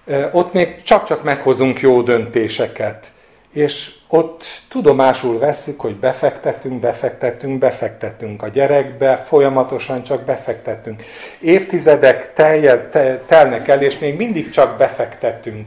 Eh, 0.05 0.35
ott 0.35 0.53
még 0.53 0.83
csak-csak 0.83 1.23
meghozunk 1.23 1.79
jó 1.79 2.01
döntéseket 2.01 3.11
és 3.51 3.91
ott 4.07 4.43
tudomásul 4.67 5.39
veszük, 5.39 5.81
hogy 5.81 5.95
befektetünk, 5.95 6.79
befektetünk, 6.79 7.59
befektetünk 7.59 8.43
a 8.43 8.47
gyerekbe, 8.47 9.25
folyamatosan 9.27 10.03
csak 10.03 10.21
befektetünk. 10.21 11.03
Évtizedek 11.39 12.33
teljel, 12.33 12.89
te, 12.89 13.21
telnek 13.27 13.67
el, 13.67 13.81
és 13.81 13.99
még 13.99 14.15
mindig 14.15 14.49
csak 14.49 14.77
befektetünk. 14.77 15.65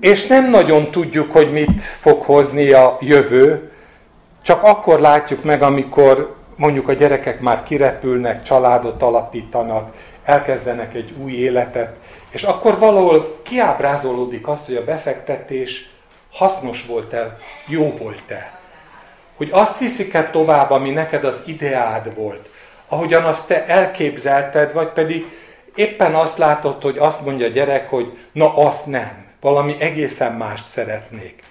És 0.00 0.26
nem 0.26 0.50
nagyon 0.50 0.90
tudjuk, 0.90 1.32
hogy 1.32 1.52
mit 1.52 1.80
fog 1.80 2.22
hozni 2.22 2.72
a 2.72 2.96
jövő, 3.00 3.70
csak 4.42 4.62
akkor 4.62 5.00
látjuk 5.00 5.44
meg, 5.44 5.62
amikor 5.62 6.34
mondjuk 6.56 6.88
a 6.88 6.92
gyerekek 6.92 7.40
már 7.40 7.62
kirepülnek, 7.62 8.42
családot 8.42 9.02
alapítanak, 9.02 9.94
elkezdenek 10.24 10.94
egy 10.94 11.14
új 11.22 11.32
életet, 11.32 11.96
és 12.30 12.42
akkor 12.42 12.78
valahol 12.78 13.40
kiábrázolódik 13.42 14.48
az, 14.48 14.66
hogy 14.66 14.74
a 14.74 14.84
befektetés 14.84 15.90
hasznos 16.36 16.86
volt-e, 16.86 17.38
jó 17.66 17.92
volt-e. 17.98 18.58
Hogy 19.36 19.48
azt 19.52 19.78
viszik-e 19.78 20.30
tovább, 20.30 20.70
ami 20.70 20.90
neked 20.90 21.24
az 21.24 21.42
ideád 21.46 22.14
volt, 22.14 22.48
ahogyan 22.88 23.24
azt 23.24 23.46
te 23.46 23.66
elképzelted, 23.66 24.72
vagy 24.72 24.88
pedig 24.88 25.26
éppen 25.74 26.14
azt 26.14 26.38
látod, 26.38 26.82
hogy 26.82 26.98
azt 26.98 27.24
mondja 27.24 27.46
a 27.46 27.50
gyerek, 27.50 27.90
hogy 27.90 28.18
na 28.32 28.56
azt 28.56 28.86
nem, 28.86 29.24
valami 29.40 29.76
egészen 29.78 30.32
mást 30.32 30.66
szeretnék. 30.66 31.42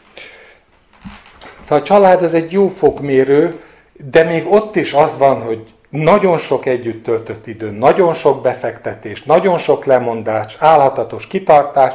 Szóval 1.61 1.79
a 1.79 1.87
család 1.87 2.23
az 2.23 2.33
egy 2.33 2.51
jó 2.51 2.67
fokmérő, 2.67 3.59
de 3.93 4.23
még 4.23 4.51
ott 4.51 4.75
is 4.75 4.93
az 4.93 5.17
van, 5.17 5.41
hogy 5.41 5.73
nagyon 5.89 6.37
sok 6.37 6.65
együtt 6.65 7.03
töltött 7.03 7.47
idő, 7.47 7.69
nagyon 7.69 8.13
sok 8.13 8.41
befektetés, 8.41 9.23
nagyon 9.23 9.57
sok 9.57 9.85
lemondás, 9.85 10.55
állhatatos 10.59 11.27
kitartás, 11.27 11.93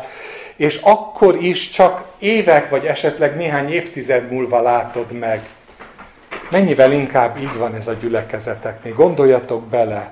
és 0.60 0.78
akkor 0.82 1.36
is 1.42 1.70
csak 1.70 2.04
évek 2.18 2.68
vagy 2.68 2.84
esetleg 2.84 3.36
néhány 3.36 3.70
évtized 3.70 4.30
múlva 4.30 4.62
látod 4.62 5.12
meg. 5.12 5.48
Mennyivel 6.50 6.92
inkább 6.92 7.38
így 7.38 7.56
van 7.56 7.74
ez 7.74 7.86
a 7.86 7.92
gyülekezeteknél. 7.92 8.94
Gondoljatok 8.94 9.66
bele, 9.66 10.08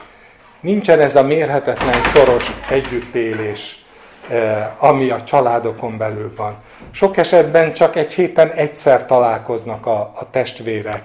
nincsen 0.60 1.00
ez 1.00 1.16
a 1.16 1.22
mérhetetlen 1.22 2.02
szoros 2.02 2.50
együttélés, 2.70 3.84
eh, 4.28 4.84
ami 4.84 5.10
a 5.10 5.24
családokon 5.24 5.96
belül 5.96 6.32
van. 6.36 6.56
Sok 6.90 7.16
esetben 7.16 7.72
csak 7.72 7.96
egy 7.96 8.12
héten 8.12 8.50
egyszer 8.50 9.06
találkoznak 9.06 9.86
a, 9.86 10.00
a 10.00 10.30
testvérek. 10.30 11.02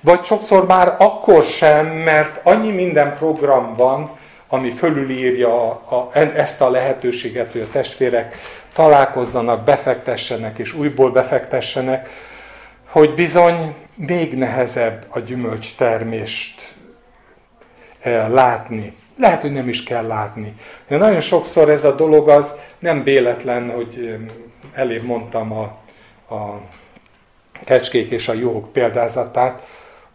Vagy 0.00 0.24
sokszor 0.24 0.66
már 0.66 0.94
akkor 0.98 1.44
sem, 1.44 1.86
mert 1.86 2.40
annyi 2.42 2.70
minden 2.70 3.16
program 3.16 3.74
van, 3.76 4.18
ami 4.52 4.70
fölülírja 4.70 5.70
a, 5.70 5.94
a, 5.94 6.18
ezt 6.18 6.60
a 6.60 6.70
lehetőséget, 6.70 7.52
hogy 7.52 7.60
a 7.60 7.72
testvérek 7.72 8.36
találkozzanak, 8.72 9.64
befektessenek 9.64 10.58
és 10.58 10.74
újból 10.74 11.10
befektessenek, 11.10 12.08
hogy 12.86 13.14
bizony 13.14 13.74
még 13.94 14.36
nehezebb 14.36 15.06
a 15.08 15.18
gyümölcstermést 15.18 16.74
eh, 18.00 18.28
látni. 18.28 18.96
Lehet, 19.18 19.40
hogy 19.40 19.52
nem 19.52 19.68
is 19.68 19.82
kell 19.82 20.06
látni. 20.06 20.54
De 20.88 20.96
nagyon 20.96 21.20
sokszor 21.20 21.70
ez 21.70 21.84
a 21.84 21.94
dolog 21.94 22.28
az 22.28 22.54
nem 22.78 23.02
véletlen, 23.02 23.70
hogy 23.70 24.18
elébb 24.72 25.02
mondtam 25.02 25.52
a, 25.52 25.62
a 26.34 26.60
kecskék 27.64 28.10
és 28.10 28.28
a 28.28 28.32
juhok 28.32 28.72
példázatát, 28.72 29.66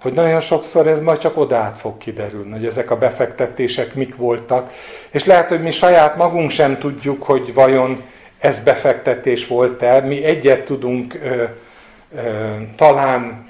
hogy 0.01 0.14
nagyon 0.14 0.41
sokszor 0.41 0.88
ez 0.88 1.01
majd 1.01 1.20
csak 1.20 1.38
odát 1.38 1.78
fog 1.78 1.97
kiderülni, 1.97 2.51
hogy 2.51 2.66
ezek 2.66 2.91
a 2.91 2.97
befektetések 2.97 3.93
mik 3.93 4.16
voltak, 4.16 4.72
és 5.12 5.26
lehet, 5.26 5.47
hogy 5.47 5.62
mi 5.62 5.72
saját 5.72 6.16
magunk 6.16 6.49
sem 6.51 6.78
tudjuk, 6.78 7.24
hogy 7.24 7.53
vajon 7.53 8.03
ez 8.46 8.60
befektetés 8.60 9.48
volt-e. 9.48 10.00
Mi 10.02 10.24
egyet 10.24 10.66
tudunk 10.66 11.14
ö, 11.14 11.43
ö, 12.16 12.56
talán 12.76 13.50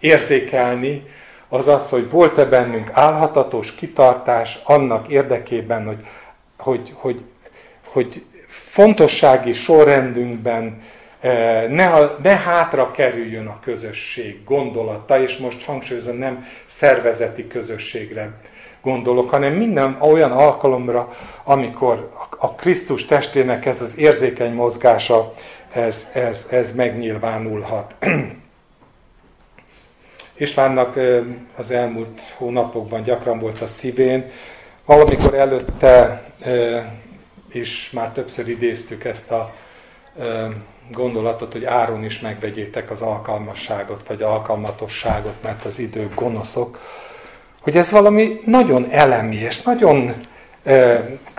érzékelni, 0.00 1.02
az 1.48 1.68
az, 1.68 1.88
hogy 1.88 2.10
volt-e 2.10 2.44
bennünk 2.44 2.90
állhatatos 2.92 3.74
kitartás 3.74 4.58
annak 4.64 5.08
érdekében, 5.08 5.84
hogy, 5.84 6.06
hogy, 6.58 6.92
hogy, 6.94 7.22
hogy 7.84 8.24
fontossági 8.48 9.52
sorrendünkben 9.52 10.82
ne, 11.68 11.90
ne 12.22 12.36
hátra 12.36 12.90
kerüljön 12.90 13.46
a 13.46 13.60
közösség 13.60 14.44
gondolata, 14.44 15.22
és 15.22 15.36
most 15.36 15.64
hangsúlyozom, 15.64 16.16
nem 16.16 16.46
szervezeti 16.66 17.46
közösségre 17.46 18.32
gondolok, 18.82 19.30
hanem 19.30 19.52
minden 19.52 19.96
olyan 20.00 20.32
alkalomra, 20.32 21.16
amikor 21.44 22.12
a 22.38 22.54
Krisztus 22.54 23.06
testének 23.06 23.66
ez 23.66 23.82
az 23.82 23.98
érzékeny 23.98 24.52
mozgása, 24.52 25.34
ez, 25.72 26.06
ez, 26.12 26.46
ez 26.50 26.72
megnyilvánulhat. 26.74 27.94
Istvánnak 30.36 30.98
az 31.56 31.70
elmúlt 31.70 32.20
hónapokban 32.36 33.02
gyakran 33.02 33.38
volt 33.38 33.60
a 33.60 33.66
szívén, 33.66 34.30
valamikor 34.84 35.34
előtte 35.34 36.22
is 37.52 37.90
már 37.90 38.10
többször 38.12 38.48
idéztük 38.48 39.04
ezt 39.04 39.30
a 39.30 39.54
gondolatot, 40.90 41.52
hogy 41.52 41.64
áron 41.64 42.04
is 42.04 42.20
megvegyétek 42.20 42.90
az 42.90 43.00
alkalmasságot, 43.00 44.06
vagy 44.06 44.22
alkalmatosságot, 44.22 45.34
mert 45.42 45.64
az 45.64 45.78
idők 45.78 46.14
gonoszok, 46.14 46.78
hogy 47.60 47.76
ez 47.76 47.90
valami 47.90 48.40
nagyon 48.44 48.90
elemi, 48.90 49.36
és 49.36 49.62
nagyon 49.62 50.14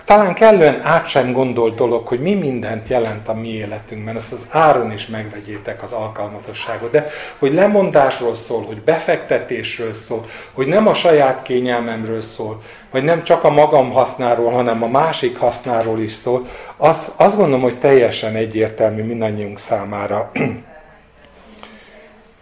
talán 0.04 0.34
kellően 0.34 0.80
át 0.82 1.06
sem 1.08 1.32
gondolt 1.32 1.74
dolog, 1.74 2.06
hogy 2.06 2.20
mi 2.20 2.34
mindent 2.34 2.88
jelent 2.88 3.28
a 3.28 3.34
mi 3.34 3.48
életünkben, 3.48 4.16
ezt 4.16 4.32
az 4.32 4.46
áron 4.50 4.92
is 4.92 5.06
megvegyétek 5.06 5.82
az 5.82 5.92
alkalmatosságot, 5.92 6.90
de 6.90 7.10
hogy 7.38 7.54
lemondásról 7.54 8.34
szól, 8.34 8.62
hogy 8.62 8.80
befektetésről 8.80 9.94
szól, 9.94 10.26
hogy 10.52 10.66
nem 10.66 10.86
a 10.86 10.94
saját 10.94 11.42
kényelmemről 11.42 12.20
szól, 12.20 12.62
vagy 12.90 13.04
nem 13.04 13.24
csak 13.24 13.44
a 13.44 13.50
magam 13.50 13.90
hasznáról, 13.92 14.50
hanem 14.50 14.82
a 14.82 14.88
másik 14.88 15.38
hasznáról 15.38 16.00
is 16.00 16.12
szól, 16.12 16.48
az, 16.76 17.12
azt 17.16 17.36
gondolom, 17.36 17.62
hogy 17.62 17.78
teljesen 17.78 18.34
egyértelmű 18.34 19.02
mindannyiunk 19.02 19.58
számára. 19.58 20.30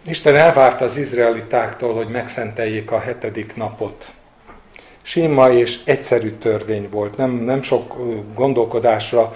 Isten 0.05 0.35
elvárta 0.35 0.85
az 0.85 0.97
izraelitáktól, 0.97 1.93
hogy 1.93 2.07
megszenteljék 2.07 2.91
a 2.91 2.99
hetedik 2.99 3.55
napot 3.55 4.05
sima 5.03 5.51
és 5.51 5.79
egyszerű 5.85 6.31
törvény 6.31 6.87
volt, 6.91 7.17
nem, 7.17 7.31
nem 7.31 7.61
sok 7.61 7.95
gondolkodásra 8.35 9.35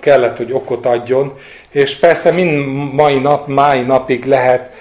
kellett, 0.00 0.36
hogy 0.36 0.52
okot 0.52 0.86
adjon, 0.86 1.38
és 1.70 1.96
persze 1.96 2.30
mind 2.30 2.66
mai 2.94 3.18
nap, 3.18 3.46
mai 3.46 3.82
napig 3.82 4.24
lehet 4.24 4.72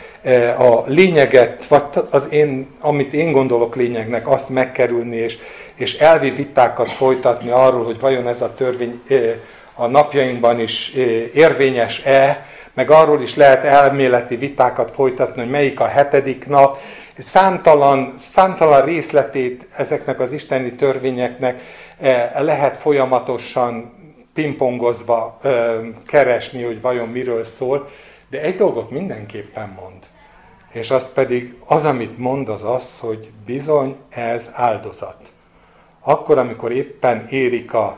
a 0.57 0.84
lényeget, 0.86 1.66
vagy 1.66 1.84
az 2.09 2.28
én, 2.32 2.68
amit 2.80 3.14
én 3.14 3.32
gondolok 3.32 3.76
lényegnek, 3.76 4.28
azt 4.28 4.49
megkerülni, 4.49 5.16
és, 5.16 5.38
és 5.76 5.97
elvi 5.97 6.30
vitákat 6.30 6.91
folytatni 6.91 7.49
arról, 7.49 7.84
hogy 7.84 7.99
vajon 7.99 8.28
ez 8.28 8.41
a 8.41 8.53
törvény 8.53 9.01
a 9.76 9.88
napjainkban 9.88 10.59
is 10.59 10.93
érvényes-e, 11.34 12.45
meg 12.74 12.91
arról 12.91 13.22
is 13.22 13.36
lehet 13.36 13.64
elméleti 13.64 14.36
vitákat 14.36 14.91
folytatni, 14.91 15.41
hogy 15.41 15.51
melyik 15.51 15.80
a 15.80 15.86
hetedik 15.86 16.47
nap, 16.47 16.80
Számtalan, 17.18 18.14
számtalan 18.32 18.86
részletét 18.86 19.68
ezeknek 19.76 20.20
az 20.20 20.32
isteni 20.32 20.72
törvényeknek 20.72 21.61
lehet 22.38 22.78
folyamatosan 22.78 23.93
pingpongozva 24.34 25.39
keresni, 26.07 26.64
hogy 26.64 26.82
vajon 26.82 27.07
miről 27.07 27.43
szól, 27.43 27.89
de 28.30 28.41
egy 28.41 28.55
dolgot 28.55 28.89
mindenképpen 28.89 29.78
mond. 29.82 30.03
És 30.72 30.91
az 30.91 31.14
pedig, 31.14 31.55
az, 31.66 31.86
amit 31.86 32.18
mond, 32.18 32.49
az 32.49 32.64
az, 32.64 32.99
hogy 32.99 33.30
bizony 33.45 33.95
ez 34.09 34.51
áldozat. 34.53 35.22
Akkor, 35.99 36.38
amikor 36.38 36.72
éppen 36.72 37.28
érik 37.30 37.74
a 37.74 37.97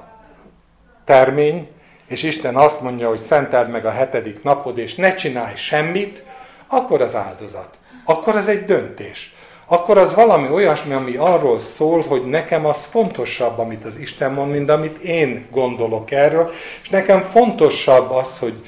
termény, 1.06 1.68
és 2.08 2.24
Isten 2.24 2.56
azt 2.56 2.82
mondja, 2.82 3.08
hogy 3.08 3.20
szenteld 3.20 3.70
meg 3.70 3.86
a 3.86 3.92
hetedik 3.92 4.44
napod, 4.44 4.78
és 4.78 4.96
ne 4.96 5.16
csinálj 5.16 5.56
semmit, 5.56 6.24
akkor 6.68 7.02
az 7.02 7.16
áldozat. 7.16 7.78
Akkor 8.06 8.36
az 8.36 8.48
egy 8.48 8.66
döntés. 8.66 9.36
Akkor 9.68 9.98
az 9.98 10.16
valami 10.16 10.50
olyasmi, 10.50 10.94
ami 10.94 11.16
arról 11.16 11.60
szól, 11.60 12.02
hogy 12.02 12.26
nekem 12.26 12.66
az 12.66 12.86
fontosabb, 12.86 13.60
amit 13.60 13.86
az 13.86 13.98
Isten 13.98 14.32
mond, 14.32 14.52
mint 14.52 14.70
amit 14.70 14.98
én 14.98 15.48
gondolok 15.52 16.12
erről, 16.12 16.52
és 16.82 16.90
nekem 16.90 17.22
fontosabb 17.22 18.12
az, 18.12 18.40
hogy, 18.40 18.66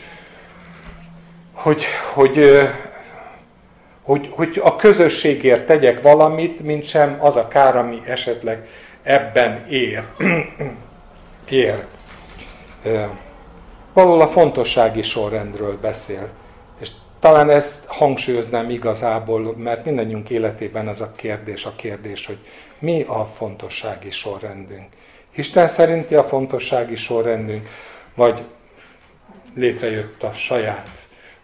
hogy, 1.53 1.85
hogy, 2.13 2.69
hogy, 4.03 4.29
hogy 4.31 4.61
a 4.63 4.75
közösségért 4.75 5.65
tegyek 5.65 6.01
valamit, 6.01 6.59
mint 6.59 6.85
sem 6.85 7.17
az 7.19 7.35
a 7.35 7.47
kár, 7.47 7.75
ami 7.77 8.01
esetleg 8.05 8.67
ebben 9.03 9.65
ér. 9.69 10.03
ér. 11.49 11.85
Valahol 13.93 14.21
a 14.21 14.27
fontossági 14.27 15.01
sorrendről 15.01 15.77
beszél. 15.81 16.29
Talán 17.27 17.49
ezt 17.49 17.85
hangsúlyoznám 17.85 18.69
igazából, 18.69 19.55
mert 19.57 19.85
mindannyiunk 19.85 20.29
életében 20.29 20.89
ez 20.89 21.01
a 21.01 21.11
kérdés, 21.15 21.65
a 21.65 21.73
kérdés, 21.75 22.25
hogy 22.25 22.37
mi 22.79 23.01
a 23.01 23.31
fontossági 23.37 24.11
sorrendünk. 24.11 24.85
Isten 25.35 25.67
szerinti 25.67 26.15
a 26.15 26.23
fontossági 26.23 26.95
sorrendünk, 26.95 27.67
vagy 28.15 28.43
létrejött 29.55 30.23
a 30.23 30.31
saját 30.33 30.89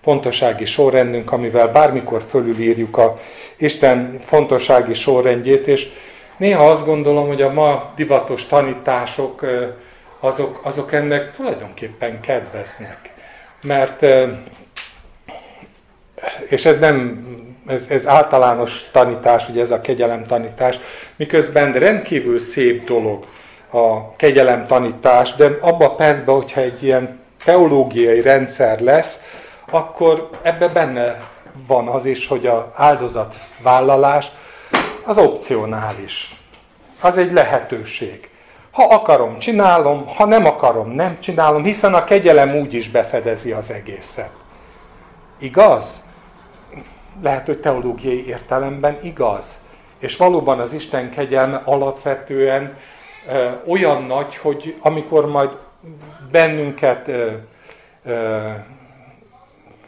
fontossági 0.02 0.66
sorrendünk, 0.66 1.32
amivel 1.32 1.72
bármikor 1.72 2.26
fölülírjuk 2.30 2.98
a 2.98 3.20
Isten 3.58 4.20
fontossági 4.22 4.94
sorrendjét, 4.94 5.68
és 5.68 5.90
néha 6.38 6.70
azt 6.70 6.86
gondolom, 6.86 7.28
hogy 7.28 7.42
a 7.42 7.54
ma 7.54 7.94
divatos 7.96 8.46
tanítások 8.46 9.46
azok, 10.20 10.60
azok 10.64 10.94
ennek 10.94 11.36
tulajdonképpen 11.36 12.22
kedveznek. 12.22 13.10
Mert, 13.62 14.06
és 16.50 16.66
ez 16.66 16.80
nem, 16.80 17.26
ez, 17.68 17.86
ez 17.90 18.08
általános 18.08 18.90
tanítás, 18.92 19.50
ugye 19.50 19.62
ez 19.62 19.72
a 19.72 19.82
kegyelem 19.82 20.26
tanítás, 20.26 20.80
miközben 21.16 21.74
rendkívül 21.74 22.40
szép 22.40 22.86
dolog 22.86 23.26
a 23.72 24.16
kegyelem 24.16 24.68
tanítás, 24.68 25.36
de 25.36 25.58
abba 25.62 25.86
a 25.86 25.96
percben, 25.96 26.36
hogyha 26.36 26.62
egy 26.62 26.84
ilyen 26.84 27.20
teológiai 27.44 28.22
rendszer 28.22 28.80
lesz, 28.80 29.20
akkor 29.70 30.30
ebbe 30.42 30.68
benne 30.68 31.20
van 31.68 31.88
az 31.88 32.06
is, 32.06 32.28
hogy 32.28 32.48
az 32.48 32.62
áldozatvállalás 32.76 34.26
az 35.04 35.18
opcionális. 35.18 36.36
Az 37.02 37.18
egy 37.18 37.32
lehetőség. 37.32 38.30
Ha 38.72 38.84
akarom, 38.84 39.40
csinálom, 39.40 40.08
ha 40.08 40.26
nem 40.26 40.46
akarom, 40.46 40.92
nem 40.92 41.18
csinálom, 41.20 41.64
hiszen 41.64 41.94
a 41.94 42.04
kegyelem 42.04 42.56
úgy 42.56 42.74
is 42.74 42.90
befedezi 42.90 43.52
az 43.52 43.72
egészet. 43.72 44.32
Igaz? 45.40 46.03
Lehet, 47.22 47.46
hogy 47.46 47.60
teológiai 47.60 48.28
értelemben 48.28 48.98
igaz. 49.02 49.46
És 50.00 50.18
valóban 50.18 50.60
az 50.60 50.74
Isten 50.74 51.10
kegyelme 51.10 51.62
alapvetően 51.66 52.78
ö, 53.28 53.50
olyan 53.68 54.04
nagy, 54.04 54.36
hogy 54.36 54.76
amikor 54.82 55.26
majd 55.26 55.50
bennünket 56.32 57.08
ö, 57.08 57.32
ö, 58.06 58.50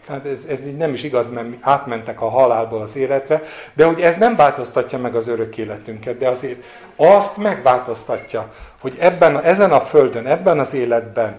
Hát 0.08 0.26
ez, 0.26 0.46
ez 0.50 0.68
így 0.68 0.78
nem 0.78 0.94
is 0.94 1.04
igaz, 1.04 1.30
mert 1.32 1.48
átmentek 1.62 2.22
a 2.22 2.30
halálból 2.30 2.82
az 2.82 2.96
életre, 2.96 3.42
de 3.74 3.86
hogy 3.86 4.02
ez 4.02 4.18
nem 4.18 4.36
változtatja 4.36 4.98
meg 4.98 5.16
az 5.16 5.28
örök 5.28 5.58
életünket, 5.58 6.18
de 6.18 6.28
azért 6.28 6.64
azt 6.96 7.38
megváltoztatja, 7.38 8.54
hogy 8.82 8.96
ebben, 9.00 9.42
ezen 9.42 9.72
a 9.72 9.82
földön, 9.82 10.26
ebben 10.26 10.60
az 10.60 10.74
életben 10.74 11.36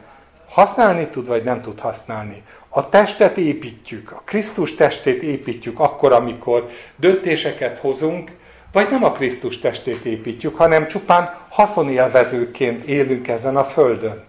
használni 0.57 1.07
tud, 1.07 1.27
vagy 1.27 1.45
nem 1.45 1.63
tud 1.63 1.81
használni. 1.81 2.43
A 2.69 2.89
testet 2.89 3.37
építjük, 3.37 4.13
a 4.13 4.23
Krisztus 4.25 4.75
testét 4.75 5.23
építjük 5.23 5.81
akkor, 5.81 6.13
amikor 6.13 6.71
döntéseket 6.97 7.79
hozunk, 7.79 8.31
vagy 8.73 8.91
nem 8.91 9.05
a 9.05 9.13
Krisztus 9.13 9.59
testét 9.59 10.05
építjük, 10.05 10.57
hanem 10.57 10.89
csupán 10.89 11.35
haszonélvezőként 11.49 12.85
élünk 12.85 13.29
ezen 13.29 13.57
a 13.57 13.65
földön. 13.65 14.25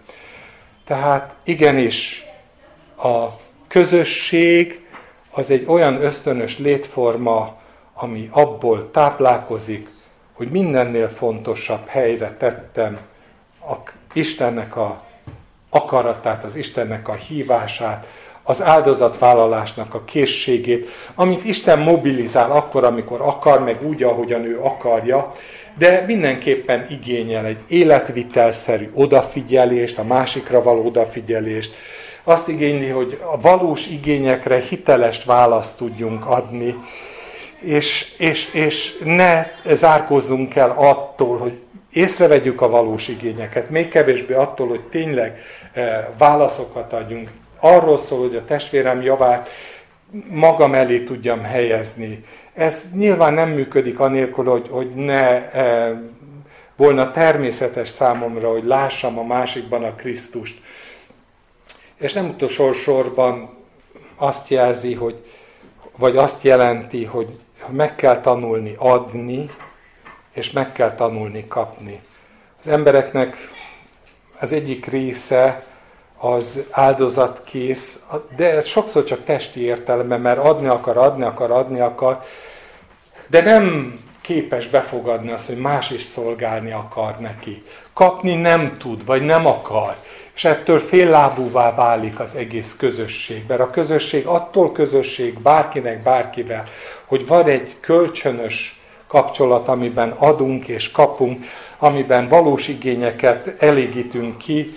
Tehát 0.86 1.34
igenis, 1.44 2.24
a 2.96 3.26
közösség 3.68 4.86
az 5.30 5.50
egy 5.50 5.64
olyan 5.66 6.02
ösztönös 6.02 6.58
létforma, 6.58 7.60
ami 7.94 8.28
abból 8.32 8.90
táplálkozik, 8.90 9.88
hogy 10.32 10.50
mindennél 10.50 11.08
fontosabb 11.08 11.86
helyre 11.86 12.36
tettem 12.38 12.98
a 13.60 13.74
Istennek 14.12 14.76
a 14.76 15.06
akaratát, 15.70 16.44
az 16.44 16.56
Istennek 16.56 17.08
a 17.08 17.14
hívását, 17.14 18.06
az 18.42 18.62
áldozatvállalásnak 18.62 19.94
a 19.94 20.04
készségét, 20.04 20.88
amit 21.14 21.44
Isten 21.44 21.78
mobilizál 21.78 22.50
akkor, 22.50 22.84
amikor 22.84 23.20
akar, 23.20 23.64
meg 23.64 23.86
úgy, 23.86 24.02
ahogyan 24.02 24.44
ő 24.44 24.60
akarja, 24.60 25.34
de 25.78 26.04
mindenképpen 26.06 26.86
igényel 26.90 27.44
egy 27.44 27.60
életvitelszerű 27.68 28.90
odafigyelést, 28.94 29.98
a 29.98 30.04
másikra 30.04 30.62
való 30.62 30.86
odafigyelést, 30.86 31.74
azt 32.24 32.48
igényli, 32.48 32.88
hogy 32.88 33.20
a 33.32 33.40
valós 33.40 33.86
igényekre 33.86 34.60
hiteles 34.60 35.24
választ 35.24 35.76
tudjunk 35.76 36.26
adni, 36.26 36.74
és, 37.60 38.14
és, 38.18 38.52
és 38.52 38.98
ne 39.04 39.46
zárkózzunk 39.74 40.54
el 40.54 40.74
attól, 40.76 41.38
hogy 41.38 41.58
észrevegyük 41.98 42.60
a 42.60 42.68
valós 42.68 43.08
igényeket, 43.08 43.70
még 43.70 43.88
kevésbé 43.88 44.34
attól, 44.34 44.68
hogy 44.68 44.82
tényleg 44.82 45.40
eh, 45.72 46.06
válaszokat 46.18 46.92
adjunk. 46.92 47.30
Arról 47.60 47.98
szól, 47.98 48.18
hogy 48.18 48.36
a 48.36 48.44
testvérem 48.44 49.02
javát 49.02 49.48
magam 50.28 50.74
elé 50.74 51.04
tudjam 51.04 51.42
helyezni. 51.42 52.24
Ez 52.54 52.82
nyilván 52.94 53.34
nem 53.34 53.50
működik 53.50 53.98
anélkül, 53.98 54.44
hogy, 54.44 54.68
hogy 54.70 54.94
ne 54.94 55.50
e, 55.52 55.94
volna 56.76 57.10
természetes 57.10 57.88
számomra, 57.88 58.50
hogy 58.50 58.64
lássam 58.64 59.18
a 59.18 59.22
másikban 59.22 59.84
a 59.84 59.94
Krisztust. 59.94 60.60
És 61.96 62.12
nem 62.12 62.28
utolsó 62.28 62.72
sorban 62.72 63.50
azt 64.16 64.48
jelzi, 64.48 64.94
hogy, 64.94 65.24
vagy 65.96 66.16
azt 66.16 66.42
jelenti, 66.42 67.04
hogy 67.04 67.38
meg 67.70 67.94
kell 67.94 68.20
tanulni 68.20 68.74
adni, 68.78 69.50
és 70.38 70.50
meg 70.50 70.72
kell 70.72 70.94
tanulni 70.94 71.44
kapni. 71.48 72.00
Az 72.60 72.68
embereknek 72.68 73.36
az 74.40 74.52
egyik 74.52 74.86
része 74.86 75.64
az 76.18 76.66
áldozatkész, 76.70 77.98
de 78.36 78.62
sokszor 78.62 79.04
csak 79.04 79.24
testi 79.24 79.60
értelemben, 79.60 80.20
mert 80.20 80.38
adni 80.38 80.66
akar, 80.66 80.96
adni 80.96 81.24
akar, 81.24 81.50
adni 81.50 81.80
akar, 81.80 82.24
de 83.26 83.42
nem 83.42 83.98
képes 84.20 84.68
befogadni 84.68 85.30
azt, 85.30 85.46
hogy 85.46 85.58
más 85.58 85.90
is 85.90 86.02
szolgálni 86.02 86.70
akar 86.72 87.16
neki. 87.18 87.64
Kapni 87.92 88.34
nem 88.34 88.76
tud, 88.78 89.04
vagy 89.04 89.24
nem 89.24 89.46
akar. 89.46 89.96
És 90.34 90.44
ettől 90.44 90.80
féllábúvá 90.80 91.74
válik 91.74 92.20
az 92.20 92.34
egész 92.34 92.76
közösség. 92.78 93.44
Mert 93.48 93.60
a 93.60 93.70
közösség 93.70 94.26
attól 94.26 94.72
közösség 94.72 95.38
bárkinek, 95.38 96.02
bárkivel, 96.02 96.64
hogy 97.04 97.26
van 97.26 97.46
egy 97.46 97.76
kölcsönös 97.80 98.77
kapcsolat, 99.08 99.68
amiben 99.68 100.10
adunk 100.10 100.66
és 100.66 100.90
kapunk, 100.90 101.44
amiben 101.78 102.28
valós 102.28 102.68
igényeket 102.68 103.54
elégítünk 103.58 104.38
ki, 104.38 104.74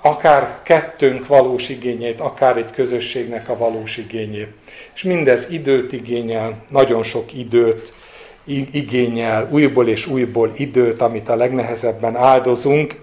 akár 0.00 0.58
kettőnk 0.62 1.26
valós 1.26 1.68
igényét, 1.68 2.20
akár 2.20 2.56
egy 2.56 2.70
közösségnek 2.70 3.48
a 3.48 3.56
valós 3.56 3.96
igényét. 3.96 4.48
És 4.94 5.02
mindez 5.02 5.50
időt 5.50 5.92
igényel, 5.92 6.64
nagyon 6.68 7.02
sok 7.02 7.34
időt 7.34 7.92
igényel, 8.72 9.48
újból 9.50 9.88
és 9.88 10.06
újból 10.06 10.52
időt, 10.56 11.00
amit 11.00 11.28
a 11.28 11.36
legnehezebben 11.36 12.16
áldozunk, 12.16 13.00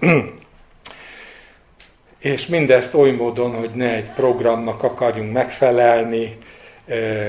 és 2.18 2.46
mindezt 2.46 2.94
oly 2.94 3.10
módon, 3.10 3.54
hogy 3.54 3.70
ne 3.74 3.94
egy 3.94 4.10
programnak 4.14 4.82
akarjunk 4.82 5.32
megfelelni, 5.32 6.38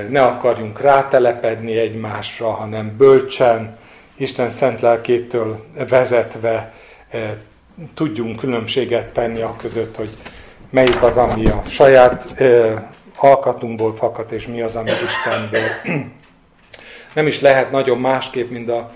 ne 0.10 0.22
akarjunk 0.22 0.82
rátelepedni 0.82 1.78
egymásra, 1.78 2.52
hanem 2.52 2.98
bölcsen, 2.98 3.78
Isten 4.16 4.50
szent 4.50 4.82
lelkétől 4.82 5.66
vezetve 5.90 6.74
tudjunk 7.94 8.40
különbséget 8.40 9.14
tenni 9.14 9.42
a 9.42 9.56
között, 9.58 9.96
hogy 9.96 10.10
melyik 10.70 11.02
az, 11.02 11.18
ami 11.18 11.46
a 11.46 11.64
saját 11.68 12.42
alkatunkból 13.16 13.96
fakad, 13.96 14.32
és 14.32 14.48
mi 14.48 14.62
az, 14.62 14.76
ami 14.76 14.90
Istenből. 14.90 15.70
nem 17.14 17.28
is 17.28 17.42
lehet 17.42 17.72
nagyon 17.72 17.98
másképp, 17.98 18.50
mint 18.50 18.70
a, 18.70 18.94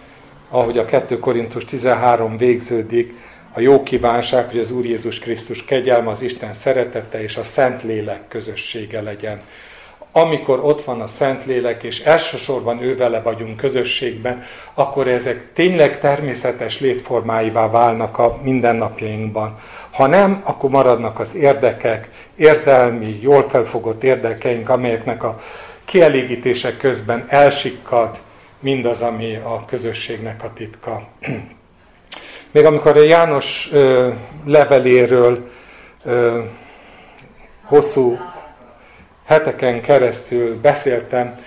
ahogy 0.49 0.77
a 0.77 0.85
2 0.85 1.19
Korintus 1.19 1.65
13 1.65 2.37
végződik, 2.37 3.13
a 3.53 3.59
jó 3.59 3.83
kívánság, 3.83 4.49
hogy 4.49 4.59
az 4.59 4.71
Úr 4.71 4.85
Jézus 4.85 5.19
Krisztus 5.19 5.65
kegyelme, 5.65 6.09
az 6.09 6.21
Isten 6.21 6.53
szeretete 6.53 7.21
és 7.21 7.35
a 7.35 7.43
Szent 7.43 7.83
Lélek 7.83 8.27
közössége 8.27 9.01
legyen. 9.01 9.41
Amikor 10.17 10.59
ott 10.63 10.83
van 10.83 11.01
a 11.01 11.07
Szent 11.07 11.45
Lélek, 11.45 11.83
és 11.83 11.99
elsősorban 11.99 12.81
ő 12.81 12.95
vele 12.95 13.21
vagyunk 13.21 13.57
közösségben, 13.57 14.43
akkor 14.73 15.07
ezek 15.07 15.53
tényleg 15.53 15.99
természetes 15.99 16.79
létformáivá 16.79 17.69
válnak 17.69 18.17
a 18.17 18.39
mindennapjainkban. 18.43 19.59
Ha 19.91 20.07
nem, 20.07 20.41
akkor 20.43 20.69
maradnak 20.69 21.19
az 21.19 21.35
érdekek, 21.35 22.09
érzelmi, 22.35 23.17
jól 23.21 23.49
felfogott 23.49 24.03
érdekeink, 24.03 24.69
amelyeknek 24.69 25.23
a 25.23 25.41
kielégítések 25.85 26.77
közben 26.77 27.25
elsikkad 27.27 28.17
mindaz, 28.59 29.01
ami 29.01 29.35
a 29.35 29.65
közösségnek 29.65 30.43
a 30.43 30.53
titka. 30.53 31.07
Még 32.51 32.65
amikor 32.65 32.97
a 32.97 33.03
János 33.03 33.69
ö, 33.71 34.09
leveléről 34.45 35.49
ö, 36.03 36.39
hosszú 37.63 38.17
heteken 39.27 39.81
keresztül 39.81 40.59
beszéltem, 40.61 41.39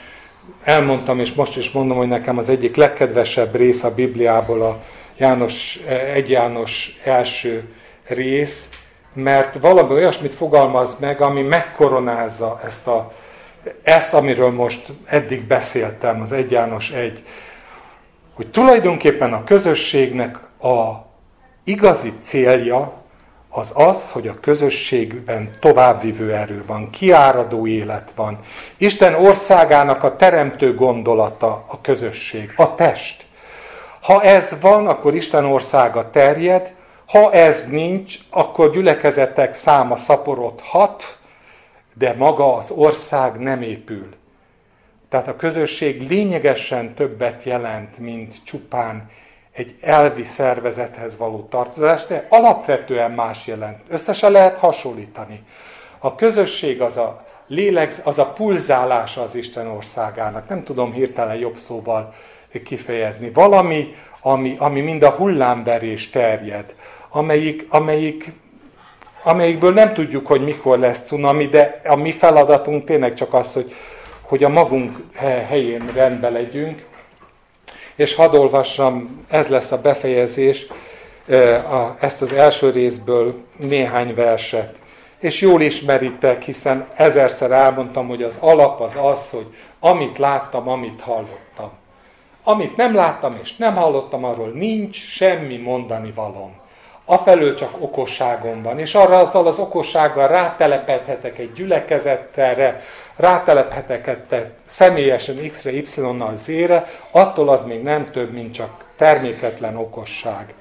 elmondtam, 0.65 1.21
és 1.21 1.33
most 1.33 1.57
is 1.57 1.71
mondom, 1.71 1.97
hogy 1.97 2.09
nekem 2.09 2.39
az 2.39 2.49
egyik 2.49 2.77
legkedvesebb 2.77 3.55
rész 3.55 3.85
a 3.85 3.95
Bibliából 3.95 4.63
a 4.63 4.83
János, 5.17 5.77
egy 6.15 6.31
János 6.31 6.99
első 7.05 7.65
rész, 8.07 8.69
mert 9.13 9.59
valami 9.61 9.93
olyasmit 9.93 10.35
fogalmaz 10.35 10.99
meg, 10.99 11.21
ami 11.21 11.43
megkoronázza 11.43 12.61
ezt, 12.65 12.87
a, 12.87 13.13
ezt 13.83 14.15
amiről 14.15 14.51
most 14.51 14.93
eddig 15.05 15.43
beszéltem, 15.43 16.21
az 16.21 16.33
egy 16.33 16.51
János 16.51 16.91
egy, 16.91 17.25
hogy 18.35 18.51
tulajdonképpen 18.51 19.33
a 19.33 19.45
közösségnek 19.45 20.37
a 20.63 21.07
igazi 21.65 22.13
célja 22.23 23.00
az 23.51 23.71
az, 23.75 24.11
hogy 24.11 24.29
a 24.29 24.41
közösségben 24.41 25.57
továbbvivő 25.61 26.35
erő 26.35 26.65
van, 26.67 26.91
kiáradó 26.91 27.67
élet 27.67 28.13
van. 28.15 28.39
Isten 28.77 29.15
országának 29.15 30.03
a 30.03 30.17
teremtő 30.17 30.75
gondolata 30.75 31.65
a 31.67 31.81
közösség, 31.81 32.53
a 32.57 32.75
test. 32.75 33.25
Ha 34.01 34.23
ez 34.23 34.55
van, 34.61 34.87
akkor 34.87 35.15
Isten 35.15 35.45
országa 35.45 36.11
terjed, 36.11 36.75
ha 37.07 37.33
ez 37.33 37.67
nincs, 37.69 38.19
akkor 38.31 38.71
gyülekezetek 38.71 39.55
száma 39.55 39.97
szaporodhat, 39.97 41.19
de 41.95 42.15
maga 42.19 42.57
az 42.57 42.71
ország 42.71 43.39
nem 43.39 43.63
épül. 43.63 44.09
Tehát 45.09 45.29
a 45.29 45.37
közösség 45.37 46.09
lényegesen 46.09 46.95
többet 46.95 47.43
jelent, 47.45 47.99
mint 47.99 48.35
csupán 48.45 49.11
egy 49.53 49.75
elvi 49.81 50.25
szervezethez 50.25 51.17
való 51.17 51.47
tartozás, 51.51 52.07
de 52.07 52.27
alapvetően 52.29 53.11
más 53.11 53.47
jelent. 53.47 53.79
Összesen 53.89 54.33
lehet 54.33 54.59
hasonlítani. 54.59 55.43
A 55.99 56.15
közösség 56.15 56.81
az 56.81 56.97
a 56.97 57.27
lélek, 57.47 57.93
az 58.03 58.19
a 58.19 58.27
pulzálása 58.27 59.23
az 59.23 59.35
Isten 59.35 59.67
országának. 59.67 60.49
Nem 60.49 60.65
tudom 60.65 60.93
hirtelen 60.93 61.37
jobb 61.37 61.57
szóval 61.57 62.15
kifejezni. 62.65 63.31
Valami, 63.31 63.95
ami, 64.21 64.57
ami 64.59 64.81
mind 64.81 65.03
a 65.03 65.11
hullámberés 65.11 66.11
terjed, 66.11 66.75
amelyik, 67.09 67.67
amelyik, 67.69 68.33
amelyikből 69.23 69.73
nem 69.73 69.93
tudjuk, 69.93 70.27
hogy 70.27 70.45
mikor 70.45 70.79
lesz 70.79 71.07
cunami, 71.07 71.47
de 71.47 71.81
a 71.85 71.97
mi 71.97 72.13
feladatunk 72.13 72.85
tényleg 72.85 73.15
csak 73.15 73.35
az, 73.35 73.53
hogy, 73.53 73.75
hogy 74.21 74.45
a 74.45 74.49
magunk 74.49 74.97
helyén 75.49 75.91
rendbe 75.95 76.29
legyünk, 76.29 76.89
és 78.01 78.15
hadd 78.15 78.35
olvassam, 78.35 79.25
ez 79.29 79.47
lesz 79.47 79.73
a 79.73 79.81
befejezés, 79.81 80.67
ezt 82.01 82.23
az 82.23 82.33
első 82.33 82.71
részből 82.71 83.35
néhány 83.57 84.15
verset. 84.15 84.77
És 85.19 85.41
jól 85.41 85.61
ismeritek, 85.61 86.43
hiszen 86.43 86.89
ezerszer 86.95 87.51
elmondtam, 87.51 88.09
hogy 88.09 88.23
az 88.23 88.37
alap 88.41 88.81
az 88.81 88.97
az, 89.03 89.31
hogy 89.31 89.47
amit 89.81 90.19
láttam, 90.19 90.69
amit 90.69 91.01
hallottam. 91.01 91.71
Amit 92.43 92.77
nem 92.77 92.95
láttam 92.95 93.39
és 93.43 93.57
nem 93.57 93.77
hallottam, 93.77 94.25
arról 94.25 94.49
nincs 94.49 94.97
semmi 94.97 95.57
mondani 95.57 96.13
valom. 96.15 96.60
Afelől 97.11 97.55
csak 97.55 97.77
okosságom 97.79 98.63
van, 98.63 98.79
és 98.79 98.95
arra 98.95 99.19
azzal 99.19 99.47
az 99.47 99.59
okossággal 99.59 100.29
rátelepedhetek 100.29 101.39
egy 101.39 101.53
gyülekezettelre, 101.53 102.83
rátelephetek 103.17 104.19
személyesen 104.67 105.49
X-re, 105.49 105.73
Y-nal 105.73 106.37
Z-re, 106.37 106.91
attól 107.11 107.49
az 107.49 107.65
még 107.65 107.83
nem 107.83 108.05
több, 108.05 108.33
mint 108.33 108.55
csak 108.55 108.85
terméketlen 108.97 109.77
okosság. 109.77 110.55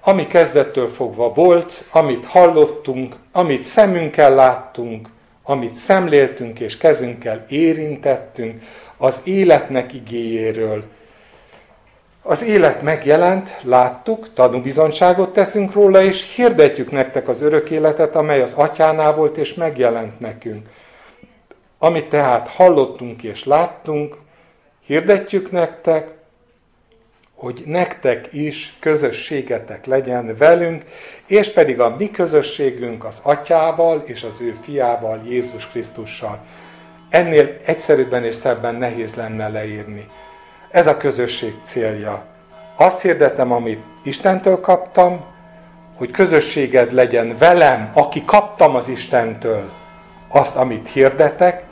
Ami 0.00 0.26
kezdettől 0.26 0.88
fogva 0.88 1.32
volt, 1.32 1.84
amit 1.92 2.26
hallottunk, 2.26 3.14
amit 3.32 3.62
szemünkkel 3.62 4.34
láttunk, 4.34 5.08
amit 5.42 5.74
szemléltünk 5.74 6.60
és 6.60 6.76
kezünkkel 6.76 7.44
érintettünk, 7.48 8.62
az 8.96 9.20
életnek 9.24 9.92
igéjéről. 9.92 10.84
Az 12.30 12.42
élet 12.42 12.82
megjelent, 12.82 13.56
láttuk, 13.62 14.34
tanúbizonyságot 14.34 15.32
teszünk 15.32 15.72
róla, 15.72 16.02
és 16.02 16.34
hirdetjük 16.34 16.90
nektek 16.90 17.28
az 17.28 17.42
örök 17.42 17.70
életet, 17.70 18.16
amely 18.16 18.42
az 18.42 18.52
atyánál 18.52 19.14
volt, 19.14 19.36
és 19.36 19.54
megjelent 19.54 20.20
nekünk. 20.20 20.68
Amit 21.78 22.08
tehát 22.08 22.48
hallottunk 22.48 23.22
és 23.22 23.44
láttunk, 23.44 24.16
hirdetjük 24.86 25.50
nektek, 25.50 26.08
hogy 27.34 27.62
nektek 27.66 28.28
is 28.32 28.76
közösségetek 28.80 29.86
legyen 29.86 30.36
velünk, 30.36 30.84
és 31.26 31.48
pedig 31.48 31.80
a 31.80 31.96
mi 31.96 32.10
közösségünk 32.10 33.04
az 33.04 33.20
Atyával 33.22 34.02
és 34.04 34.22
az 34.22 34.40
ő 34.40 34.56
fiával, 34.62 35.22
Jézus 35.28 35.68
Krisztussal. 35.68 36.38
Ennél 37.08 37.56
egyszerűbben 37.64 38.24
és 38.24 38.34
szebben 38.34 38.74
nehéz 38.74 39.14
lenne 39.14 39.48
leírni. 39.48 40.08
Ez 40.70 40.86
a 40.86 40.96
közösség 40.96 41.54
célja. 41.62 42.24
Azt 42.76 43.00
hirdetem, 43.00 43.52
amit 43.52 43.82
Istentől 44.02 44.60
kaptam, 44.60 45.24
hogy 45.96 46.10
közösséged 46.10 46.92
legyen 46.92 47.36
velem, 47.38 47.90
aki 47.94 48.24
kaptam 48.24 48.74
az 48.74 48.88
Istentől 48.88 49.70
azt, 50.28 50.56
amit 50.56 50.88
hirdetek, 50.88 51.64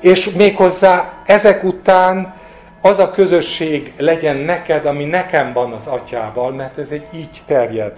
és 0.00 0.30
méghozzá 0.30 1.12
ezek 1.26 1.64
után 1.64 2.34
az 2.80 2.98
a 2.98 3.10
közösség 3.10 3.92
legyen 3.96 4.36
neked, 4.36 4.86
ami 4.86 5.04
nekem 5.04 5.52
van 5.52 5.72
az 5.72 5.86
atyával, 5.86 6.52
mert 6.52 6.78
ez 6.78 6.90
egy 6.90 7.06
így 7.14 7.42
terjed. 7.46 7.92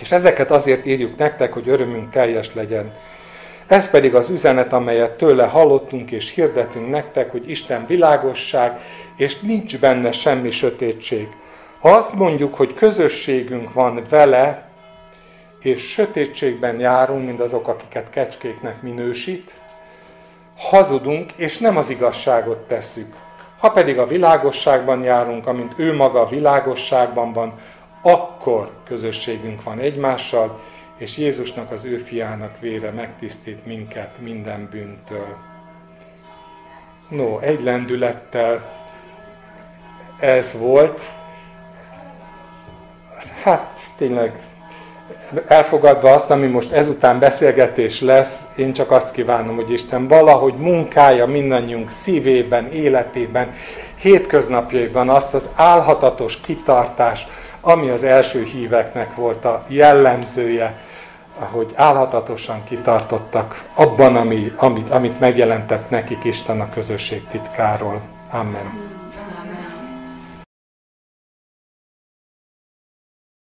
És 0.00 0.12
ezeket 0.12 0.50
azért 0.50 0.86
írjuk 0.86 1.16
nektek, 1.16 1.52
hogy 1.52 1.68
örömünk 1.68 2.10
teljes 2.10 2.54
legyen. 2.54 2.92
Ez 3.66 3.90
pedig 3.90 4.14
az 4.14 4.30
üzenet, 4.30 4.72
amelyet 4.72 5.10
tőle 5.10 5.44
hallottunk 5.44 6.10
és 6.10 6.34
hirdetünk 6.34 6.90
nektek, 6.90 7.30
hogy 7.30 7.50
Isten 7.50 7.86
világosság, 7.86 8.78
és 9.16 9.40
nincs 9.40 9.78
benne 9.78 10.12
semmi 10.12 10.50
sötétség. 10.50 11.28
Ha 11.80 11.90
azt 11.90 12.14
mondjuk, 12.14 12.54
hogy 12.54 12.74
közösségünk 12.74 13.72
van 13.72 14.02
vele, 14.08 14.68
és 15.60 15.82
sötétségben 15.82 16.80
járunk, 16.80 17.26
mint 17.26 17.40
azok, 17.40 17.68
akiket 17.68 18.10
kecskéknek 18.10 18.82
minősít, 18.82 19.54
hazudunk, 20.56 21.32
és 21.36 21.58
nem 21.58 21.76
az 21.76 21.90
igazságot 21.90 22.58
tesszük. 22.58 23.14
Ha 23.58 23.70
pedig 23.70 23.98
a 23.98 24.06
világosságban 24.06 25.02
járunk, 25.02 25.46
amint 25.46 25.72
ő 25.76 25.94
maga 25.94 26.20
a 26.20 26.28
világosságban 26.28 27.32
van, 27.32 27.60
akkor 28.02 28.70
közösségünk 28.84 29.62
van 29.62 29.78
egymással, 29.78 30.60
és 30.96 31.18
Jézusnak, 31.18 31.70
az 31.70 31.84
ő 31.84 31.96
fiának 31.96 32.60
vére 32.60 32.90
megtisztít 32.90 33.66
minket 33.66 34.20
minden 34.20 34.68
bűntől. 34.70 35.36
No, 37.08 37.38
egy 37.38 37.62
lendülettel 37.62 38.83
ez 40.20 40.52
volt. 40.58 41.02
Hát 43.42 43.78
tényleg 43.96 44.38
elfogadva 45.46 46.12
azt, 46.12 46.30
ami 46.30 46.46
most 46.46 46.72
ezután 46.72 47.18
beszélgetés 47.18 48.00
lesz, 48.00 48.40
én 48.56 48.72
csak 48.72 48.90
azt 48.90 49.12
kívánom, 49.12 49.54
hogy 49.54 49.72
Isten 49.72 50.08
valahogy 50.08 50.54
munkája 50.54 51.26
mindannyiunk 51.26 51.90
szívében, 51.90 52.66
életében, 52.66 53.52
hétköznapjaiban 53.96 55.08
azt 55.08 55.34
az 55.34 55.48
álhatatos 55.54 56.40
kitartás, 56.40 57.26
ami 57.60 57.88
az 57.88 58.04
első 58.04 58.42
híveknek 58.42 59.14
volt 59.14 59.44
a 59.44 59.64
jellemzője, 59.68 60.76
ahogy 61.38 61.72
álhatatosan 61.74 62.64
kitartottak 62.64 63.64
abban, 63.74 64.16
ami, 64.16 64.52
amit, 64.56 64.90
amit 64.90 65.20
megjelentett 65.20 65.90
nekik 65.90 66.24
Isten 66.24 66.60
a 66.60 66.70
közösség 66.70 67.22
titkáról. 67.30 68.00
Amen. 68.30 68.93